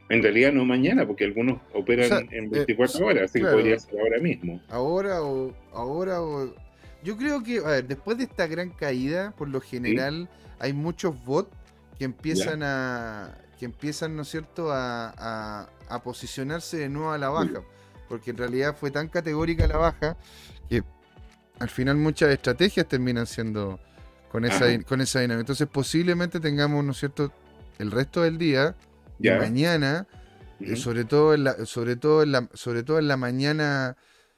En 0.09 0.23
realidad 0.23 0.53
no 0.53 0.65
mañana, 0.65 1.05
porque 1.05 1.25
algunos 1.25 1.59
operan 1.73 2.05
O 2.05 2.07
sea, 2.07 2.19
en 2.31 2.45
eh, 2.45 2.65
24 2.65 3.05
horas, 3.05 3.23
así 3.25 3.39
claro. 3.39 3.57
que 3.57 3.61
podría 3.61 3.79
ser 3.79 3.99
ahora 3.99 4.19
mismo. 4.19 4.59
Ahora 4.69 5.21
o. 5.21 5.53
Ahora 5.71 6.23
o. 6.23 6.64
Yo 7.05 7.15
creo 7.17 7.43
que, 7.43 7.59
a 7.59 7.69
ver, 7.69 7.87
después 7.87 8.17
de 8.17 8.23
esta 8.23 8.47
gran 8.47 8.71
caída, 8.71 9.31
por 9.37 9.47
lo 9.47 9.61
general, 9.61 10.27
hay 10.59 10.73
muchos 10.73 11.23
bots 11.23 11.49
que 11.97 12.05
empiezan 12.05 12.63
a. 12.63 13.37
que 13.59 13.65
empiezan, 13.65 14.15
¿no 14.15 14.23
es 14.23 14.29
cierto?, 14.29 14.71
a, 14.73 15.13
a- 15.17 15.69
a 15.87 16.03
posicionarse 16.03 16.77
de 16.77 16.89
nuevo 16.89 17.11
a 17.11 17.17
la 17.17 17.29
baja. 17.29 17.61
Porque 18.09 18.31
en 18.31 18.37
realidad 18.37 18.75
fue 18.77 18.91
tan 18.91 19.07
categórica 19.07 19.65
la 19.67 19.77
baja 19.77 20.17
que 20.67 20.83
al 21.59 21.69
final 21.69 21.95
muchas 21.97 22.29
estrategias 22.31 22.87
terminan 22.87 23.25
siendo 23.27 23.79
con 24.31 24.43
esa, 24.43 24.65
Ajá. 24.65 24.83
con 24.83 24.99
esa 24.99 25.19
dinámica. 25.21 25.41
Entonces, 25.41 25.67
posiblemente 25.71 26.39
tengamos, 26.39 26.83
¿no 26.83 26.91
es 26.91 26.97
cierto?, 26.97 27.31
el 27.77 27.91
resto 27.91 28.23
del 28.23 28.37
día 28.37 28.75
mañana 29.39 30.07
eh, 30.59 30.73
Ujú. 30.73 30.75
sobre 30.81 31.05
todo 31.05 31.33
en 31.33 31.43
la, 31.45 31.65
sobre 31.65 31.95
todo 31.97 32.23
en 32.23 32.31
la, 32.31 32.49
sobre 32.53 32.83
todo 32.83 32.99
en 32.99 33.07
la 33.07 33.17
mañana, 33.17 33.95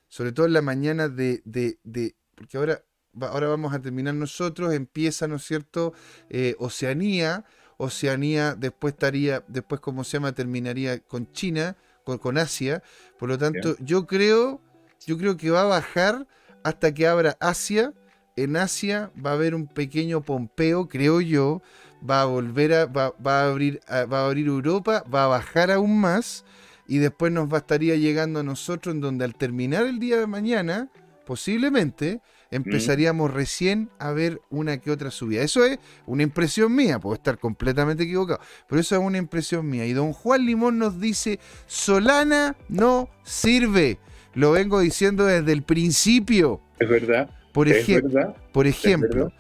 sobre 0.08 0.32
todo 0.32 0.46
en 0.48 0.54
la 0.54 0.62
mañana 0.62 1.08
de, 1.10 1.42
de, 1.46 1.80
de- 1.84 2.16
porque 2.38 2.58
ahora, 2.58 2.84
ahora 3.20 3.48
vamos 3.48 3.74
a 3.74 3.82
terminar 3.82 4.14
nosotros, 4.14 4.74
empieza, 4.74 5.28
¿no 5.28 5.38
es 5.38 5.44
cierto? 5.44 5.94
Eh, 6.30 6.56
Oceanía, 6.60 7.46
Oceanía 7.78 8.56
después 8.56 8.94
estaría, 8.94 9.44
después 9.48 9.82
como 9.82 10.04
se 10.04 10.14
llama, 10.18 10.32
terminaría 10.34 11.00
con 11.00 11.32
China, 11.32 11.76
con, 12.04 12.20
con 12.20 12.38
Asia, 12.38 12.84
por 13.20 13.30
lo 13.30 13.38
tanto, 13.38 13.76
yo 13.80 14.06
creo, 14.08 14.62
yo 15.06 15.18
creo 15.18 15.36
que 15.36 15.50
va 15.50 15.62
a 15.62 15.66
bajar 15.66 16.28
hasta 16.64 16.94
que 16.94 17.08
abra 17.08 17.38
Asia. 17.40 17.94
En 18.36 18.56
Asia 18.56 19.12
va 19.24 19.32
a 19.32 19.34
haber 19.34 19.56
un 19.56 19.68
pequeño 19.68 20.22
pompeo, 20.22 20.88
creo 20.88 21.22
yo, 21.22 21.62
va 22.08 22.22
a 22.22 22.26
volver 22.26 22.72
a, 22.74 22.86
va, 22.86 23.14
va 23.26 23.42
a 23.42 23.48
abrir, 23.50 23.80
a- 23.88 24.06
va 24.06 24.20
a 24.22 24.26
abrir 24.28 24.46
Europa, 24.48 25.04
va 25.14 25.24
a 25.26 25.28
bajar 25.28 25.72
aún 25.72 26.00
más. 26.00 26.46
Y 26.88 27.00
después 27.00 27.32
nos 27.32 27.52
va, 27.52 27.58
estaría 27.58 27.96
llegando 27.96 28.40
a 28.40 28.44
nosotros 28.44 28.94
en 28.94 29.02
donde 29.02 29.26
al 29.26 29.36
terminar 29.36 29.86
el 29.86 30.00
día 30.00 30.18
de 30.20 30.28
mañana, 30.28 30.90
posiblemente, 31.28 32.22
empezaríamos 32.50 33.32
recién 33.34 33.90
a 34.00 34.12
ver 34.12 34.42
una 34.50 34.78
que 34.78 34.90
otra 34.90 35.12
subida. 35.12 35.44
Eso 35.44 35.66
es 35.66 35.78
una 36.06 36.24
impresión 36.24 36.74
mía, 36.74 36.98
puedo 37.00 37.14
estar 37.16 37.38
completamente 37.38 38.04
equivocado, 38.04 38.40
pero 38.68 38.80
eso 38.82 38.96
es 38.96 39.02
una 39.02 39.18
impresión 39.18 39.70
mía. 39.70 39.86
Y 39.86 39.92
don 39.94 40.14
Juan 40.14 40.46
Limón 40.46 40.80
nos 40.80 41.00
dice, 41.00 41.40
Solana 41.68 42.56
no 42.70 43.10
sirve. 43.24 44.00
Lo 44.34 44.52
vengo 44.54 44.80
diciendo 44.80 45.26
desde 45.26 45.52
el 45.52 45.64
principio. 45.64 46.62
Es 46.80 46.88
verdad, 46.90 47.30
Por, 47.54 47.68
es 47.68 47.88
ejem- 47.88 48.04
verdad. 48.04 48.36
por 48.54 48.66
ejemplo, 48.68 49.26
verdad. 49.26 49.34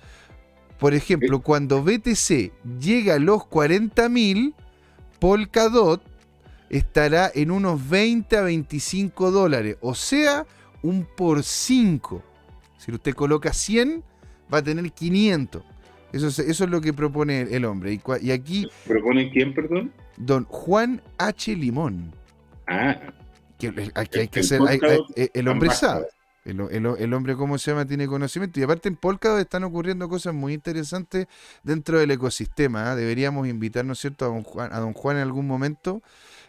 por 0.79 0.93
ejemplo, 0.93 1.39
cuando 1.41 1.83
BTC 1.83 2.51
llega 2.79 3.15
a 3.15 3.19
los 3.19 3.43
40.000, 3.43 4.53
Polkadot 5.19 6.01
estará 6.69 7.31
en 7.33 7.51
unos 7.51 7.87
20 7.89 8.35
a 8.37 8.41
25 8.41 9.31
dólares. 9.31 9.77
O 9.81 9.95
sea, 9.95 10.45
un 10.87 11.05
por 11.05 11.43
5. 11.43 12.23
Si 12.77 12.91
usted 12.91 13.13
coloca 13.13 13.51
100, 13.53 14.03
va 14.53 14.59
a 14.59 14.63
tener 14.63 14.91
500. 14.91 15.63
Eso 16.13 16.27
es, 16.27 16.39
eso 16.39 16.63
es 16.63 16.69
lo 16.69 16.79
que 16.79 16.93
propone 16.93 17.41
el, 17.41 17.65
hombre. 17.65 17.99
Y, 18.21 18.31
aquí, 18.31 18.67
¿Propone 18.87 19.29
quién, 19.31 19.53
perdón? 19.53 19.91
don 20.15 20.45
Juan 20.45 21.01
H. 21.17 21.55
Limón. 21.55 22.13
Ah, 22.67 22.97
Que, 23.59 23.91
aquí 23.95 24.19
hay 24.19 24.27
que 24.27 24.39
el 24.39 24.45
ser. 24.45 24.61
hay- 24.61 24.67
hay- 24.67 24.79
Polkadot 24.79 25.07
el, 25.33 25.47
hombre 25.47 25.69
sabe. 25.71 26.05
El, 26.45 26.61
el- 26.71 26.85
el 26.97 27.13
hombre, 27.13 27.35
¿cómo 27.35 27.57
se 27.57 27.71
llama? 27.71 27.85
Tiene 27.85 28.07
conocimiento. 28.07 28.57
Y 28.59 28.63
aparte 28.63 28.87
en 28.87 28.95
Polkadot 28.95 29.39
están 29.41 29.65
ocurriendo 29.65 30.07
cosas 30.07 30.33
muy 30.33 30.53
interesantes 30.53 31.27
dentro 31.63 31.99
del 31.99 32.11
ecosistema. 32.11 32.91
¿ah? 32.91 32.95
Deberíamos 32.95 33.47
invitar, 33.47 33.83
¿no 33.83 33.93
es 33.93 33.99
cierto?, 33.99 34.23
a 34.25 34.27
don 34.29 34.43
Juan, 34.43 34.71
a 34.71 34.79
don 34.79 34.93
Juan 34.93 35.17
en 35.17 35.23
algún 35.23 35.45
momento, 35.45 35.95
en 35.95 36.01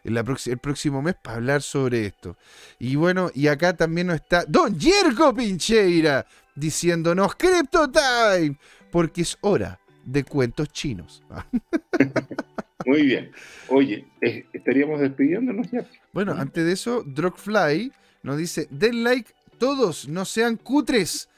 la 0.05 0.24
el 0.46 0.59
próximo 0.59 1.03
mes, 1.03 1.14
para 1.14 1.36
hablar 1.36 1.62
sobre 1.62 2.07
esto. 2.07 2.36
Y 2.78 2.96
bueno, 2.96 3.30
y 3.34 3.49
acá 3.49 3.76
también 3.76 4.09
nos 4.09 4.16
está 4.16 4.44
Don 4.46 4.78
Yerko 4.78 5.34
Pincheira 5.34 6.26
diciéndonos 6.55 7.34
Crypto 7.36 7.90
Time, 7.90 8.59
porque 8.90 9.22
es 9.22 9.36
hora 9.40 9.78
de 10.05 10.24
cuentos 10.24 10.70
chinos. 10.72 11.22
muy 12.86 13.03
bien. 13.03 13.30
Oye, 13.68 14.07
eh, 14.20 14.46
estaríamos 14.53 15.01
despidiéndonos 15.01 15.70
ya. 15.70 15.86
Bueno, 16.12 16.32
antes 16.32 16.64
de 16.64 16.72
eso, 16.72 17.03
Drogfly 17.05 17.92
nos 18.22 18.38
dice, 18.38 18.66
den 18.70 19.05
like 19.05 19.32
todos, 19.59 20.09
no 20.09 20.24
sean 20.24 20.57
cutres. 20.57 21.28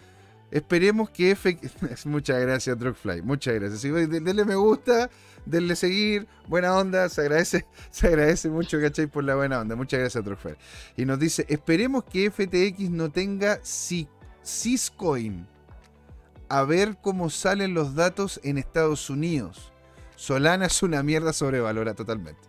Esperemos 0.50 1.10
que. 1.10 1.36
Muchas 2.04 2.40
gracias, 2.40 2.78
Drogfly. 2.78 3.22
Muchas 3.22 3.54
gracias. 3.54 3.82
Denle 3.82 4.44
me 4.44 4.56
gusta, 4.56 5.08
denle 5.46 5.76
seguir, 5.76 6.26
buena 6.48 6.76
onda, 6.76 7.08
se 7.08 7.20
agradece, 7.22 7.66
se 7.90 8.06
agradece 8.08 8.48
mucho, 8.48 8.80
¿cachai? 8.80 9.06
Por 9.06 9.24
la 9.24 9.34
buena 9.36 9.60
onda. 9.60 9.76
Muchas 9.76 10.00
gracias, 10.00 10.24
Drogfly. 10.24 10.54
Y 10.96 11.04
nos 11.04 11.18
dice, 11.18 11.46
esperemos 11.48 12.04
que 12.04 12.30
FTX 12.30 12.90
no 12.90 13.10
tenga 13.10 13.60
Syscoin. 14.42 15.46
A 16.48 16.64
ver 16.64 16.96
cómo 17.00 17.30
salen 17.30 17.74
los 17.74 17.94
datos 17.94 18.40
en 18.42 18.58
Estados 18.58 19.08
Unidos. 19.08 19.72
Solana 20.16 20.66
es 20.66 20.82
una 20.82 21.02
mierda 21.02 21.32
sobrevalora 21.32 21.94
totalmente. 21.94 22.40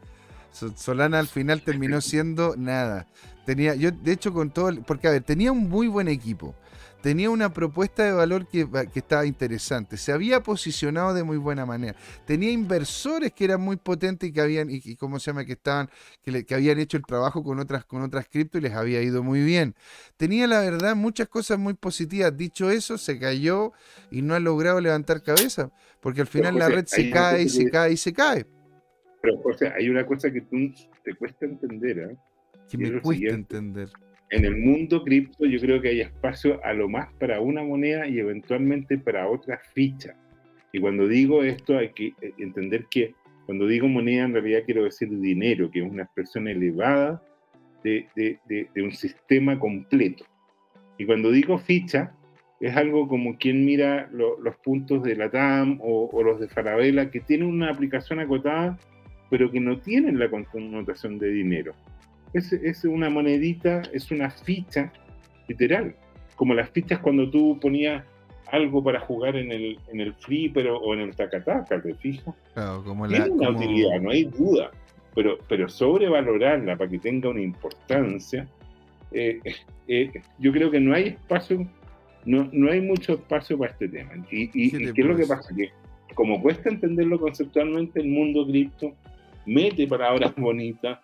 So- 0.52 0.76
Solana 0.76 1.20
al 1.20 1.28
final 1.28 1.62
terminó 1.62 2.02
siendo 2.02 2.56
nada. 2.58 3.08
Tenía, 3.46 3.76
yo 3.76 3.92
de 3.92 4.12
hecho 4.12 4.34
con 4.34 4.52
todo, 4.52 4.70
el- 4.70 4.82
porque 4.82 5.08
a 5.08 5.12
ver, 5.12 5.24
tenía 5.24 5.52
un 5.52 5.68
muy 5.70 5.88
buen 5.88 6.08
equipo. 6.08 6.56
Tenía 7.02 7.32
una 7.32 7.52
propuesta 7.52 8.04
de 8.04 8.12
valor 8.12 8.48
que, 8.48 8.70
que 8.94 9.00
estaba 9.00 9.26
interesante. 9.26 9.98
Se 9.98 10.12
había 10.12 10.44
posicionado 10.44 11.16
de 11.16 11.24
muy 11.24 11.38
buena 11.38 11.66
manera. 11.66 11.96
Tenía 12.28 12.52
inversores 12.52 13.32
que 13.34 13.46
eran 13.46 13.60
muy 13.60 13.76
potentes 13.78 14.30
y 14.30 14.32
que 14.32 14.40
habían, 14.40 14.70
y, 14.70 14.82
y 14.86 14.96
cómo 14.98 15.18
se 15.18 15.32
llama, 15.32 15.44
que 15.44 15.54
estaban, 15.54 15.90
que, 16.22 16.30
le- 16.32 16.46
que 16.46 16.54
habían 16.54 16.78
hecho 16.80 16.98
el 16.98 17.04
trabajo 17.04 17.44
con 17.44 17.58
otras, 17.58 17.86
con 17.86 18.04
otras 18.04 18.28
cripto 18.30 18.60
y 18.60 18.62
les 18.62 18.74
había 18.74 19.02
ido 19.02 19.24
muy 19.24 19.44
bien. 19.44 19.74
Tenía 20.16 20.46
la 20.46 20.60
verdad 20.62 20.96
muchas 20.96 21.28
cosas 21.28 21.58
muy 21.58 21.74
positivas. 21.74 22.38
Dicho 22.38 22.70
eso, 22.70 23.00
se 23.00 23.18
cayó 23.18 23.74
y 24.12 24.22
no 24.22 24.36
ha 24.36 24.40
logrado 24.40 24.80
levantar 24.80 25.24
cabeza. 25.24 25.72
Porque 26.02 26.22
al 26.22 26.28
final 26.28 26.54
la 26.54 26.66
José, 26.66 26.76
red 26.76 26.86
se 26.86 27.10
cae 27.10 27.42
y 27.44 27.50
se 27.50 27.70
cae 27.72 27.94
y 27.94 27.98
se 27.98 28.14
cae. 28.14 28.46
Pero, 29.24 29.42
o 29.44 29.54
sea, 29.58 29.74
hay 29.74 29.90
una 29.90 30.06
cosa 30.06 30.32
que 30.32 30.42
tú 30.42 30.56
te 31.04 31.16
cuesta 31.16 31.46
entender, 31.48 31.98
¿eh? 31.98 32.18
Que 32.72 32.78
me 32.78 32.90
cuesta 33.02 33.14
siguiente. 33.14 33.58
entender. 33.58 33.90
En 34.30 34.46
el 34.46 34.58
mundo 34.58 35.04
cripto 35.04 35.46
yo 35.46 35.60
creo 35.60 35.82
que 35.82 35.90
hay 35.90 36.02
espacio 36.02 36.64
a 36.64 36.74
lo 36.74 36.88
más 36.88 37.12
para 37.20 37.42
una 37.42 37.64
moneda 37.64 38.08
y 38.08 38.20
eventualmente 38.20 38.98
para 38.98 39.28
otra 39.28 39.60
ficha. 39.74 40.16
Y 40.72 40.80
cuando 40.80 41.08
digo 41.08 41.44
esto 41.44 41.78
hay 41.78 41.90
que 41.90 42.08
eh, 42.22 42.32
entender 42.38 42.86
que 42.90 43.14
cuando 43.46 43.68
digo 43.68 43.88
moneda 43.90 44.24
en 44.24 44.34
realidad 44.34 44.62
quiero 44.66 44.86
decir 44.86 45.10
dinero, 45.10 45.70
que 45.70 45.80
es 45.84 45.92
una 45.92 46.04
expresión 46.04 46.48
elevada 46.48 47.22
de, 47.84 48.08
de- 48.16 48.40
de- 48.48 48.68
de 48.74 48.82
un 48.82 48.92
sistema 48.94 49.60
completo. 49.60 50.24
Y 50.98 51.06
cuando 51.06 51.30
digo 51.32 51.58
ficha 51.58 52.14
es 52.62 52.78
algo 52.78 53.08
como 53.10 53.38
quien 53.38 53.66
mira 53.66 54.08
lo- 54.14 54.40
los 54.40 54.56
puntos 54.58 55.04
de 55.04 55.16
la 55.18 55.30
TAM 55.30 55.80
o, 55.82 56.10
o 56.14 56.24
los 56.24 56.40
de 56.40 56.48
Farabella 56.48 57.10
que 57.12 57.20
tienen 57.20 57.48
una 57.48 57.70
aplicación 57.72 58.20
acotada 58.20 58.78
pero 59.30 59.50
que 59.52 59.60
no 59.60 59.80
tienen 59.80 60.20
la 60.20 60.30
connotación 60.30 61.18
de 61.18 61.30
dinero 61.32 61.74
es, 62.34 62.52
es 62.54 62.84
una 62.86 63.10
monedita, 63.10 63.82
es 63.94 64.12
una 64.12 64.30
ficha, 64.30 64.92
literal. 65.48 65.96
Como 66.36 66.54
las 66.54 66.70
fichas 66.70 67.00
cuando 67.00 67.30
tú 67.30 67.60
ponías 67.60 68.04
algo 68.52 68.84
para 68.84 69.00
jugar 69.00 69.36
en 69.38 69.52
el, 69.52 69.80
en 69.92 70.02
el 70.02 70.14
free 70.16 70.50
pero, 70.50 70.78
o 70.80 70.94
en 70.94 71.02
el 71.02 71.16
tacataca, 71.16 71.82
¿te 71.82 71.94
fijas? 71.96 72.34
Claro, 72.54 72.84
como 72.84 73.06
la. 73.08 73.18
Tiene 73.18 73.32
una 73.32 73.46
como- 73.48 73.60
utilidad, 73.60 74.02
no 74.02 74.10
hay 74.12 74.24
duda. 74.26 74.72
Pero, 75.14 75.38
pero 75.50 75.68
sobrevalorarla 75.68 76.78
para 76.78 76.90
que 76.90 76.98
tenga 76.98 77.28
una 77.30 77.42
importancia, 77.42 78.48
eh, 79.12 79.40
eh, 79.90 80.10
yo 80.40 80.54
creo 80.54 80.72
que 80.72 80.80
no 80.80 80.94
hay 80.94 81.10
espacio, 81.10 81.68
no, 82.26 82.48
no 82.54 82.72
hay 82.72 82.80
mucho 82.80 83.14
espacio 83.14 83.58
para 83.58 83.72
este 83.74 83.90
tema. 83.90 84.12
¿Y, 84.32 84.44
y- 84.54 84.72
¿Qué 84.72 84.78
y 84.84 84.94
qué 84.94 85.02
es 85.02 85.08
lo 85.08 85.18
que 85.18 85.26
pasa? 85.26 85.54
Que 85.56 85.70
como 86.16 86.42
cuesta 86.42 86.70
entenderlo 86.70 87.20
conceptualmente, 87.20 88.00
el 88.00 88.08
mundo 88.08 88.46
cripto 88.48 88.94
mete 89.46 89.86
palabras 89.88 90.34
bonitas. 90.38 91.00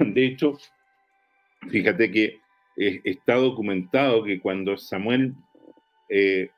De 0.14 0.24
hecho, 0.24 0.58
fíjate 1.68 2.10
que 2.10 2.40
eh, 2.76 3.00
está 3.04 3.34
documentado 3.34 4.24
que 4.24 4.40
cuando 4.40 4.76
Samuel 4.78 5.34
eh, 6.08 6.48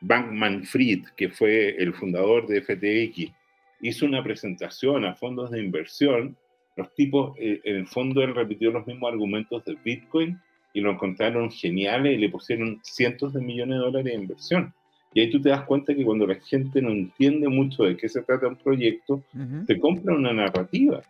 Bankman 0.00 0.64
Fried, 0.64 1.04
que 1.16 1.28
fue 1.28 1.70
el 1.82 1.92
fundador 1.94 2.46
de 2.46 2.62
FTX, 2.62 3.32
hizo 3.80 4.06
una 4.06 4.22
presentación 4.22 5.04
a 5.04 5.14
fondos 5.14 5.50
de 5.50 5.60
inversión, 5.60 6.36
los 6.76 6.94
tipos, 6.94 7.36
eh, 7.38 7.60
en 7.64 7.76
el 7.76 7.86
fondo, 7.88 8.22
él 8.22 8.34
repitió 8.34 8.70
los 8.70 8.86
mismos 8.86 9.12
argumentos 9.12 9.64
de 9.64 9.76
Bitcoin 9.82 10.38
y 10.72 10.80
lo 10.80 10.92
encontraron 10.92 11.50
geniales 11.50 12.14
y 12.14 12.18
le 12.18 12.28
pusieron 12.28 12.80
cientos 12.82 13.32
de 13.32 13.40
millones 13.40 13.78
de 13.78 13.84
dólares 13.84 14.04
de 14.04 14.14
inversión. 14.14 14.74
Y 15.14 15.20
ahí 15.20 15.30
tú 15.30 15.40
te 15.40 15.48
das 15.48 15.62
cuenta 15.62 15.94
que 15.94 16.04
cuando 16.04 16.26
la 16.26 16.34
gente 16.34 16.82
no 16.82 16.90
entiende 16.90 17.48
mucho 17.48 17.84
de 17.84 17.96
qué 17.96 18.08
se 18.08 18.22
trata 18.22 18.48
un 18.48 18.56
proyecto, 18.56 19.22
te 19.66 19.80
compra 19.80 20.14
una 20.14 20.34
narrativa. 20.34 21.02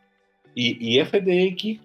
Y, 0.57 0.78
y 0.80 1.04
FTX, 1.04 1.80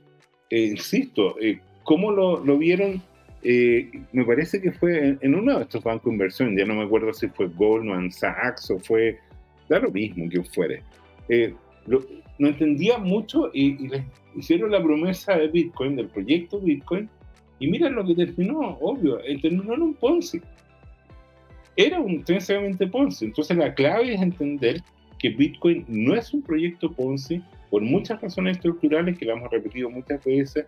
eh, 0.50 0.66
insisto, 0.72 1.36
eh, 1.40 1.60
¿cómo 1.84 2.10
lo, 2.12 2.44
lo 2.44 2.58
vieron? 2.58 3.02
Eh, 3.44 3.92
me 4.14 4.24
parece 4.24 4.62
que 4.62 4.72
fue 4.72 5.10
en, 5.10 5.20
en 5.22 5.36
uno 5.36 5.58
de 5.58 5.64
estos 5.64 5.84
bancos 5.84 6.06
de 6.06 6.12
inversión, 6.14 6.58
ya 6.58 6.66
no 6.66 6.76
me 6.76 6.84
acuerdo 6.84 7.14
si 7.14 7.28
fue 7.28 7.48
Goldman 7.48 8.12
Sachs 8.12 8.72
o 8.72 8.80
fue, 8.80 9.20
da 9.68 9.78
lo 9.80 9.92
mismo 9.92 10.30
que 10.30 10.42
fuere. 10.44 10.84
Eh, 11.28 11.54
lo- 11.86 12.06
no 12.40 12.48
entendía 12.48 12.98
mucho 12.98 13.50
y, 13.54 13.84
y 13.84 13.88
les 13.90 14.04
hicieron 14.36 14.72
la 14.72 14.82
promesa 14.82 15.36
de 15.38 15.48
Bitcoin, 15.50 15.96
del 15.98 16.08
proyecto 16.08 16.60
Bitcoin, 16.60 17.10
y 17.60 17.68
mira 17.68 17.90
lo 17.90 18.06
que 18.06 18.16
terminó, 18.16 18.78
obvio, 18.80 19.20
eh, 19.26 19.38
terminó 19.42 19.74
en 19.74 19.82
un 19.82 19.94
Ponzi. 19.96 20.40
Era 21.76 22.00
un 22.00 22.12
intensamente 22.12 22.88
Ponzi. 22.88 23.26
Entonces 23.26 23.58
la 23.58 23.74
clave 23.74 24.14
es 24.14 24.22
entender 24.22 24.82
que 25.20 25.30
Bitcoin 25.30 25.86
no 25.88 26.16
es 26.16 26.34
un 26.34 26.42
proyecto 26.42 26.92
Ponzi 26.92 27.42
por 27.72 27.82
muchas 27.82 28.22
razones 28.22 28.58
estructurales 28.58 29.18
que 29.18 29.26
lo 29.26 29.34
hemos 29.34 29.50
repetido 29.50 29.90
muchas 29.90 30.24
veces 30.24 30.68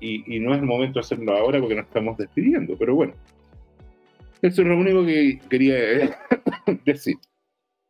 y, 0.00 0.34
y 0.34 0.40
no 0.40 0.52
es 0.52 0.60
el 0.60 0.66
momento 0.66 0.94
de 0.94 1.00
hacerlo 1.00 1.36
ahora 1.36 1.60
porque 1.60 1.76
nos 1.76 1.86
estamos 1.86 2.16
despidiendo. 2.16 2.76
Pero 2.76 2.96
bueno, 2.96 3.12
eso 4.42 4.62
es 4.62 4.68
lo 4.68 4.76
único 4.76 5.04
que 5.04 5.40
quería 5.48 5.76
eh, 5.78 6.10
decir. 6.84 7.16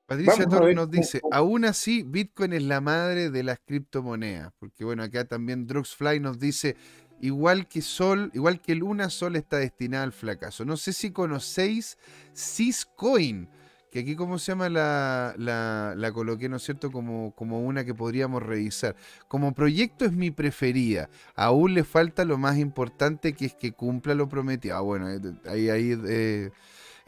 Patricia 0.07 0.47
Torres 0.47 0.75
nos 0.75 0.91
dice, 0.91 1.21
aún 1.31 1.67
así 1.67 2.03
Bitcoin 2.03 2.55
es 2.55 2.63
la 2.63 2.81
madre 2.81 3.29
de 3.29 3.43
las 3.43 3.61
criptomonedas, 3.61 4.53
porque 4.59 4.83
bueno, 4.83 5.03
acá 5.03 5.27
también 5.27 5.67
Druxfly 5.67 6.19
nos 6.19 6.39
dice, 6.39 6.77
igual 7.21 7.69
que 7.69 7.83
Sol, 7.83 8.31
igual 8.33 8.63
que 8.63 8.75
Luna, 8.75 9.11
Sol 9.11 9.37
está 9.37 9.59
destinada 9.59 10.05
al 10.05 10.13
fracaso. 10.13 10.65
No 10.65 10.79
sé 10.79 10.95
si 10.95 11.11
conocéis 11.11 11.99
Syscoin, 12.33 13.51
que 13.91 14.01
aquí 14.01 14.17
cómo 14.17 14.39
se 14.39 14.53
llama 14.53 14.69
la, 14.69 15.35
la, 15.39 15.95
la 15.97 16.13
coloqué, 16.13 16.49
¿no 16.49 16.57
es 16.57 16.63
cierto? 16.63 16.93
Como, 16.93 17.33
como 17.35 17.61
una 17.63 17.85
que 17.85 17.95
podríamos 17.95 18.43
revisar. 18.43 18.97
Como 19.29 19.53
proyecto 19.55 20.05
es 20.05 20.13
mi 20.13 20.31
preferida. 20.31 21.09
Aún 21.35 21.75
le 21.75 21.85
falta 21.85 22.25
lo 22.25 22.39
más 22.39 22.59
importante 22.59 23.33
que 23.33 23.47
es 23.47 23.55
que 23.55 23.73
cumpla 23.73 24.15
lo 24.15 24.29
prometido. 24.29 24.77
Ah, 24.77 24.81
bueno, 24.81 25.11
eh, 25.11 25.21
ahí, 25.47 25.71
ahí 25.71 25.99
eh, 26.07 26.51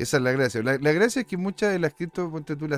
esa 0.02 0.16
es 0.16 0.22
la 0.22 0.32
gracia. 0.32 0.62
La, 0.62 0.78
gracia 0.78 1.20
es 1.20 1.26
que 1.26 1.36
muchas 1.36 1.72
de 1.72 1.78
las 1.78 1.92
cripto, 1.92 2.32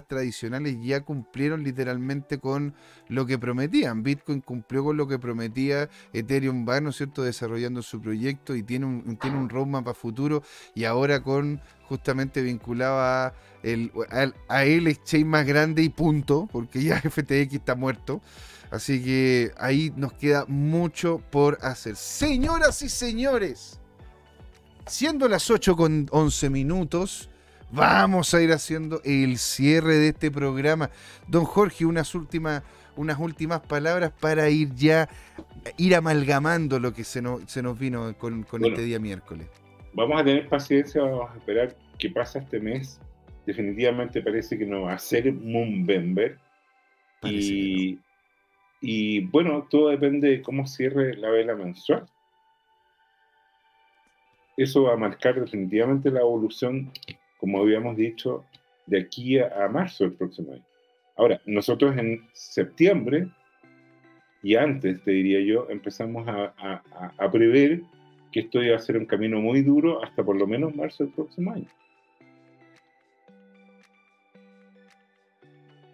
tradicionales 0.09 0.77
ya 0.83 1.03
cumplieron 1.05 1.63
literalmente 1.63 2.39
con 2.39 2.75
lo 3.09 3.27
que 3.27 3.39
prometían. 3.39 4.03
Bitcoin 4.03 4.41
cumplió 4.41 4.83
con 4.83 4.97
lo 4.97 5.07
que 5.07 5.21
prometía. 5.21 5.89
Ethereum 6.13 6.69
va, 6.69 6.81
¿no 6.81 6.91
es 6.91 6.97
cierto?, 6.97 7.23
desarrollando 7.23 7.81
su 7.83 8.01
proyecto 8.01 8.57
y 8.57 8.65
tiene 8.65 8.87
un, 8.87 9.17
tiene 9.19 9.39
un 9.39 9.49
roadmap 9.49 9.87
a 9.87 9.95
futuro. 9.95 10.43
Y 10.75 10.83
ahora 10.85 11.23
con 11.23 11.61
justamente 11.85 12.43
vinculado 12.43 12.99
a 12.99 13.35
el, 13.63 13.93
al- 14.11 14.35
a 14.49 14.65
el 14.65 14.89
exchange 14.89 15.25
más 15.27 15.47
grande 15.47 15.83
y 15.83 15.91
punto, 15.91 16.49
porque 16.51 16.83
ya 16.83 17.01
FTX 17.09 17.55
está 17.55 17.77
muerto. 17.77 18.21
Así 18.73 19.05
que 19.05 19.53
ahí 19.59 19.93
nos 19.97 20.13
queda 20.15 20.45
mucho 20.49 21.23
por 21.31 21.59
hacer. 21.63 21.95
Señoras 21.95 22.83
y 22.83 22.89
señores, 22.89 23.79
siendo 24.87 25.29
las 25.29 25.51
8 25.51 25.77
con 25.77 26.07
11 26.11 26.51
minutos, 26.51 27.29
vamos 27.71 28.35
a 28.35 28.43
ir 28.43 28.53
haciendo 28.53 29.01
el 29.05 29.39
cierre 29.39 29.97
de 29.97 30.09
este 30.09 30.31
programa. 30.31 30.91
Don 31.29 31.45
Jorge, 31.45 31.85
unas 31.87 32.15
últimas, 32.15 32.63
unas 32.97 33.19
últimas 33.19 33.61
palabras 33.61 34.13
para 34.21 34.49
ir 34.51 34.75
ya, 34.75 35.09
ir 35.77 35.95
amalgamando 35.95 36.79
lo 36.79 36.93
que 36.93 37.05
se 37.05 37.23
nos, 37.23 37.51
se 37.51 37.63
nos 37.63 37.79
vino 37.79 38.17
con, 38.19 38.43
con 38.43 38.61
Bueno. 38.61 38.75
este 38.75 38.87
día 38.87 38.99
miércoles. 38.99 39.49
Vamos 39.95 40.21
a 40.21 40.25
tener 40.25 40.49
paciencia, 40.49 41.03
vamos 41.03 41.31
a 41.31 41.37
esperar 41.39 41.77
qué 41.99 42.11
pasa 42.11 42.39
este 42.41 42.61
mes. 42.61 43.01
Definitivamente 43.47 44.23
parece 44.23 44.57
que 44.57 44.67
no 44.67 44.83
va 44.83 44.95
a 44.95 44.99
ser 44.99 45.33
Moonbember. 45.33 46.39
Y, 47.25 47.99
y 48.81 49.21
bueno, 49.27 49.67
todo 49.71 49.91
depende 49.91 50.29
de 50.29 50.43
cómo 50.43 50.67
cierre 50.67 51.17
la 51.17 51.31
vela 51.31 51.55
mensual. 51.55 52.07
Eso 54.57 54.85
va 54.85 54.95
a 54.95 54.97
marcar 54.97 55.41
definitivamente 55.41 56.11
la 56.11 56.21
evolución, 56.21 56.91
como 57.39 57.61
habíamos 57.61 57.97
dicho, 57.97 58.45
de 58.87 59.01
aquí 59.01 59.39
a, 59.39 59.69
marzo 59.69 60.05
del 60.05 60.15
próximo 60.15 60.53
año. 60.53 60.65
Ahora, 61.17 61.41
nosotros 61.47 61.97
en 61.97 62.21
septiembre 62.33 63.29
y 64.43 64.57
antes, 64.57 65.03
te 65.05 65.13
diría 65.13 65.41
yo, 65.41 65.69
empezamos 65.71 66.27
a- 66.27 66.83
a 67.17 67.31
prever 67.31 67.81
que 68.33 68.41
esto 68.41 68.63
iba 68.63 68.75
a 68.77 68.81
ser 68.81 68.97
un 68.97 69.07
camino 69.07 69.41
muy 69.41 69.63
duro 69.63 70.03
hasta 70.03 70.25
por 70.25 70.37
lo 70.37 70.47
menos 70.47 70.75
marzo 70.75 71.05
del 71.05 71.13
próximo 71.13 71.53
año. 71.53 71.69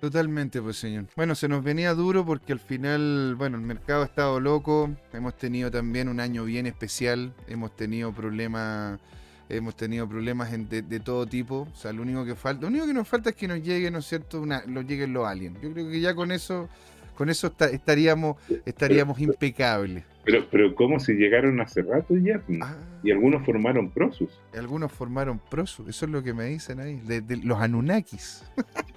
Totalmente, 0.00 0.62
pues 0.62 0.76
señor. 0.76 1.06
Bueno, 1.16 1.34
se 1.34 1.48
nos 1.48 1.64
venía 1.64 1.92
duro 1.92 2.24
porque 2.24 2.52
al 2.52 2.60
final, 2.60 3.34
bueno, 3.36 3.56
el 3.56 3.64
mercado 3.64 4.02
ha 4.02 4.04
estado 4.04 4.38
loco. 4.38 4.90
Hemos 5.12 5.36
tenido 5.36 5.72
también 5.72 6.08
un 6.08 6.20
año 6.20 6.44
bien 6.44 6.66
especial. 6.66 7.32
Hemos 7.48 7.74
tenido 7.74 8.12
problemas, 8.12 9.00
hemos 9.48 9.76
tenido 9.76 10.08
problemas 10.08 10.52
de, 10.52 10.82
de 10.82 11.00
todo 11.00 11.26
tipo. 11.26 11.66
O 11.72 11.76
sea, 11.76 11.92
lo 11.92 12.02
único 12.02 12.24
que 12.24 12.36
falta, 12.36 12.62
lo 12.62 12.68
único 12.68 12.86
que 12.86 12.94
nos 12.94 13.08
falta 13.08 13.30
es 13.30 13.36
que 13.36 13.48
nos 13.48 13.60
llegue, 13.60 13.90
¿no 13.90 13.98
es 13.98 14.06
cierto? 14.06 14.40
Una, 14.40 14.62
nos 14.66 14.86
lleguen 14.86 15.12
los 15.12 15.26
aliens. 15.26 15.60
Yo 15.60 15.72
creo 15.72 15.88
que 15.90 16.00
ya 16.00 16.14
con 16.14 16.30
eso, 16.30 16.68
con 17.16 17.28
eso 17.28 17.48
esta- 17.48 17.66
estaríamos, 17.68 18.36
estaríamos 18.64 19.18
impecables. 19.18 20.04
Pero, 20.30 20.46
pero 20.50 20.74
¿cómo 20.74 21.00
si 21.00 21.14
llegaron 21.14 21.58
hace 21.60 21.80
rato 21.82 22.14
ya? 22.16 22.42
Ah, 22.62 22.76
Y 23.02 23.10
algunos 23.10 23.44
formaron 23.46 23.90
Prosus. 23.90 24.28
algunos 24.52 24.92
formaron 24.92 25.38
prosu. 25.50 25.88
Eso 25.88 26.04
es 26.04 26.10
lo 26.12 26.22
que 26.22 26.34
me 26.34 26.44
dicen 26.44 26.80
ahí, 26.80 26.96
de, 27.00 27.22
de 27.22 27.38
los 27.38 27.58
Anunnakis. 27.58 28.44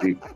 Sí. 0.01 0.17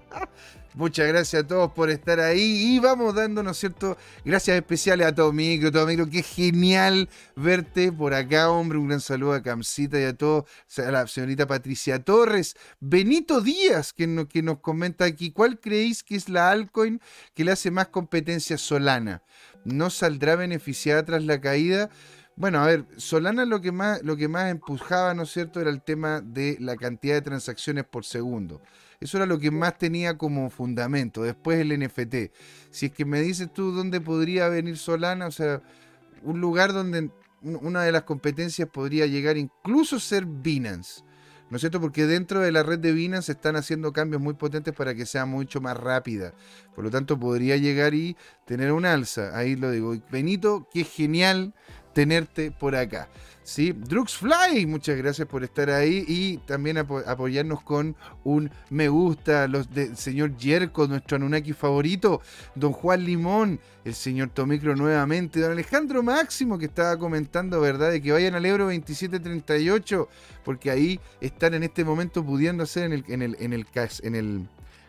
Muchas 0.75 1.07
gracias 1.07 1.43
a 1.43 1.47
todos 1.47 1.71
por 1.71 1.89
estar 1.89 2.19
ahí 2.19 2.75
y 2.75 2.79
vamos 2.79 3.15
dando, 3.15 3.41
¿no 3.41 3.51
es 3.51 3.57
cierto? 3.57 3.95
Gracias 4.25 4.57
especiales 4.57 5.07
a 5.07 5.15
todo 5.15 5.31
micro, 5.31 5.71
todo 5.71 5.87
micro. 5.87 6.09
Qué 6.09 6.21
genial 6.21 7.07
verte 7.33 7.93
por 7.93 8.13
acá, 8.13 8.49
hombre. 8.49 8.77
Un 8.77 8.89
gran 8.89 8.99
saludo 8.99 9.31
a 9.33 9.41
Camcita 9.41 9.97
y 10.01 10.03
a 10.03 10.17
todos, 10.17 10.43
a 10.77 10.91
la 10.91 11.07
señorita 11.07 11.47
Patricia 11.47 12.03
Torres. 12.03 12.57
Benito 12.81 13.39
Díaz, 13.39 13.93
que, 13.93 14.05
no- 14.05 14.27
que 14.27 14.43
nos 14.43 14.59
comenta 14.59 15.05
aquí, 15.05 15.31
¿cuál 15.31 15.61
creéis 15.61 16.03
que 16.03 16.17
es 16.17 16.27
la 16.27 16.51
altcoin 16.51 16.99
que 17.33 17.45
le 17.45 17.53
hace 17.53 17.71
más 17.71 17.87
competencia 17.87 18.57
Solana? 18.57 19.23
¿No 19.63 19.89
saldrá 19.89 20.35
beneficiada 20.35 21.05
tras 21.05 21.23
la 21.23 21.39
caída? 21.39 21.89
Bueno, 22.35 22.59
a 22.59 22.65
ver, 22.67 22.85
Solana 22.97 23.45
lo 23.45 23.61
que 23.61 23.71
más, 23.71 24.03
lo 24.03 24.17
que 24.17 24.27
más 24.27 24.51
empujaba, 24.51 25.13
¿no 25.13 25.23
es 25.23 25.31
cierto?, 25.31 25.61
era 25.61 25.69
el 25.69 25.81
tema 25.81 26.19
de 26.19 26.57
la 26.59 26.75
cantidad 26.75 27.13
de 27.13 27.21
transacciones 27.21 27.85
por 27.85 28.03
segundo. 28.03 28.61
Eso 28.99 29.17
era 29.17 29.25
lo 29.25 29.39
que 29.39 29.51
más 29.51 29.77
tenía 29.77 30.17
como 30.17 30.49
fundamento. 30.49 31.23
Después 31.23 31.59
el 31.59 31.71
NFT. 31.71 32.31
Si 32.71 32.87
es 32.87 32.91
que 32.91 33.05
me 33.05 33.21
dices 33.21 33.51
tú 33.53 33.71
dónde 33.71 34.01
podría 34.01 34.47
venir 34.49 34.77
Solana, 34.77 35.27
o 35.27 35.31
sea, 35.31 35.61
un 36.23 36.41
lugar 36.41 36.73
donde 36.73 37.09
un- 37.41 37.59
una 37.61 37.83
de 37.83 37.91
las 37.91 38.03
competencias 38.03 38.67
podría 38.69 39.05
llegar 39.05 39.37
incluso 39.37 39.99
ser 39.99 40.25
Binance. 40.25 41.03
¿No 41.47 41.57
es 41.57 41.61
cierto? 41.61 41.79
Porque 41.79 42.07
dentro 42.07 42.39
de 42.39 42.51
la 42.51 42.63
red 42.63 42.79
de 42.79 42.91
Binance 42.91 43.31
están 43.31 43.55
haciendo 43.55 43.93
cambios 43.93 44.19
muy 44.19 44.33
potentes 44.33 44.73
para 44.73 44.95
que 44.95 45.05
sea 45.05 45.27
mucho 45.27 45.61
más 45.61 45.77
rápida. 45.77 46.33
Por 46.73 46.83
lo 46.83 46.89
tanto, 46.89 47.19
podría 47.19 47.55
llegar 47.57 47.93
y 47.93 48.17
tener 48.45 48.71
un 48.71 48.83
alza. 48.83 49.37
Ahí 49.37 49.55
lo 49.55 49.69
digo. 49.69 49.95
Benito, 50.11 50.67
qué 50.73 50.83
genial 50.83 51.53
tenerte 51.95 52.51
por 52.51 52.75
acá. 52.75 53.07
¿sí? 53.43 53.71
Druxfly, 53.71 54.65
muchas 54.65 54.97
gracias 54.97 55.27
por 55.27 55.43
estar 55.43 55.69
ahí 55.69 56.03
y 56.07 56.37
también 56.39 56.77
apo- 56.77 57.03
apoyarnos 57.07 57.61
con 57.61 57.95
un 58.25 58.51
me 58.69 58.89
gusta, 58.89 59.47
los 59.47 59.71
del 59.73 59.95
señor 59.95 60.35
Yerko, 60.35 60.87
nuestro 60.87 61.15
Anunnaki 61.15 61.53
favorito, 61.53 62.21
don 62.55 62.73
Juan 62.73 63.05
Limón, 63.05 63.59
el 63.85 63.93
señor 63.93 64.29
Tomicro 64.31 64.75
nuevamente, 64.75 65.39
don 65.39 65.51
Alejandro 65.53 66.03
Máximo 66.03 66.57
que 66.57 66.65
estaba 66.65 66.97
comentando, 66.99 67.61
¿verdad? 67.61 67.91
De 67.91 68.01
que 68.01 68.11
vayan 68.11 68.35
al 68.35 68.45
Euro 68.45 68.65
2738, 68.65 70.09
porque 70.43 70.71
ahí 70.71 70.99
están 71.21 71.53
en 71.53 71.63
este 71.63 71.85
momento 71.85 72.25
pudiendo 72.25 72.63
hacer 72.63 72.83
en 72.85 72.93
el, 72.93 73.05
en 73.07 73.21
el, 73.21 73.37
en 73.39 73.53
el, 73.53 73.65
en 74.03 74.15
el 74.15 74.47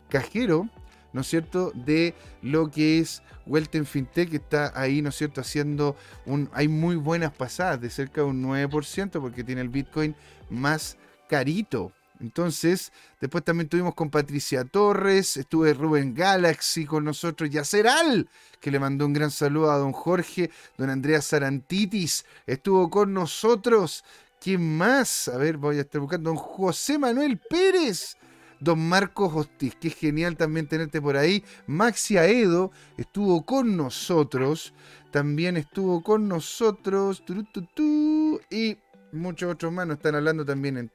cajero, 0.09 0.69
¿no 1.17 1.23
es 1.23 1.29
cierto?, 1.29 1.73
de 1.75 2.15
lo 2.43 2.71
que 2.71 2.99
es 2.99 3.23
Welten 3.47 3.87
Fintech, 3.87 4.29
que 4.29 4.37
está 4.37 4.71
ahí, 4.79 5.01
¿no 5.01 5.09
es 5.09 5.17
cierto?, 5.17 5.41
haciendo 5.41 5.97
un... 6.27 6.51
Hay 6.53 6.69
muy 6.69 6.97
buenas 6.97 7.33
pasadas, 7.33 7.81
de 7.81 7.89
cerca 7.89 8.21
de 8.21 8.27
un 8.27 8.45
9%, 8.45 9.19
porque 9.19 9.43
tiene 9.43 9.63
el 9.63 9.71
Bitcoin 9.71 10.15
más 10.51 10.99
carito. 11.27 11.91
Entonces, 12.21 12.93
después 13.19 13.45
también 13.45 13.69
tuvimos 13.69 13.95
con 13.95 14.11
Patricia 14.11 14.65
Torres, 14.65 15.39
estuve 15.39 15.73
Rubén 15.73 16.15
Galaxy 16.15 16.85
con 16.85 17.05
nosotros, 17.05 17.49
Yacer 17.49 17.89
Al, 17.89 18.29
que 18.61 18.71
le 18.71 18.79
mandó 18.79 19.07
un 19.07 19.15
gran 19.15 19.31
saludo 19.31 19.71
a 19.71 19.79
don 19.79 19.93
Jorge, 19.93 20.51
don 20.77 20.91
Andrea 20.91 21.23
Sarantitis, 21.23 22.27
estuvo 22.47 22.91
con 22.91 23.15
nosotros. 23.15 24.05
¿Quién 24.39 24.77
más? 24.77 25.29
A 25.29 25.39
ver, 25.39 25.57
voy 25.57 25.79
a 25.79 25.81
estar 25.81 25.99
buscando. 25.99 26.31
Don 26.31 26.37
José 26.37 26.99
Manuel 26.99 27.39
Pérez. 27.39 28.17
Don 28.61 28.89
Marcos 28.89 29.33
Hostiz, 29.35 29.75
qué 29.81 29.91
genial 29.91 30.37
también 30.37 30.67
tenerte 30.67 31.01
por 31.01 31.17
ahí. 31.17 31.45
Maxi 31.67 32.17
Aedo 32.17 32.71
estuvo 32.97 33.45
con 33.45 33.77
nosotros. 33.77 34.73
También 35.11 35.57
estuvo 35.57 36.03
con 36.03 36.29
nosotros. 36.29 37.25
Turu, 37.25 37.45
tu, 37.45 37.63
tu, 37.63 38.41
y 38.51 38.79
muchos 39.13 39.53
otros 39.53 39.73
más 39.73 39.87
nos 39.87 39.97
están 39.97 40.15
hablando 40.15 40.45
también 40.45 40.77
en, 40.77 40.91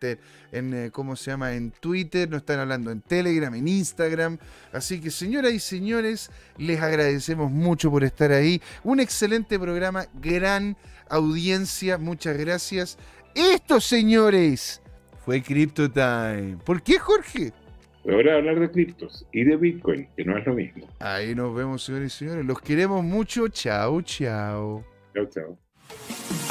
en 0.52 0.74
eh, 0.74 0.92
¿cómo 0.92 1.16
se 1.16 1.32
llama? 1.32 1.54
En 1.54 1.72
Twitter, 1.72 2.30
nos 2.30 2.42
están 2.42 2.60
hablando 2.60 2.92
en 2.92 3.02
Telegram, 3.02 3.54
en 3.54 3.68
Instagram. 3.68 4.38
Así 4.72 5.00
que 5.02 5.12
señoras 5.12 5.54
y 5.54 5.60
señores, 5.60 6.30
les 6.58 6.80
agradecemos 6.82 7.52
mucho 7.52 7.92
por 7.92 8.04
estar 8.04 8.32
ahí. 8.32 8.62
Un 8.84 9.00
excelente 9.00 9.60
programa, 9.60 10.06
gran 10.22 10.78
audiencia, 11.10 11.98
muchas 11.98 12.38
gracias. 12.38 12.98
Esto, 13.34 13.80
señores, 13.80 14.81
fue 15.26 15.42
Crypto 15.42 15.90
Time. 15.90 16.58
¿Por 16.66 16.82
qué, 16.82 17.00
Jorge? 17.00 17.54
Es 18.04 18.16
hora 18.16 18.34
de 18.34 18.38
hablar 18.40 18.60
de 18.60 18.72
criptos 18.72 19.28
y 19.32 19.44
de 19.44 19.56
Bitcoin, 19.56 20.08
que 20.18 20.26
no 20.26 20.38
es 20.38 20.46
lo 20.46 20.56
mismo. 20.56 20.88
Ahí 21.00 21.36
nos 21.36 21.54
vemos, 21.54 21.84
señores 21.84 22.16
y 22.16 22.18
señores. 22.18 22.46
Los 22.46 22.60
queremos 22.60 23.04
mucho. 23.04 23.48
Chao, 23.48 24.02
chao. 24.02 24.84
Chao, 25.14 25.26
chao. 25.26 26.51